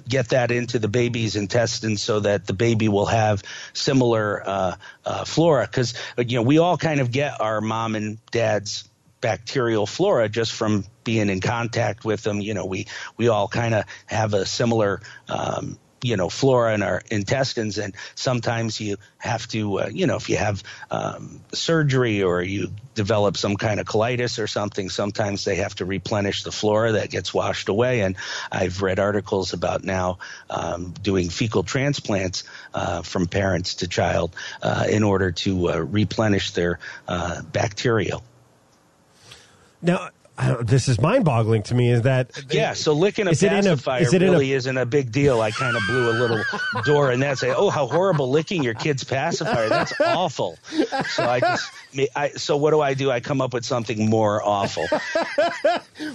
get 0.09 0.29
that 0.29 0.51
into 0.51 0.79
the 0.79 0.87
baby's 0.87 1.35
intestines 1.35 2.01
so 2.01 2.19
that 2.19 2.47
the 2.47 2.53
baby 2.53 2.89
will 2.89 3.05
have 3.05 3.43
similar 3.73 4.41
uh, 4.45 4.75
uh, 5.05 5.23
flora 5.23 5.65
because 5.67 5.93
you 6.17 6.35
know 6.37 6.41
we 6.41 6.57
all 6.57 6.77
kind 6.77 6.99
of 6.99 7.11
get 7.11 7.39
our 7.39 7.61
mom 7.61 7.95
and 7.95 8.17
dad's 8.31 8.89
bacterial 9.21 9.85
flora 9.85 10.27
just 10.27 10.51
from 10.51 10.83
being 11.03 11.29
in 11.29 11.39
contact 11.39 12.03
with 12.03 12.23
them 12.23 12.41
you 12.41 12.53
know 12.53 12.65
we 12.65 12.87
we 13.17 13.27
all 13.29 13.47
kind 13.47 13.73
of 13.73 13.85
have 14.07 14.33
a 14.33 14.45
similar 14.45 15.01
um, 15.29 15.77
you 16.05 16.17
know 16.17 16.29
flora 16.29 16.73
in 16.73 16.83
our 16.83 17.01
intestines 17.09 17.77
and 17.77 17.95
sometimes 18.13 18.79
you 18.79 18.97
have 19.17 19.47
to 19.47 19.79
uh, 19.79 19.89
you 19.91 20.05
know 20.05 20.15
if 20.15 20.29
you 20.29 20.37
have 20.37 20.63
um, 20.91 21.41
surgery 21.51 22.21
or 22.21 22.41
you 22.41 22.71
develop 22.93 23.35
some 23.37 23.55
kind 23.55 23.79
of 23.79 23.85
colitis 23.85 24.41
or 24.41 24.47
something 24.47 24.89
sometimes 24.89 25.45
they 25.45 25.55
have 25.55 25.73
to 25.75 25.85
replenish 25.85 26.43
the 26.43 26.51
flora 26.51 26.93
that 26.93 27.09
gets 27.09 27.33
washed 27.33 27.69
away. 27.69 28.01
And 28.01 28.15
i've 28.51 28.81
read 28.81 28.99
articles 28.99 29.53
about 29.53 29.83
now 29.83 30.19
um, 30.49 30.93
doing 31.01 31.29
fecal 31.29 31.63
transplants 31.63 32.43
uh, 32.73 33.01
from 33.01 33.25
parents 33.25 33.75
to 33.75 33.87
child 33.87 34.35
uh, 34.61 34.85
in 34.89 35.03
order 35.03 35.31
to 35.31 35.71
uh, 35.71 35.79
replenish 35.79 36.51
their 36.51 36.79
uh, 37.07 37.41
bacterial. 37.41 38.23
Now, 39.81 40.09
this 40.61 40.87
is 40.87 40.99
mind-boggling 40.99 41.63
to 41.63 41.75
me. 41.75 41.91
Is 41.91 42.01
that 42.03 42.31
Yeah, 42.49 42.73
so 42.73 42.93
licking 42.93 43.27
a 43.27 43.31
Is 43.31 43.41
it 43.43 43.51
in 43.53 43.59
a- 43.59 43.61
pacifier 43.71 44.01
is 44.01 44.13
it 44.13 44.21
in 44.21 44.29
a- 44.29 44.31
really 44.31 44.51
isn't 44.53 44.77
a 44.77 44.85
big 44.85 45.11
deal. 45.11 45.41
I 45.41 45.51
kind 45.51 45.75
of 45.77 45.83
blew 45.87 46.09
a 46.09 46.15
little 46.19 46.43
door 46.83 47.11
in 47.11 47.19
that. 47.21 47.37
Say, 47.37 47.53
oh, 47.53 47.69
how 47.69 47.87
horrible 47.87 48.29
licking 48.29 48.63
your 48.63 48.73
kid's 48.73 49.03
pacifier. 49.03 49.69
That's 49.69 49.93
awful. 50.01 50.57
So 51.09 51.23
I 51.23 51.39
just, 51.39 51.71
I, 52.15 52.29
so 52.31 52.57
what 52.57 52.71
do 52.71 52.81
I 52.81 52.93
do? 52.93 53.11
I 53.11 53.19
come 53.21 53.39
up 53.41 53.53
with 53.53 53.65
something 53.65 54.09
more 54.09 54.41
awful. 54.43 54.85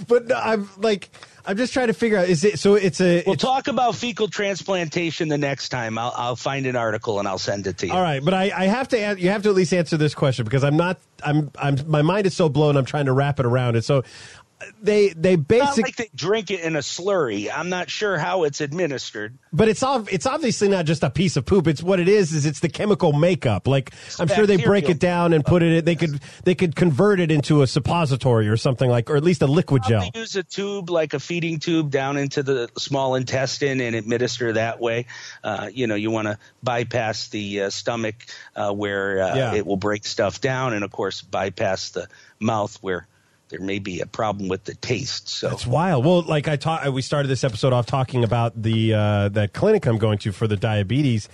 But 0.07 0.27
no, 0.27 0.35
I'm 0.35 0.69
like, 0.77 1.09
I'm 1.45 1.57
just 1.57 1.73
trying 1.73 1.87
to 1.87 1.93
figure 1.93 2.17
out. 2.17 2.29
Is 2.29 2.43
it 2.43 2.59
so? 2.59 2.75
It's 2.75 3.01
a. 3.01 3.23
We'll 3.25 3.33
it's- 3.33 3.37
talk 3.37 3.67
about 3.67 3.95
fecal 3.95 4.27
transplantation 4.27 5.27
the 5.27 5.37
next 5.37 5.69
time. 5.69 5.97
I'll, 5.97 6.13
I'll 6.15 6.35
find 6.35 6.65
an 6.65 6.75
article 6.75 7.19
and 7.19 7.27
I'll 7.27 7.37
send 7.37 7.67
it 7.67 7.77
to 7.79 7.87
you. 7.87 7.93
all 7.93 8.01
right, 8.01 8.23
but 8.23 8.33
I, 8.33 8.51
I 8.55 8.65
have 8.65 8.87
to. 8.89 9.15
You 9.19 9.29
have 9.29 9.43
to 9.43 9.49
at 9.49 9.55
least 9.55 9.73
answer 9.73 9.97
this 9.97 10.13
question 10.13 10.45
because 10.45 10.63
I'm 10.63 10.77
not. 10.77 10.99
I'm. 11.23 11.51
I'm. 11.59 11.77
My 11.87 12.01
mind 12.01 12.27
is 12.27 12.35
so 12.35 12.49
blown. 12.49 12.77
I'm 12.77 12.85
trying 12.85 13.05
to 13.05 13.13
wrap 13.13 13.39
it 13.39 13.45
around 13.45 13.75
it. 13.75 13.83
So, 13.83 14.03
they 14.81 15.09
they 15.09 15.35
basically. 15.35 15.83
like 15.83 15.95
they 15.95 16.09
drink 16.15 16.51
it 16.51 16.61
in 16.61 16.75
a 16.75 16.79
slurry. 16.79 17.49
I'm 17.53 17.69
not 17.69 17.89
sure 17.89 18.17
how 18.17 18.43
it's 18.43 18.61
administered. 18.61 19.37
But 19.53 19.67
it's 19.67 19.83
ob- 19.83 20.09
it's 20.11 20.25
obviously 20.25 20.67
not 20.69 20.85
just 20.85 21.03
a 21.03 21.09
piece 21.09 21.35
of 21.37 21.45
poop. 21.45 21.67
It's 21.67 21.83
what 21.83 21.99
it 21.99 22.07
is. 22.07 22.33
Is 22.33 22.45
it's 22.45 22.59
the 22.59 22.69
chemical 22.69 23.13
makeup. 23.13 23.67
Like 23.67 23.91
I'm 24.19 24.27
sure 24.27 24.45
they 24.45 24.57
break 24.57 24.89
it 24.89 24.99
down 24.99 25.33
and 25.33 25.43
put 25.45 25.63
it. 25.63 25.71
in 25.79 25.85
They 25.85 25.95
could 25.95 26.19
they 26.43 26.55
could 26.55 26.75
convert 26.75 27.19
it 27.19 27.31
into 27.31 27.61
a 27.61 27.67
suppository 27.67 28.47
or 28.47 28.57
something 28.57 28.89
like, 28.89 29.09
or 29.09 29.15
at 29.17 29.23
least 29.23 29.41
a 29.41 29.47
liquid 29.47 29.83
gel. 29.87 30.09
Use 30.13 30.35
a 30.35 30.43
tube 30.43 30.89
like 30.89 31.13
a 31.13 31.19
feeding 31.19 31.59
tube 31.59 31.89
down 31.91 32.17
into 32.17 32.43
the 32.43 32.69
small 32.77 33.15
intestine 33.15 33.81
and 33.81 33.95
administer 33.95 34.53
that 34.53 34.79
way. 34.79 35.05
Uh, 35.43 35.69
you 35.71 35.87
know, 35.87 35.95
you 35.95 36.11
want 36.11 36.27
to 36.27 36.37
bypass 36.63 37.27
the 37.29 37.61
uh, 37.63 37.69
stomach 37.69 38.15
uh, 38.55 38.71
where 38.71 39.21
uh, 39.21 39.35
Yeah. 39.35 39.53
it 39.53 39.65
will 39.65 39.77
break 39.77 40.05
stuff 40.05 40.41
down, 40.41 40.73
and 40.73 40.83
of 40.83 40.91
course 40.91 41.21
bypass 41.21 41.89
the 41.91 42.07
mouth 42.39 42.77
where 42.81 43.07
there 43.51 43.59
may 43.59 43.79
be 43.79 43.99
a 43.99 44.05
problem 44.05 44.47
with 44.49 44.63
the 44.63 44.73
taste. 44.75 45.29
So 45.29 45.51
It's 45.51 45.67
wild. 45.67 46.05
Well, 46.05 46.23
like 46.23 46.47
I 46.47 46.55
taught, 46.55 46.91
we 46.91 47.01
started 47.01 47.27
this 47.27 47.43
episode 47.43 47.73
off 47.73 47.85
talking 47.85 48.23
about 48.23 48.59
the 48.59 48.93
uh, 48.93 49.29
that 49.29 49.53
clinic 49.53 49.85
I'm 49.85 49.97
going 49.97 50.17
to 50.19 50.31
for 50.31 50.47
the 50.47 50.57
diabetes. 50.57 51.29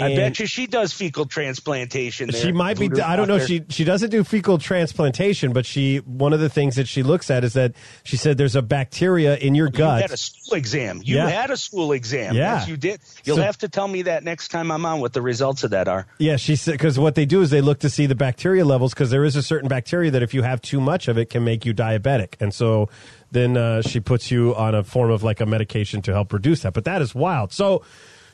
I 0.00 0.14
bet 0.14 0.38
you 0.38 0.46
she 0.46 0.66
does 0.66 0.92
fecal 0.92 1.26
transplantation. 1.26 2.30
There, 2.30 2.40
she 2.40 2.52
might 2.52 2.78
be. 2.78 2.86
I 3.00 3.16
don't 3.16 3.26
know. 3.28 3.38
doctor. 3.38 3.46
She 3.48 3.64
she 3.68 3.84
doesn't 3.84 4.10
do 4.10 4.22
fecal 4.24 4.58
transplantation, 4.58 5.52
but 5.52 5.66
she 5.66 5.98
one 5.98 6.32
of 6.32 6.40
the 6.40 6.48
things 6.48 6.76
that 6.76 6.86
she 6.88 7.02
looks 7.02 7.30
at 7.30 7.42
is 7.44 7.54
that 7.54 7.72
she 8.04 8.16
said 8.16 8.38
there's 8.38 8.54
a 8.56 8.62
bacteria 8.62 9.36
in 9.36 9.54
your 9.54 9.66
You 9.66 9.72
gut. 9.72 10.02
had 10.02 10.10
a 10.12 10.16
school 10.16 10.56
exam. 10.56 11.00
You 11.04 11.16
Yeah. 11.16 11.28
had 11.28 11.50
a 11.50 11.56
school 11.56 11.92
exam. 11.92 12.34
Yeah. 12.34 12.58
Yes, 12.60 12.68
you 12.68 12.76
did. 12.76 13.00
You'll 13.24 13.36
So- 13.36 13.42
have 13.42 13.58
to 13.58 13.68
tell 13.68 13.88
me 13.88 14.02
that 14.02 14.22
next 14.24 14.48
time 14.48 14.70
I'm 14.70 14.84
on 14.86 15.00
what 15.00 15.12
the 15.12 15.22
results 15.22 15.64
of 15.64 15.70
that 15.72 15.88
are. 15.88 16.06
Yeah, 16.18 16.36
she 16.36 16.54
said 16.56 16.72
because 16.72 16.98
what 16.98 17.14
they 17.16 17.26
do 17.26 17.42
is 17.42 17.50
they 17.50 17.60
look 17.60 17.80
to 17.80 17.90
see 17.90 18.06
the 18.06 18.14
bacteria 18.14 18.64
levels 18.64 18.94
because 18.94 19.10
there 19.10 19.24
is 19.24 19.34
a 19.36 19.42
certain 19.42 19.68
bacteria 19.68 20.10
that 20.12 20.22
if 20.22 20.32
you 20.32 20.42
have 20.42 20.60
too 20.62 20.80
much 20.80 21.08
of 21.08 21.18
it 21.18 21.30
can 21.30 21.44
make 21.44 21.66
you 21.66 21.74
diabetic, 21.74 22.34
and 22.40 22.54
so 22.54 22.88
then 23.32 23.56
uh, 23.56 23.82
she 23.82 24.00
puts 24.00 24.30
you 24.30 24.54
on 24.54 24.74
a 24.74 24.82
form 24.84 25.10
of 25.10 25.22
like 25.22 25.40
a 25.40 25.46
medication 25.46 26.00
to 26.02 26.12
help 26.12 26.32
reduce 26.32 26.62
that. 26.62 26.72
But 26.72 26.84
that 26.84 27.02
is 27.02 27.14
wild. 27.14 27.52
So 27.52 27.82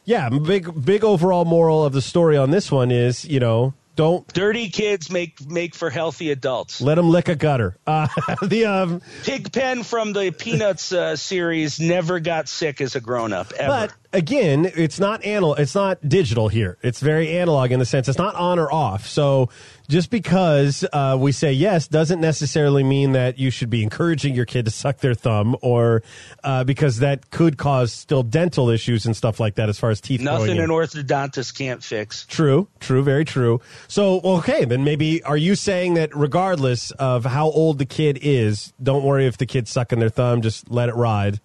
yeah, 0.05 0.29
big 0.29 0.85
big 0.85 1.05
overall 1.05 1.45
moral 1.45 1.85
of 1.85 1.93
the 1.93 2.03
story 2.03 2.37
on 2.37 2.51
this 2.51 2.71
one 2.71 2.91
is 2.91 3.25
you 3.25 3.41
know 3.41 3.75
don't 3.97 4.27
Dirty 4.29 4.71
kids 4.71 5.11
make 5.11 5.47
make 5.49 5.75
for 5.75 5.89
healthy 5.89 6.31
adults. 6.31 6.81
let 6.81 6.97
them 6.97 7.11
lick 7.11 7.29
a 7.29 7.37
gutter. 7.37 7.77
Uh, 7.87 8.09
the 8.43 8.65
um, 8.65 9.03
Pigpen 9.23 9.83
from 9.85 10.13
the 10.13 10.31
Peanuts 10.33 10.91
uh, 10.93 11.15
series 11.17 11.79
never 11.79 12.19
got 12.19 12.49
sick 12.49 12.81
as 12.81 12.97
a 12.97 13.01
grown 13.01 13.33
up 13.33 13.53
ever. 13.53 13.69
But 13.89 13.93
again, 14.15 14.71
it's 14.75 14.99
not 14.99 15.27
anal. 15.27 15.55
It's 15.57 15.75
not 15.75 16.09
digital 16.09 16.49
here. 16.49 16.79
It's 16.83 17.01
very 17.01 17.37
analog 17.37 17.73
in 17.73 17.81
the 17.81 17.85
sense 17.85 18.09
it's 18.09 18.17
not 18.19 18.35
on 18.37 18.59
or 18.59 18.73
off. 18.73 19.07
So 19.07 19.51
just 19.89 20.09
because 20.09 20.85
uh, 20.93 21.17
we 21.19 21.33
say 21.33 21.53
yes 21.53 21.89
doesn't 21.89 22.21
necessarily 22.21 22.83
mean 22.83 23.13
that 23.13 23.39
you 23.39 23.51
should 23.51 23.69
be 23.69 23.83
encouraging 23.83 24.35
your 24.35 24.47
kid 24.47 24.65
to 24.65 24.71
suck 24.71 24.99
their 24.99 25.15
thumb, 25.15 25.57
or 25.61 26.03
uh, 26.43 26.65
because 26.65 27.01
that 27.01 27.31
could 27.31 27.59
cause 27.59 27.93
still 27.93 28.23
dental 28.23 28.71
issues 28.71 29.05
and 29.05 29.17
stuff 29.17 29.41
like 29.41 29.57
that 29.57 29.69
as 29.69 29.79
far 29.79 29.91
as 29.91 30.01
teeth. 30.01 30.23
Nothing 30.23 30.59
an 30.59 30.71
orthodontist 30.71 31.55
can't 31.57 31.83
fix. 31.83 32.25
True, 32.27 32.69
true, 32.81 33.03
very 33.03 33.25
true. 33.25 33.61
So, 33.89 34.21
okay, 34.21 34.65
then 34.65 34.85
maybe 34.85 35.23
are 35.25 35.37
you 35.37 35.55
saying 35.55 35.95
that 35.95 36.17
regardless 36.17 36.91
of 36.93 37.25
how 37.25 37.51
old 37.51 37.79
the 37.79 37.87
kid 37.87 38.19
is, 38.23 38.73
don't 38.83 39.05
worry 39.05 39.27
if 39.27 39.37
the 39.37 39.47
kid's 39.47 39.71
sucking 39.71 39.99
their 39.99 40.09
thumb, 40.09 40.41
just 40.41 40.71
let 40.71 40.89
it 40.89 40.95
ride? 40.95 41.41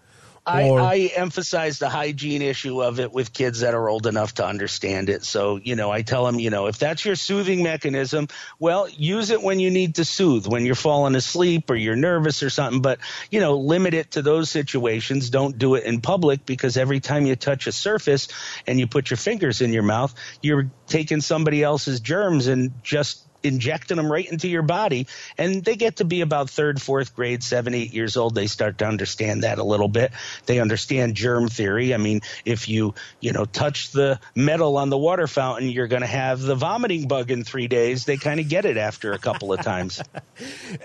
I, 0.49 0.69
Or- 0.69 0.81
I 0.81 0.97
emphasize 1.15 1.77
the 1.79 1.89
hygiene 1.89 2.41
issue 2.41 2.81
of 2.81 2.99
it 2.99 3.11
with 3.11 3.33
kids 3.33 3.59
that 3.59 3.75
are 3.75 3.87
old 3.87 4.07
enough 4.07 4.35
to 4.35 4.45
understand 4.45 5.09
it. 5.09 5.23
So, 5.23 5.57
you 5.57 5.75
know, 5.75 5.91
I 5.91 6.01
tell 6.01 6.25
them, 6.25 6.39
you 6.39 6.49
know, 6.49 6.65
if 6.65 6.79
that's 6.79 7.05
your 7.05 7.15
soothing 7.15 7.61
mechanism, 7.61 8.27
well, 8.57 8.89
use 8.89 9.29
it 9.29 9.43
when 9.43 9.59
you 9.59 9.69
need 9.69 9.95
to 9.95 10.05
soothe, 10.05 10.47
when 10.47 10.65
you're 10.65 10.75
falling 10.75 11.15
asleep 11.15 11.69
or 11.69 11.75
you're 11.75 11.95
nervous 11.95 12.41
or 12.41 12.49
something. 12.49 12.81
But, 12.81 12.99
you 13.29 13.39
know, 13.39 13.57
limit 13.57 13.93
it 13.93 14.11
to 14.11 14.21
those 14.21 14.49
situations. 14.49 15.29
Don't 15.29 15.57
do 15.57 15.75
it 15.75 15.83
in 15.83 16.01
public 16.01 16.45
because 16.45 16.77
every 16.77 16.99
time 16.99 17.27
you 17.27 17.35
touch 17.35 17.67
a 17.67 17.71
surface 17.71 18.27
and 18.65 18.79
you 18.79 18.87
put 18.87 19.11
your 19.11 19.17
fingers 19.17 19.61
in 19.61 19.71
your 19.71 19.83
mouth, 19.83 20.15
you're 20.41 20.71
taking 20.87 21.21
somebody 21.21 21.63
else's 21.63 21.99
germs 21.99 22.47
and 22.47 22.71
just 22.83 23.28
injecting 23.43 23.97
them 23.97 24.11
right 24.11 24.29
into 24.29 24.47
your 24.47 24.61
body 24.61 25.07
and 25.37 25.63
they 25.63 25.75
get 25.75 25.97
to 25.97 26.05
be 26.05 26.21
about 26.21 26.49
third 26.49 26.81
fourth 26.81 27.15
grade 27.15 27.43
seven 27.43 27.73
eight 27.73 27.93
years 27.93 28.17
old. 28.17 28.35
They 28.35 28.47
start 28.47 28.77
to 28.79 28.85
understand 28.85 29.43
that 29.43 29.59
a 29.59 29.63
little 29.63 29.87
bit. 29.87 30.11
They 30.45 30.59
understand 30.59 31.15
germ 31.15 31.47
theory. 31.47 31.93
I 31.93 31.97
mean 31.97 32.21
if 32.45 32.69
you 32.69 32.95
you 33.19 33.31
know 33.31 33.45
touch 33.45 33.91
the 33.91 34.19
metal 34.35 34.77
on 34.77 34.89
the 34.89 34.97
water 34.97 35.27
fountain 35.27 35.69
you're 35.69 35.87
going 35.87 36.01
to 36.01 36.07
have 36.07 36.41
the 36.41 36.55
vomiting 36.55 37.07
bug 37.07 37.31
in 37.31 37.43
three 37.43 37.67
days. 37.67 38.05
They 38.05 38.17
kind 38.17 38.39
of 38.39 38.49
get 38.49 38.65
it 38.65 38.77
after 38.77 39.13
a 39.13 39.19
couple 39.19 39.53
of 39.53 39.61
times. 39.61 40.01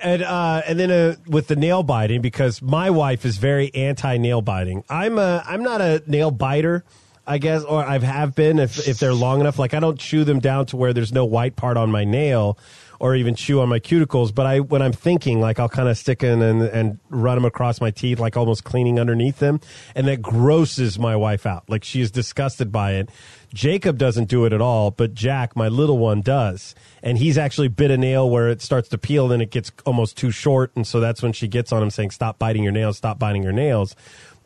And 0.03 0.23
uh, 0.23 0.63
and 0.67 0.79
then 0.79 0.91
uh, 0.91 1.17
with 1.29 1.47
the 1.47 1.57
nail 1.57 1.83
biting 1.83 2.21
because 2.21 2.61
my 2.61 2.91
wife 2.91 3.25
is 3.25 3.37
very 3.37 3.73
anti 3.75 4.17
nail 4.17 4.43
biting. 4.43 4.83
I'm 4.89 5.19
a 5.19 5.43
I'm 5.47 5.63
not 5.63 5.81
a 5.81 6.03
nail 6.07 6.31
biter. 6.31 6.85
I 7.27 7.39
guess, 7.39 7.64
or 7.64 7.83
I 7.83 7.99
have 7.99 8.35
been 8.35 8.59
if 8.59 8.87
if 8.87 8.99
they're 8.99 9.14
long 9.14 9.41
enough. 9.41 9.59
Like 9.59 9.75
I 9.75 9.81
don't 9.81 9.99
chew 9.99 10.25
them 10.25 10.41
down 10.41 10.66
to 10.66 10.77
where 10.77 10.93
there's 10.93 11.12
no 11.12 11.25
white 11.25 11.57
part 11.57 11.77
on 11.77 11.91
my 11.91 12.05
nail, 12.05 12.59
or 13.01 13.14
even 13.14 13.35
chew 13.35 13.61
on 13.61 13.68
my 13.68 13.81
cuticles. 13.81 14.35
But 14.35 14.47
I, 14.47 14.61
when 14.61 14.83
I'm 14.83 14.93
thinking, 14.93 15.41
like 15.41 15.59
I'll 15.59 15.68
kind 15.68 15.89
of 15.89 15.97
stick 15.97 16.22
in 16.22 16.43
and 16.43 16.62
and 16.62 16.99
run 17.09 17.37
them 17.37 17.47
across 17.47 17.81
my 17.81 17.91
teeth, 17.91 18.18
like 18.18 18.37
almost 18.37 18.64
cleaning 18.64 19.01
underneath 19.01 19.39
them, 19.39 19.61
and 19.95 20.07
that 20.07 20.20
grosses 20.20 20.99
my 20.99 21.16
wife 21.16 21.47
out. 21.47 21.64
Like 21.68 21.83
she 21.83 22.03
is 22.03 22.11
disgusted 22.11 22.70
by 22.70 22.93
it. 22.93 23.09
Jacob 23.55 23.99
doesn't 23.99 24.29
do 24.29 24.45
it 24.45 24.53
at 24.53 24.61
all, 24.61 24.91
but 24.91 25.14
Jack, 25.14 25.55
my 25.55 25.68
little 25.68 25.97
one, 25.97 26.20
does, 26.20 26.75
and 27.05 27.16
he's 27.16 27.39
actually 27.39 27.68
bit 27.68 27.91
a 27.91 27.97
nail 27.97 28.29
where 28.29 28.49
it 28.49 28.61
starts 28.61 28.89
to 28.89 28.99
peel, 28.99 29.33
and 29.33 29.41
it 29.41 29.51
gets 29.51 29.70
almost 29.87 30.18
too 30.18 30.31
short, 30.31 30.72
and 30.75 30.87
so 30.87 31.01
that's 31.01 31.22
when 31.22 31.33
she 31.33 31.49
gets 31.49 31.72
on 31.72 31.83
him 31.83 31.91
saying, 31.91 32.11
"Stop 32.11 32.39
biting 32.39 32.62
your 32.62 32.72
nails! 32.72 32.99
Stop 32.99 33.18
biting 33.18 33.43
your 33.43 33.53
nails." 33.53 33.97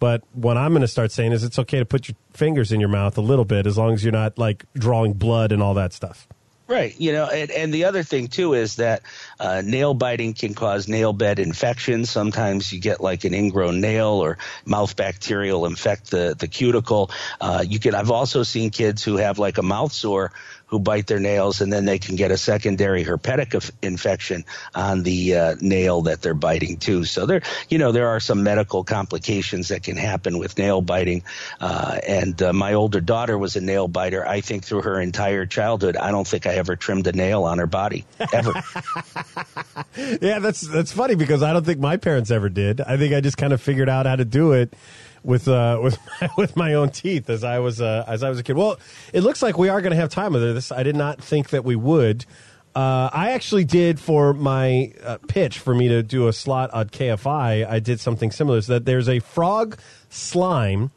But 0.01 0.23
what 0.33 0.57
I'm 0.57 0.73
going 0.73 0.83
to 0.83 0.89
start 0.89 1.13
saying 1.13 1.33
is 1.33 1.45
it's 1.45 1.59
okay 1.59 1.79
to 1.79 1.85
put 1.85 2.09
your 2.09 2.17
fingers 2.33 2.73
in 2.73 2.81
your 2.81 2.89
mouth 2.89 3.19
a 3.19 3.21
little 3.21 3.45
bit 3.45 3.67
as 3.67 3.77
long 3.77 3.95
as 3.95 4.05
you're 4.05 4.13
not 4.13 4.39
like 4.39 4.65
drawing 4.75 5.15
blood 5.15 5.53
and 5.53 5.63
all 5.63 5.75
that 5.75 5.93
stuff. 5.93 6.29
Right. 6.69 6.95
You 7.01 7.13
know, 7.13 7.25
and, 7.25 7.51
and 7.51 7.73
the 7.73 7.85
other 7.85 8.03
thing 8.03 8.29
too 8.29 8.53
is 8.53 8.77
that 8.77 9.01
uh, 9.41 9.63
nail 9.65 9.95
biting 9.95 10.35
can 10.35 10.53
cause 10.53 10.87
nail 10.87 11.15
bed 11.15 11.39
infections. 11.39 12.11
Sometimes 12.11 12.71
you 12.71 12.79
get 12.79 13.01
like 13.01 13.25
an 13.25 13.33
ingrown 13.33 13.81
nail 13.81 14.09
or 14.09 14.37
mouth 14.67 14.95
bacterial 14.95 15.65
infect 15.65 16.11
the 16.11 16.37
the 16.39 16.47
cuticle. 16.47 17.11
Uh, 17.41 17.65
you 17.67 17.79
can. 17.79 17.95
I've 17.95 18.11
also 18.11 18.43
seen 18.43 18.69
kids 18.69 19.03
who 19.03 19.17
have 19.17 19.39
like 19.39 19.57
a 19.57 19.63
mouth 19.63 19.93
sore 19.93 20.31
who 20.69 20.79
bite 20.79 21.07
their 21.07 21.19
nails 21.19 21.61
and 21.61 21.73
then 21.73 21.85
they 21.85 21.99
can 21.99 22.16
get 22.16 22.31
a 22.31 22.37
secondary 22.37 23.05
herpetic 23.05 23.71
infection 23.83 24.45
on 24.75 25.03
the 25.03 25.35
uh, 25.35 25.57
nail 25.61 26.03
that 26.03 26.23
they're 26.23 26.35
biting 26.35 26.77
too. 26.77 27.05
So 27.05 27.27
there, 27.27 27.43
you 27.69 27.79
know, 27.79 27.93
there 27.93 28.09
are 28.09 28.21
some 28.21 28.43
medical 28.43 28.85
complications 28.85 29.69
that 29.69 29.83
can 29.83 29.97
happen 29.97 30.39
with 30.39 30.57
nail 30.59 30.81
biting. 30.81 31.25
Uh, 31.61 31.99
and 32.07 32.41
uh, 32.43 32.53
my 32.53 32.75
older 32.75 33.01
daughter 33.01 33.37
was 33.37 33.57
a 33.57 33.61
nail 33.61 33.89
biter. 33.89 34.27
I 34.27 34.41
think 34.41 34.64
through 34.64 34.83
her 34.83 35.01
entire 35.01 35.47
childhood, 35.47 35.97
I 35.97 36.11
don't 36.11 36.27
think 36.27 36.47
I 36.47 36.55
ever 36.55 36.77
trimmed 36.77 37.07
a 37.07 37.12
nail 37.12 37.45
on 37.45 37.59
her 37.59 37.66
body 37.66 38.05
ever. 38.33 38.53
Yeah, 40.21 40.39
that's 40.39 40.61
that's 40.61 40.93
funny 40.93 41.16
because 41.16 41.43
I 41.43 41.53
don't 41.53 41.64
think 41.64 41.81
my 41.81 41.97
parents 41.97 42.31
ever 42.31 42.49
did. 42.49 42.81
I 42.81 42.97
think 42.97 43.14
I 43.14 43.21
just 43.21 43.37
kind 43.37 43.53
of 43.53 43.61
figured 43.61 43.89
out 43.89 44.07
how 44.07 44.14
to 44.14 44.25
do 44.25 44.53
it 44.53 44.73
with 45.23 45.49
uh, 45.49 45.79
with 45.83 45.99
my, 46.21 46.29
with 46.37 46.57
my 46.57 46.75
own 46.75 46.91
teeth 46.91 47.31
as 47.31 47.45
I 47.45 47.59
was 47.59 47.81
uh, 47.81 48.05
as 48.07 48.23
I 48.23 48.31
was 48.31 48.39
a 48.39 48.43
kid. 48.43 48.57
Well, 48.57 48.79
it 49.12 49.23
looks 49.23 49.43
like 49.43 49.59
we 49.59 49.69
are 49.69 49.81
going 49.81 49.93
to 49.93 49.97
have 49.97 50.11
time 50.11 50.33
with 50.33 50.43
this. 50.43 50.73
I 50.73 50.83
did 50.83 50.97
not 50.97 51.23
think 51.23 51.51
that 51.51 51.64
we 51.64 51.77
would. 51.77 52.25
Uh, 52.75 53.11
I 53.12 53.31
actually 53.31 53.64
did 53.64 53.99
for 53.99 54.33
my 54.33 54.93
uh, 55.03 55.19
pitch 55.27 55.59
for 55.59 55.75
me 55.75 55.89
to 55.89 56.03
do 56.03 56.29
a 56.29 56.33
slot 56.33 56.71
on 56.71 56.89
KFI. 56.91 57.69
I 57.69 57.81
did 57.81 57.99
something 57.99 58.31
similar. 58.31 58.61
So 58.61 58.75
that 58.75 58.85
there's 58.85 59.09
a 59.09 59.19
frog 59.19 59.79
slime 60.11 60.91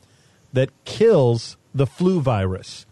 that 0.54 0.70
kills 0.86 1.58
the 1.74 1.88
flu 1.88 2.20
virus. 2.20 2.86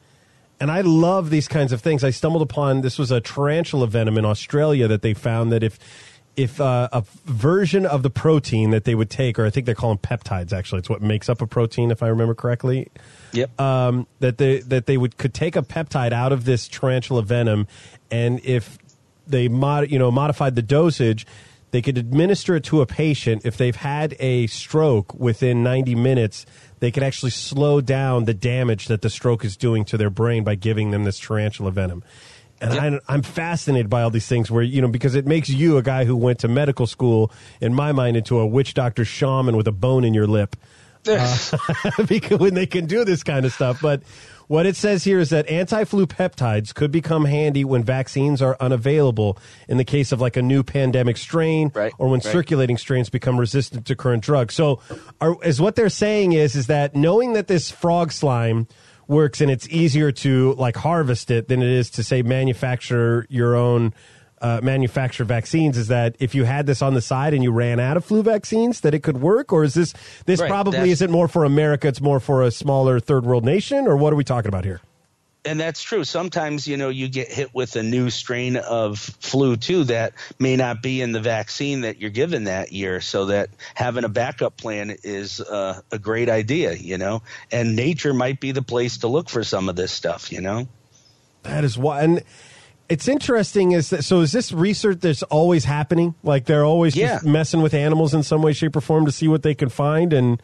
And 0.60 0.72
I 0.72 0.82
love 0.82 1.30
these 1.30 1.48
kinds 1.48 1.72
of 1.72 1.82
things. 1.82 2.04
I 2.04 2.10
stumbled 2.10 2.42
upon 2.42 2.82
this 2.82 2.98
was 2.98 3.12
a 3.12 3.22
tarantula 3.22 3.88
venom 3.88 4.18
in 4.18 4.26
Australia 4.26 4.88
that 4.88 5.02
they 5.02 5.14
found 5.14 5.52
that 5.52 5.64
if 5.64 5.80
if 6.40 6.62
uh, 6.62 6.88
a 6.94 7.04
version 7.26 7.86
of 7.86 8.02
the 8.02 8.10
protein 8.10 8.70
that 8.70 8.86
they 8.86 8.96
would 8.96 9.10
take, 9.10 9.38
or 9.38 9.46
I 9.46 9.50
think 9.50 9.66
they 9.66 9.74
call 9.74 9.90
them 9.90 9.98
peptides. 9.98 10.54
Actually, 10.54 10.80
it's 10.80 10.90
what 10.90 11.02
makes 11.02 11.28
up 11.28 11.42
a 11.42 11.48
protein, 11.48 11.92
if 11.92 12.02
I 12.02 12.08
remember 12.08 12.34
correctly. 12.34 12.88
Yep. 13.34 13.60
Um, 13.60 14.08
that 14.22 14.38
they 14.38 14.60
that 14.60 14.86
they 14.86 14.96
would 14.96 15.18
could 15.18 15.34
take 15.34 15.58
a 15.58 15.62
peptide 15.62 16.14
out 16.14 16.32
of 16.32 16.46
this 16.46 16.70
tarantula 16.70 17.24
venom, 17.24 17.68
and 18.10 18.40
if 18.46 18.78
they 19.28 19.50
mod, 19.50 19.92
you 19.92 20.00
know 20.00 20.12
modified 20.12 20.56
the 20.56 20.62
dosage, 20.62 21.28
they 21.72 21.82
could 21.82 21.98
administer 21.98 22.56
it 22.56 22.64
to 22.66 22.80
a 22.80 22.86
patient. 22.86 23.46
If 23.46 23.58
they've 23.58 23.76
had 23.76 24.16
a 24.20 24.48
stroke 24.48 25.14
within 25.14 25.62
90 25.62 25.94
minutes, 25.96 26.46
they 26.80 26.90
could 26.90 27.04
actually 27.04 27.32
slow 27.32 27.82
down 27.82 28.24
the 28.24 28.34
damage 28.34 28.88
that 28.88 29.02
the 29.02 29.10
stroke 29.10 29.44
is 29.44 29.58
doing 29.58 29.84
to 29.86 29.98
their 29.98 30.10
brain 30.10 30.46
by 30.46 30.56
giving 30.56 30.92
them 30.92 31.04
this 31.04 31.20
tarantula 31.20 31.72
venom. 31.72 32.02
And 32.62 32.74
Yep. 32.74 33.04
I, 33.08 33.14
I'm 33.14 33.22
fascinated 33.22 33.90
by 33.90 34.02
all 34.02 34.10
these 34.10 34.28
things 34.28 34.52
where, 34.52 34.64
you 34.64 34.82
know, 34.82 34.88
because 34.88 35.16
it 35.16 35.26
makes 35.26 35.50
you, 35.50 35.78
a 35.78 35.82
guy 35.82 36.06
who 36.06 36.16
went 36.16 36.40
to 36.40 36.48
medical 36.48 36.88
school, 36.88 37.32
in 37.62 37.74
my 37.74 37.92
mind, 37.92 38.18
into 38.18 38.40
a 38.40 38.46
witch 38.46 38.74
doctor 38.74 39.06
shaman 39.06 39.56
with 39.56 39.68
a 39.68 39.72
bone 39.72 40.04
in 40.04 40.14
your 40.14 40.28
lip 40.28 40.56
uh, 41.08 41.58
because 42.08 42.40
when 42.40 42.54
they 42.54 42.66
can 42.66 42.86
do 42.86 43.06
this 43.06 43.24
kind 43.24 43.46
of 43.46 43.54
stuff. 43.54 43.80
But 43.82 44.04
what 44.48 44.66
it 44.66 44.76
says 44.76 45.04
here 45.04 45.20
is 45.20 45.30
that 45.30 45.48
anti-flu 45.48 46.08
peptides 46.08 46.74
could 46.74 46.92
become 46.92 47.26
handy 47.26 47.64
when 47.64 47.84
vaccines 47.84 48.42
are 48.42 48.58
unavailable 48.60 49.38
in 49.68 49.78
the 49.78 49.84
case 49.84 50.12
of 50.12 50.20
like 50.20 50.38
a 50.38 50.42
new 50.42 50.64
pandemic 50.64 51.18
strain 51.18 51.72
Right, 51.74 51.94
or 51.98 52.08
when 52.10 52.20
right. 52.20 52.32
circulating 52.32 52.78
strains 52.78 53.10
become 53.10 53.40
resistant 53.40 53.86
to 53.88 53.96
current 53.96 54.24
drugs. 54.24 54.56
So 54.56 54.82
are, 55.22 55.42
is 55.44 55.62
what 55.62 55.76
they're 55.76 55.90
saying 55.90 56.34
is 56.34 56.56
is 56.56 56.68
that 56.68 56.96
knowing 56.96 57.34
that 57.34 57.48
this 57.48 57.70
frog 57.70 58.12
slime 58.12 58.68
works 59.10 59.42
and 59.42 59.52
it's 59.52 59.68
easier 59.70 60.12
to 60.12 60.54
like 60.54 60.78
harvest 60.78 61.32
it 61.32 61.48
than 61.48 61.62
it 61.62 61.68
is 61.70 61.90
to 61.90 62.04
say 62.04 62.22
manufacture 62.22 63.26
your 63.30 63.56
own 63.56 63.94
uh, 64.42 64.62
manufacture 64.64 65.26
vaccines 65.26 65.78
is 65.78 65.88
that 65.90 66.16
if 66.20 66.34
you 66.34 66.46
had 66.46 66.66
this 66.66 66.82
on 66.82 66.94
the 66.94 67.02
side 67.02 67.34
and 67.34 67.44
you 67.44 67.52
ran 67.52 67.80
out 67.80 67.98
of 67.98 68.06
flu 68.06 68.24
vaccines 68.24 68.82
that 68.82 68.94
it 68.94 69.04
could 69.04 69.20
work? 69.20 69.52
Or 69.52 69.66
is 69.66 69.74
this 69.74 69.94
this 70.26 70.40
Right, 70.40 70.48
probably 70.50 70.92
isn't 70.92 71.12
more 71.12 71.28
for 71.28 71.44
america 71.44 71.90
it's 71.90 72.00
more 72.00 72.20
for 72.22 72.44
a 72.44 72.52
smaller 72.52 73.00
third 73.00 73.26
world 73.26 73.44
nation? 73.44 73.88
Or 73.88 73.98
what 73.98 74.14
are 74.14 74.16
we 74.16 74.24
talking 74.24 74.48
about 74.48 74.64
here 74.64 74.80
and 75.46 75.60
that's 75.60 75.82
true. 75.82 76.04
Sometimes, 76.04 76.68
you 76.68 76.78
know, 76.78 76.90
you 76.90 77.08
get 77.08 77.32
hit 77.32 77.54
with 77.54 77.76
a 77.76 77.84
new 77.84 78.10
strain 78.10 78.58
of 78.58 79.00
flu 79.00 79.56
too 79.56 79.86
that 79.86 80.14
may 80.38 80.56
not 80.56 80.82
be 80.82 81.02
in 81.02 81.12
the 81.12 81.22
vaccine 81.22 81.82
that 81.82 82.00
you're 82.02 82.10
given 82.10 82.44
that 82.46 82.72
year. 82.72 83.00
So 83.02 83.28
that 83.28 83.50
having 83.74 84.04
a 84.04 84.10
backup 84.10 84.58
plan 84.58 84.96
is 85.04 85.40
uh, 85.42 85.82
a 85.92 85.98
great 86.00 86.30
idea, 86.30 86.74
you 86.74 86.98
know. 86.98 87.22
And 87.52 87.76
nature 87.76 88.14
might 88.14 88.40
be 88.40 88.52
the 88.52 88.62
place 88.62 88.98
to 89.00 89.08
look 89.08 89.30
for 89.30 89.44
some 89.44 89.70
of 89.70 89.76
this 89.76 89.92
stuff, 89.92 90.32
you 90.32 90.42
know. 90.42 90.68
that 91.44 91.64
is 91.64 91.78
why 91.78 92.04
and 92.04 92.22
it's 92.90 93.08
interesting 93.08 93.72
is 93.72 93.92
that 93.92 94.04
so 94.04 94.20
is 94.22 94.32
this 94.32 94.52
research 94.52 95.00
that's 95.00 95.22
always 95.24 95.64
happening 95.64 96.16
like 96.24 96.46
they're 96.46 96.66
always 96.66 96.96
just 96.96 97.24
Yeah. 97.24 97.32
messing 97.32 97.62
with 97.62 97.74
animals 97.74 98.14
in 98.14 98.24
some 98.24 98.42
way 98.42 98.52
shape 98.52 98.76
or 98.76 98.82
form 98.82 99.06
to 99.06 99.12
see 99.12 99.28
what 99.28 99.42
they 99.44 99.54
can 99.56 99.70
find 99.70 100.12
and 100.12 100.42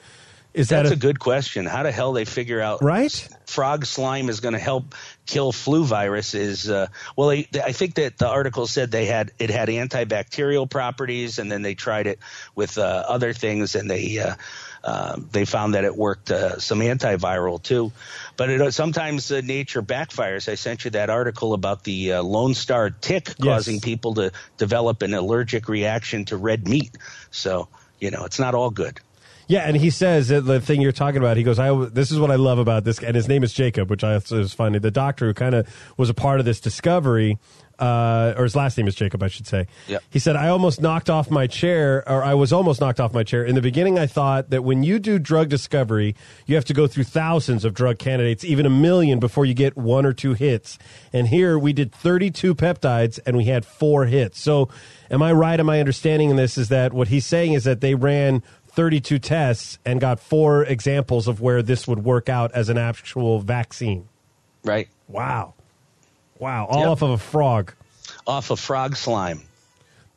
is 0.54 0.70
That's 0.70 0.90
that 0.90 0.96
a 0.96 1.00
good 1.00 1.20
question. 1.20 1.66
How 1.66 1.84
the 1.84 1.92
hell 1.92 2.14
they 2.14 2.24
figure 2.24 2.62
out 2.62 2.82
right 2.82 3.28
frog 3.48 3.86
slime 3.86 4.30
is 4.30 4.40
going 4.40 4.54
to 4.54 4.60
help 4.60 4.96
kill 5.26 5.52
flu 5.52 5.84
virus 5.84 6.34
is 6.34 6.70
uh, 6.70 6.88
well 7.16 7.30
they, 7.30 7.48
I 7.64 7.72
think 7.72 7.96
that 7.96 8.18
the 8.18 8.28
article 8.28 8.68
said 8.68 8.92
they 8.92 9.06
had 9.06 9.32
it 9.40 9.50
had 9.50 9.70
antibacterial 9.70 10.70
properties 10.70 11.40
and 11.40 11.52
then 11.52 11.62
they 11.62 11.76
tried 11.76 12.08
it 12.08 12.20
with 12.56 12.78
uh, 12.78 13.04
other 13.08 13.34
things 13.34 13.76
and 13.76 13.90
they 13.90 14.20
uh, 14.20 14.36
uh, 14.86 15.20
they 15.32 15.46
found 15.46 15.74
that 15.74 15.84
it 15.84 15.96
worked 15.96 16.30
uh, 16.30 16.60
some 16.60 16.80
antiviral 16.80 17.62
too. 17.62 17.92
But 18.38 18.52
it, 18.52 18.74
sometimes 18.74 19.32
uh, 19.32 19.42
nature 19.42 19.82
backfires. 19.82 20.48
I 20.48 20.54
sent 20.54 20.86
you 20.86 20.92
that 20.92 21.10
article 21.10 21.54
about 21.54 21.84
the 21.84 22.14
uh, 22.14 22.24
Lone 22.24 22.54
Star 22.54 22.92
tick 22.92 23.34
causing 23.42 23.82
people 23.82 24.14
to 24.16 24.32
develop 24.58 25.02
an 25.02 25.16
allergic 25.16 25.70
reaction 25.70 26.26
to 26.26 26.38
red 26.38 26.68
meat. 26.68 26.96
So 27.32 27.68
you 28.00 28.12
know 28.12 28.26
it's 28.26 28.38
not 28.38 28.54
all 28.54 28.70
good 28.70 29.00
Yeah, 29.48 29.62
and 29.62 29.78
he 29.78 29.90
says 29.90 30.30
that 30.30 30.42
the 30.42 30.60
thing 30.60 30.82
you're 30.82 30.92
talking 30.92 31.18
about. 31.18 31.38
He 31.38 31.44
goes, 31.44 31.60
"I 31.60 31.74
this 31.86 32.12
is 32.12 32.20
what 32.20 32.32
I 32.32 32.36
love 32.36 32.58
about 32.58 32.84
this," 32.84 33.00
and 33.00 33.16
his 33.16 33.28
name 33.28 33.44
is 33.44 33.54
Jacob, 33.54 33.90
which 33.90 34.04
I 34.04 34.20
was 34.32 34.54
funny. 34.54 34.80
The 34.80 34.92
doctor 34.92 35.28
who 35.28 35.34
kind 35.34 35.56
of 35.56 35.68
was 35.98 36.10
a 36.10 36.14
part 36.14 36.40
of 36.40 36.46
this 36.46 36.60
discovery, 36.60 37.38
uh, 37.78 38.34
or 38.38 38.44
his 38.44 38.56
last 38.56 38.78
name 38.78 38.88
is 38.88 38.96
Jacob, 38.96 39.22
I 39.22 39.28
should 39.28 39.46
say. 39.46 39.68
Yep. 39.88 40.04
He 40.10 40.20
said, 40.20 40.36
"I 40.36 40.48
almost 40.48 40.82
knocked 40.82 41.10
off 41.10 41.30
my 41.30 41.46
chair, 41.46 42.04
or 42.10 42.24
I 42.24 42.34
was 42.34 42.52
almost 42.52 42.82
knocked 42.82 43.00
off 43.00 43.14
my 43.14 43.24
chair. 43.24 43.44
In 43.44 43.54
the 43.54 43.62
beginning, 43.62 44.00
I 44.00 44.08
thought 44.08 44.50
that 44.50 44.64
when 44.64 44.82
you 44.82 44.98
do 44.98 45.20
drug 45.20 45.50
discovery, 45.50 46.16
you 46.48 46.56
have 46.56 46.66
to 46.66 46.74
go 46.74 46.88
through 46.88 47.04
thousands 47.04 47.66
of 47.66 47.74
drug 47.74 48.00
candidates, 48.00 48.44
even 48.44 48.66
a 48.66 48.70
million, 48.70 49.20
before 49.20 49.46
you 49.46 49.54
get 49.54 49.78
one 49.78 50.06
or 50.06 50.14
two 50.14 50.34
hits. 50.34 50.80
And 51.14 51.28
here 51.28 51.60
we 51.60 51.72
did 51.72 51.94
32 51.94 52.56
peptides, 52.56 53.20
and 53.26 53.38
we 53.38 53.46
had 53.46 53.66
four 53.66 54.06
hits. 54.06 54.40
So, 54.40 54.70
am 55.12 55.22
I 55.22 55.34
right? 55.34 55.60
Am 55.60 55.70
I 55.70 55.80
understanding 55.80 56.32
in 56.32 56.36
this? 56.36 56.58
Is 56.58 56.70
that 56.70 56.94
what 56.94 57.10
he's 57.10 57.26
saying 57.28 57.54
is 57.54 57.66
that 57.66 57.82
they 57.82 57.94
ran." 57.94 58.42
32 58.76 59.20
tests 59.20 59.80
and 59.86 60.02
got 60.02 60.20
four 60.20 60.64
examples 60.64 61.28
of 61.28 61.40
where 61.42 61.62
this 61.62 61.88
would 61.88 62.04
work 62.04 62.28
out 62.30 62.52
as 62.54 62.70
an 62.70 62.78
actual 62.78 63.40
vaccine. 63.40 64.08
right 64.64 64.88
Wow. 65.08 65.54
Wow. 66.40 66.66
All 66.66 66.80
Yep. 66.82 66.90
off 66.90 67.02
of 67.04 67.10
a 67.12 67.18
frog. 67.18 67.74
off 68.28 68.50
of 68.52 68.60
frog 68.60 68.96
slime 68.98 69.42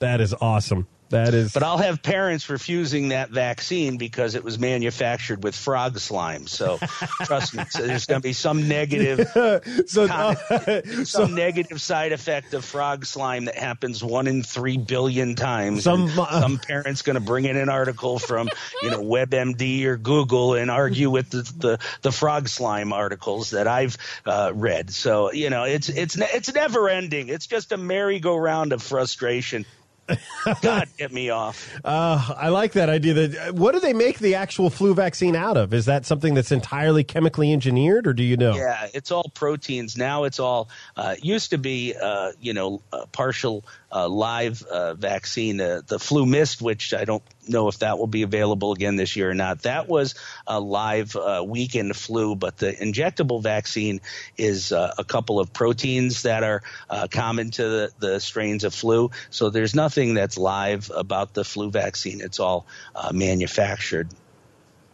That 0.00 0.20
is 0.20 0.34
awesome. 0.40 0.86
That 1.10 1.32
is. 1.32 1.52
But 1.52 1.62
I'll 1.62 1.78
have 1.78 2.02
parents 2.02 2.50
refusing 2.50 3.08
that 3.08 3.30
vaccine 3.30 3.96
because 3.96 4.34
it 4.34 4.44
was 4.44 4.58
manufactured 4.58 5.42
with 5.42 5.54
frog 5.56 5.98
slime. 5.98 6.46
So 6.46 6.78
trust 7.24 7.54
me, 7.54 7.64
so 7.70 7.86
there's 7.86 8.04
going 8.06 8.20
to 8.20 8.26
be 8.28 8.34
some 8.34 8.68
negative, 8.68 9.26
so, 9.86 10.04
uh, 10.04 10.82
some 11.04 11.34
negative 11.34 11.80
side 11.80 12.12
effect 12.12 12.52
of 12.54 12.64
frog 12.64 13.06
slime 13.06 13.46
that 13.46 13.56
happens 13.56 14.04
one 14.04 14.26
in 14.26 14.42
three 14.42 14.76
billion 14.76 15.34
times. 15.34 15.84
Some- 15.84 16.08
And 16.08 16.14
some 16.42 16.58
parents 16.58 17.02
going 17.02 17.14
to 17.14 17.20
bring 17.20 17.44
in 17.46 17.56
an 17.56 17.68
article 17.68 18.18
from 18.18 18.48
you 18.82 18.90
know 18.90 19.00
WebMD 19.02 19.84
or 19.84 19.96
Google 19.96 20.54
and 20.54 20.70
argue 20.70 21.10
with 21.10 21.30
the 21.30 21.42
the, 21.42 21.78
the 22.02 22.12
frog 22.12 22.48
slime 22.48 22.92
articles 22.92 23.50
that 23.50 23.66
I've 23.66 23.96
uh, 24.26 24.52
read. 24.54 24.90
So 24.90 25.32
you 25.32 25.48
know 25.50 25.64
it's 25.64 25.88
it's 25.88 26.16
it's 26.18 26.52
never 26.54 26.88
ending. 26.88 27.28
It's 27.28 27.46
just 27.46 27.72
a 27.72 27.76
merry-go-round 27.76 28.72
of 28.72 28.82
frustration. 28.82 29.64
God, 30.62 30.88
get 30.96 31.12
me 31.12 31.30
off. 31.30 31.74
Uh, 31.84 32.34
I 32.36 32.48
like 32.48 32.72
that 32.72 32.88
idea. 32.88 33.14
That 33.14 33.54
what 33.54 33.72
do 33.72 33.80
they 33.80 33.92
make 33.92 34.18
the 34.18 34.34
actual 34.34 34.70
flu 34.70 34.94
vaccine 34.94 35.36
out 35.36 35.56
of? 35.56 35.74
Is 35.74 35.86
that 35.86 36.06
something 36.06 36.34
that's 36.34 36.52
entirely 36.52 37.04
chemically 37.04 37.52
engineered, 37.52 38.06
or 38.06 38.12
do 38.12 38.22
you 38.22 38.36
know? 38.36 38.54
Yeah, 38.54 38.88
it's 38.94 39.10
all 39.10 39.30
proteins. 39.34 39.96
Now 39.96 40.24
it's 40.24 40.38
all 40.38 40.68
uh, 40.96 41.16
used 41.20 41.50
to 41.50 41.58
be, 41.58 41.94
uh, 42.00 42.32
you 42.40 42.54
know, 42.54 42.80
uh, 42.92 43.06
partial 43.12 43.64
uh, 43.90 44.08
live 44.08 44.62
uh, 44.62 44.94
vaccine, 44.94 45.60
uh, 45.60 45.80
the 45.86 45.98
FluMist, 45.98 46.60
which 46.60 46.92
I 46.92 47.04
don't 47.04 47.22
know 47.48 47.68
if 47.68 47.78
that 47.78 47.98
will 47.98 48.06
be 48.06 48.22
available 48.22 48.72
again 48.72 48.96
this 48.96 49.16
year 49.16 49.30
or 49.30 49.34
not. 49.34 49.62
That 49.62 49.88
was 49.88 50.14
a 50.46 50.60
live 50.60 51.16
uh, 51.16 51.42
weekend 51.46 51.96
flu, 51.96 52.36
but 52.36 52.58
the 52.58 52.72
injectable 52.72 53.42
vaccine 53.42 54.00
is 54.36 54.72
uh, 54.72 54.94
a 54.98 55.04
couple 55.04 55.40
of 55.40 55.52
proteins 55.52 56.22
that 56.22 56.42
are 56.42 56.62
uh, 56.90 57.08
common 57.10 57.50
to 57.52 57.62
the, 57.62 57.92
the 57.98 58.20
strains 58.20 58.64
of 58.64 58.74
flu. 58.74 59.10
So 59.30 59.50
there's 59.50 59.74
nothing 59.74 60.14
that's 60.14 60.36
live 60.36 60.90
about 60.94 61.34
the 61.34 61.44
flu 61.44 61.70
vaccine. 61.70 62.20
It's 62.20 62.40
all 62.40 62.66
manufactured. 63.12 64.08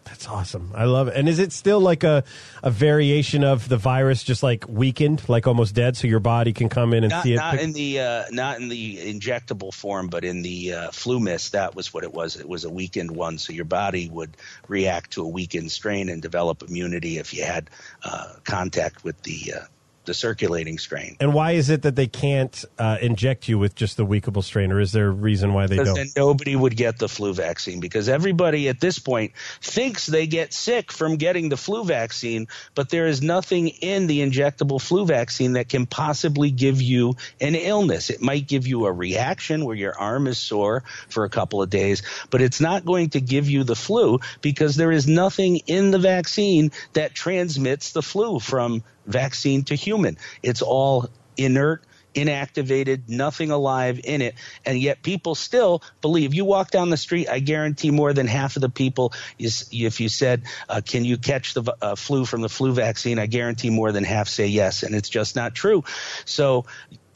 That's 0.05 0.29
awesome. 0.29 0.73
I 0.75 0.85
love 0.85 1.09
it. 1.09 1.15
And 1.17 1.29
is 1.29 1.39
it 1.39 1.53
still 1.53 1.81
like 1.81 2.05
a, 2.05 2.25
a 2.63 2.71
variation 2.71 3.43
of 3.43 3.69
the 3.69 3.79
virus, 3.79 4.23
just 4.23 4.43
like 4.43 4.69
weakened, 4.69 5.27
like 5.29 5.47
almost 5.47 5.75
dead, 5.75 5.97
so 5.97 6.07
your 6.07 6.21
body 6.21 6.53
can 6.53 6.69
come 6.69 6.93
in 6.93 7.05
and 7.05 7.11
Not, 7.11 7.23
see 7.23 7.33
it? 7.33 7.37
not 7.37 7.59
in 7.59 7.73
the 7.73 8.01
uh, 8.01 8.25
not 8.31 8.61
in 8.61 8.69
the 8.69 8.99
injectable 8.99 9.73
form, 9.73 10.09
but 10.09 10.25
in 10.25 10.43
the 10.43 10.75
uh, 10.75 10.91
FluMist. 10.91 11.53
That 11.53 11.75
was 11.75 11.95
what 11.95 12.05
it 12.05 12.13
was. 12.13 12.37
It 12.37 12.49
was 12.49 12.65
a 12.65 12.71
weakened 12.71 13.11
one, 13.11 13.39
so 13.39 13.53
your 13.53 13.65
body 13.65 14.09
would 14.11 14.37
react 14.69 15.13
to 15.13 15.23
a 15.25 15.29
weakened 15.29 15.73
strain 15.73 16.09
and 16.09 16.21
develop 16.21 16.63
immunity 16.63 17.19
if 17.19 17.33
you 17.33 17.45
had 17.45 17.71
uh, 18.05 18.35
contact 18.45 19.05
with 19.05 19.21
the 19.23 19.55
uh, 19.57 19.65
the 20.05 20.15
circulating 20.15 20.79
strain. 20.79 21.17
and 21.21 21.35
why 21.35 21.53
is 21.53 21.71
it 21.71 21.83
that 21.83 21.97
they 21.97 22.07
can't 22.07 22.65
uh, 22.79 22.99
inject 23.01 23.49
you 23.49 23.59
with 23.59 23.75
just 23.75 23.97
the 23.97 24.05
weakable 24.05 24.43
strain, 24.43 24.73
or 24.73 24.81
is 24.81 24.93
there 24.93 25.09
a 25.09 25.11
reason 25.11 25.53
why 25.53 25.67
they 25.67 25.77
don't? 25.77 25.95
then 25.95 26.09
nobody 26.17 26.55
would 26.55 26.77
get 26.77 26.99
the 26.99 27.09
flu 27.09 27.33
vaccine 27.33 27.81
because 27.81 28.09
everybody 28.09 28.69
at 28.69 28.81
this 28.81 28.99
point 28.99 29.33
thinks 29.61 30.07
they 30.07 30.27
get 30.27 30.53
sick 30.53 30.93
from 30.93 31.17
getting 31.17 31.49
the 31.49 31.57
flu 31.57 31.85
vaccine, 31.85 32.49
but 32.75 32.89
there 32.89 33.07
is 33.07 33.23
nothing 33.23 33.69
in 33.69 34.07
the 34.07 34.21
injectable 34.21 34.81
flu 34.81 35.07
vaccine 35.07 35.55
that 35.55 35.69
can 35.69 35.87
possibly 35.87 36.51
give 36.51 36.81
you 36.81 37.15
an 37.41 37.55
illness. 37.55 38.11
It 38.11 38.21
might 38.21 38.47
give 38.47 38.67
you 38.67 38.87
a 38.87 38.93
reaction 38.93 39.65
where 39.65 39.77
your 39.77 39.99
arm 39.99 40.27
is 40.27 40.39
sore 40.39 40.85
for 41.09 41.25
a 41.25 41.31
couple 41.31 41.63
of 41.63 41.71
days, 41.71 42.03
but 42.31 42.41
it's 42.41 42.61
not 42.61 42.85
going 42.85 43.11
to 43.11 43.21
give 43.21 43.49
you 43.49 43.65
the 43.65 43.77
flu 43.77 44.21
because 44.41 44.77
there 44.77 44.93
is 44.93 45.07
nothing 45.07 45.57
in 45.67 45.91
the 45.91 45.99
vaccine 45.99 46.73
that 46.93 47.15
transmits 47.15 47.93
the 47.93 48.03
flu 48.03 48.39
from 48.39 48.83
vaccine 49.07 49.65
to 49.65 49.75
human. 49.75 50.17
It's 50.43 50.63
all 50.63 51.09
inert 51.37 51.85
inactivated, 52.15 53.09
nothing 53.09 53.51
alive 53.51 54.01
in 54.05 54.23
it, 54.23 54.35
and 54.65 54.79
yet 54.79 55.03
people 55.03 55.35
still 55.35 55.83
believe. 56.01 56.33
You 56.33 56.45
walk 56.45 56.71
down 56.71 56.91
the 56.91 56.97
street, 56.97 57.29
I 57.29 57.41
guarantee 57.41 57.91
more 57.91 58.13
than 58.13 58.27
half 58.27 58.57
of 58.57 58.63
the 58.63 58.69
people, 58.69 59.13
if 59.39 60.01
you 60.01 60.09
said, 60.09 60.43
uh, 60.69 60.81
"Can 60.85 61.05
you 61.05 61.19
catch 61.19 61.55
the 61.55 61.75
uh, 61.83 61.97
flu 61.97 62.25
from 62.25 62.41
the 62.41 62.49
flu 62.49 62.73
vaccine?" 62.73 63.19
I 63.19 63.27
guarantee 63.27 63.71
more 63.71 63.93
than 63.93 64.05
half 64.05 64.29
say 64.29 64.47
yes, 64.47 64.83
and 64.83 64.95
it's 64.95 65.09
just 65.09 65.37
not 65.37 65.55
true. 65.55 65.85
So. 66.25 66.67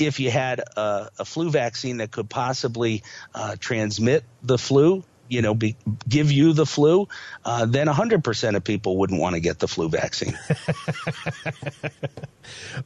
If 0.01 0.21
you 0.21 0.31
had 0.31 0.61
a, 0.61 1.11
a 1.19 1.25
flu 1.25 1.51
vaccine 1.51 1.97
that 1.97 2.13
could 2.13 2.31
possibly 2.31 3.03
uh, 3.35 3.57
transmit 3.59 4.23
the 4.45 4.57
flu, 4.57 5.03
you 5.29 5.43
know, 5.43 5.55
be, 5.55 5.77
give 6.09 6.33
you 6.33 6.53
the 6.53 6.67
flu, 6.67 7.09
uh, 7.45 7.67
then 7.67 7.87
100% 7.87 8.57
of 8.57 8.65
people 8.65 8.97
wouldn't 8.97 9.21
want 9.21 9.35
to 9.35 9.41
get 9.41 9.59
the 9.59 9.69
flu 9.69 9.89
vaccine. 9.89 10.39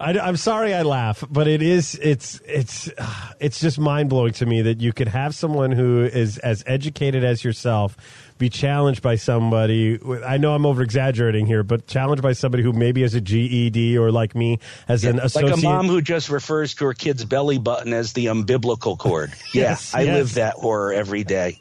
I, 0.01 0.13
am 0.29 0.37
sorry 0.37 0.75
I 0.75 0.83
laugh, 0.83 1.25
but 1.31 1.47
it 1.47 1.63
is 1.63 1.99
it's 2.03 2.41
it's 2.47 2.91
it's 3.39 3.61
just 3.61 3.79
mind 3.79 4.11
blowing 4.11 4.33
to 4.35 4.47
me 4.47 4.63
that 4.63 4.81
you 4.81 4.93
could 4.93 5.09
have 5.09 5.35
someone 5.35 5.73
who 5.73 6.03
is 6.03 6.39
as 6.39 6.65
educated 6.67 7.25
as 7.25 7.45
yourself 7.45 7.97
be 8.43 8.51
challenged 8.51 9.03
by 9.03 9.15
somebody. 9.15 10.01
I 10.27 10.37
know 10.37 10.53
I'm 10.53 10.67
over 10.67 10.83
exaggerating 10.83 11.47
here, 11.47 11.63
but 11.63 11.87
challenged 11.87 12.25
by 12.25 12.33
somebody 12.33 12.65
who 12.65 12.73
maybe 12.73 13.03
has 13.03 13.15
a 13.15 13.21
GED 13.21 13.97
or 13.97 14.11
like 14.11 14.35
me 14.35 14.59
has 14.89 15.05
an 15.05 15.21
associate. 15.21 15.53
like 15.53 15.59
a 15.61 15.63
mom 15.63 15.87
who 15.87 16.03
just 16.03 16.29
refers 16.29 16.75
to 16.75 16.87
her 16.87 16.93
kid's 16.93 17.25
belly 17.25 17.59
button 17.59 17.93
as 17.93 18.13
the 18.15 18.27
umbilical 18.27 18.97
cord. 18.97 19.33
Yeah, 19.55 19.63
Yes, 19.63 19.95
I 19.95 20.03
yes. 20.03 20.15
live 20.17 20.35
that 20.35 20.55
horror 20.55 20.93
every 20.93 21.25
day. 21.25 21.59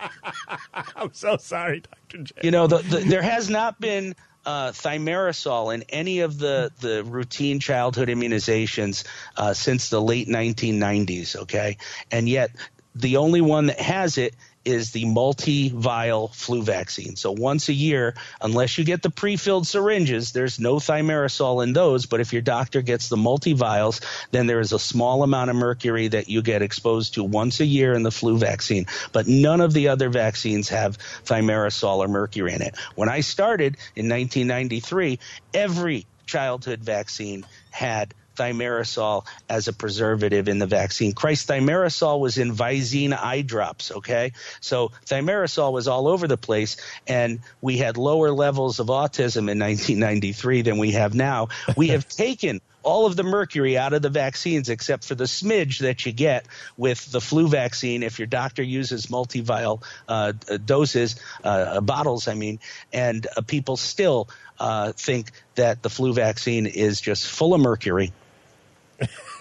I'm 0.96 1.12
so 1.12 1.36
sorry, 1.36 1.80
Doctor 1.80 2.18
Jay. 2.22 2.40
You 2.44 2.50
know, 2.52 2.66
the, 2.68 2.78
the, 2.78 2.98
there 3.00 3.22
has 3.22 3.50
not 3.50 3.80
been 3.80 4.14
uh, 4.46 4.70
thimerosal 4.70 5.74
in 5.74 5.82
any 5.88 6.20
of 6.20 6.38
the, 6.38 6.70
the 6.80 7.04
routine 7.04 7.60
childhood 7.60 8.08
immunizations 8.08 9.04
uh, 9.36 9.52
since 9.52 9.90
the 9.90 10.00
late 10.00 10.28
1990s, 10.28 11.36
okay? 11.36 11.76
And 12.10 12.28
yet, 12.28 12.50
the 12.94 13.16
only 13.16 13.40
one 13.40 13.66
that 13.66 13.80
has 13.80 14.16
it 14.18 14.34
is 14.64 14.92
the 14.92 15.04
multi-vial 15.04 16.28
flu 16.28 16.62
vaccine. 16.62 17.16
So 17.16 17.32
once 17.32 17.68
a 17.68 17.72
year, 17.72 18.14
unless 18.40 18.78
you 18.78 18.84
get 18.84 19.02
the 19.02 19.10
pre-filled 19.10 19.66
syringes, 19.66 20.32
there's 20.32 20.60
no 20.60 20.76
thimerosal 20.76 21.62
in 21.62 21.72
those. 21.72 22.06
But 22.06 22.20
if 22.20 22.32
your 22.32 22.42
doctor 22.42 22.82
gets 22.82 23.08
the 23.08 23.16
multi-vials, 23.16 24.00
then 24.30 24.46
there 24.46 24.60
is 24.60 24.72
a 24.72 24.78
small 24.78 25.22
amount 25.22 25.50
of 25.50 25.56
mercury 25.56 26.08
that 26.08 26.28
you 26.28 26.42
get 26.42 26.62
exposed 26.62 27.14
to 27.14 27.24
once 27.24 27.60
a 27.60 27.66
year 27.66 27.92
in 27.94 28.02
the 28.02 28.10
flu 28.10 28.38
vaccine. 28.38 28.86
But 29.12 29.26
none 29.26 29.60
of 29.60 29.72
the 29.72 29.88
other 29.88 30.08
vaccines 30.08 30.68
have 30.68 30.98
thimerosal 31.24 31.98
or 31.98 32.08
mercury 32.08 32.54
in 32.54 32.62
it. 32.62 32.76
When 32.94 33.08
I 33.08 33.20
started 33.20 33.76
in 33.96 34.08
1993, 34.08 35.18
every 35.54 36.06
childhood 36.26 36.80
vaccine 36.80 37.44
had 37.70 38.14
thimerosal 38.36 39.26
as 39.48 39.68
a 39.68 39.72
preservative 39.72 40.48
in 40.48 40.58
the 40.58 40.66
vaccine. 40.66 41.12
Christ, 41.12 41.48
thimerosal 41.48 42.20
was 42.20 42.38
in 42.38 42.52
Visine 42.52 43.12
eye 43.12 43.42
drops, 43.42 43.90
okay? 43.92 44.32
So 44.60 44.92
thimerosal 45.06 45.72
was 45.72 45.88
all 45.88 46.08
over 46.08 46.26
the 46.28 46.36
place, 46.36 46.76
and 47.06 47.40
we 47.60 47.78
had 47.78 47.96
lower 47.96 48.30
levels 48.30 48.80
of 48.80 48.88
autism 48.88 49.50
in 49.50 49.58
1993 49.58 50.62
than 50.62 50.78
we 50.78 50.92
have 50.92 51.14
now. 51.14 51.48
We 51.76 51.88
have 51.88 52.08
taken 52.22 52.60
all 52.82 53.06
of 53.06 53.16
the 53.16 53.22
mercury 53.22 53.78
out 53.78 53.92
of 53.92 54.02
the 54.02 54.10
vaccines 54.10 54.68
except 54.68 55.04
for 55.04 55.14
the 55.14 55.24
smidge 55.24 55.80
that 55.80 56.04
you 56.04 56.12
get 56.12 56.46
with 56.76 57.10
the 57.10 57.20
flu 57.20 57.48
vaccine 57.48 58.02
if 58.02 58.18
your 58.18 58.26
doctor 58.26 58.62
uses 58.62 59.10
multi-vial 59.10 59.82
uh, 60.08 60.32
doses, 60.64 61.16
uh, 61.44 61.80
bottles, 61.80 62.28
I 62.28 62.34
mean, 62.34 62.58
and 62.92 63.26
uh, 63.36 63.42
people 63.42 63.76
still 63.76 64.28
uh, 64.58 64.92
think 64.92 65.30
that 65.54 65.82
the 65.82 65.90
flu 65.90 66.12
vaccine 66.12 66.66
is 66.66 67.00
just 67.00 67.26
full 67.26 67.54
of 67.54 67.60
mercury. 67.60 68.12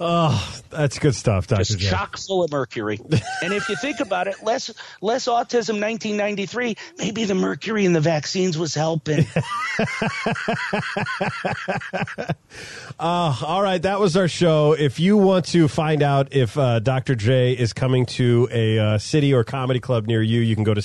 Oh, 0.00 0.60
that's 0.70 0.98
good 0.98 1.14
stuff, 1.14 1.46
Doctor 1.46 1.64
just 1.64 1.78
J. 1.78 1.88
chock 1.88 2.16
full 2.16 2.42
of 2.42 2.50
mercury. 2.50 2.98
and 3.42 3.52
if 3.54 3.68
you 3.68 3.76
think 3.76 4.00
about 4.00 4.26
it, 4.26 4.42
less 4.42 4.68
less 5.00 5.26
autism 5.26 5.80
1993, 5.80 6.74
maybe 6.98 7.24
the 7.24 7.36
mercury 7.36 7.84
in 7.84 7.92
the 7.92 8.00
vaccines 8.00 8.58
was 8.58 8.74
helping. 8.74 9.24
Uh, 12.96 13.36
all 13.44 13.60
right, 13.60 13.82
that 13.82 13.98
was 13.98 14.16
our 14.16 14.28
show. 14.28 14.72
If 14.72 15.00
you 15.00 15.16
want 15.16 15.46
to 15.46 15.66
find 15.66 16.00
out 16.02 16.32
if 16.32 16.56
uh, 16.56 16.78
Dr. 16.78 17.16
Jay 17.16 17.52
is 17.52 17.72
coming 17.72 18.06
to 18.06 18.48
a 18.52 18.78
uh, 18.78 18.98
city 18.98 19.34
or 19.34 19.42
comedy 19.42 19.80
club 19.80 20.06
near 20.06 20.22
you, 20.22 20.40
you 20.40 20.54
can 20.54 20.62
go 20.62 20.72
to 20.74 20.80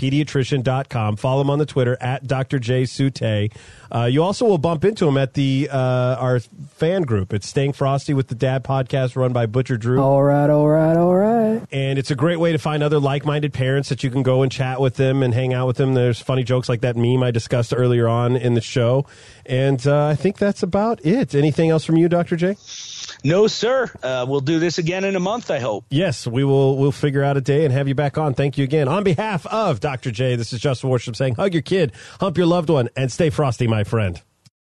standuppediatrician.com. 0.00 1.16
Follow 1.16 1.40
him 1.42 1.50
on 1.50 1.58
the 1.58 1.66
Twitter 1.66 1.96
at 2.00 2.26
Dr. 2.26 2.58
J 2.58 2.84
Sute. 2.84 3.52
Uh, 3.92 4.04
you 4.04 4.22
also 4.22 4.46
will 4.46 4.58
bump 4.58 4.84
into 4.84 5.06
him 5.06 5.16
at 5.16 5.34
the 5.34 5.68
uh, 5.70 6.16
our 6.18 6.40
fan 6.40 7.02
group. 7.02 7.32
It's 7.32 7.48
Staying 7.48 7.72
Frosty 7.72 8.14
with 8.14 8.28
the 8.28 8.34
Dad 8.34 8.62
podcast 8.64 9.16
run 9.16 9.32
by 9.32 9.46
Butcher 9.46 9.76
Drew. 9.76 10.00
All 10.00 10.22
right, 10.22 10.48
all 10.48 10.68
right, 10.68 10.96
all 10.96 11.16
right. 11.16 11.62
And 11.72 11.98
it's 11.98 12.10
a 12.10 12.14
great 12.14 12.38
way 12.38 12.52
to 12.52 12.58
find 12.58 12.82
other 12.82 13.00
like 13.00 13.24
minded 13.24 13.52
parents 13.52 13.88
that 13.88 14.04
you 14.04 14.10
can 14.10 14.22
go 14.22 14.42
and 14.42 14.50
chat 14.50 14.80
with 14.80 14.94
them 14.94 15.22
and 15.22 15.34
hang 15.34 15.52
out 15.52 15.66
with 15.66 15.76
them. 15.76 15.94
There's 15.94 16.20
funny 16.20 16.44
jokes 16.44 16.68
like 16.68 16.82
that 16.82 16.96
meme 16.96 17.22
I 17.22 17.30
discussed 17.30 17.74
earlier 17.76 18.08
on 18.08 18.36
in 18.36 18.54
the 18.54 18.60
show. 18.60 19.06
And 19.46 19.84
uh, 19.86 20.06
I 20.06 20.14
think 20.14 20.38
that's 20.38 20.62
about 20.62 21.04
it. 21.04 21.34
Anything 21.34 21.70
else 21.70 21.84
from 21.84 21.96
you, 21.96 22.08
Dr. 22.08 22.36
Jay? 22.36 22.56
No, 23.24 23.46
sir. 23.46 23.90
Uh, 24.02 24.26
we'll 24.28 24.40
do 24.40 24.58
this 24.58 24.78
again 24.78 25.04
in 25.04 25.16
a 25.16 25.20
month, 25.20 25.50
I 25.50 25.58
hope. 25.58 25.84
Yes, 25.90 26.26
we 26.26 26.44
will. 26.44 26.76
We'll 26.76 26.92
figure 26.92 27.22
out 27.22 27.36
a 27.36 27.40
day 27.40 27.64
and 27.64 27.72
have 27.72 27.88
you 27.88 27.94
back 27.94 28.18
on. 28.18 28.34
Thank 28.34 28.58
you 28.58 28.64
again 28.64 28.88
on 28.88 29.04
behalf 29.04 29.46
of 29.46 29.80
Dr. 29.80 30.10
Jay. 30.10 30.36
This 30.36 30.52
is 30.52 30.60
Justin 30.60 30.90
Worsham 30.90 31.16
saying, 31.16 31.34
hug 31.34 31.52
your 31.52 31.62
kid, 31.62 31.92
hump 32.20 32.36
your 32.36 32.46
loved 32.46 32.70
one, 32.70 32.88
and 32.96 33.10
stay 33.10 33.30
frosty, 33.30 33.66
my 33.66 33.84
friend. 33.84 34.20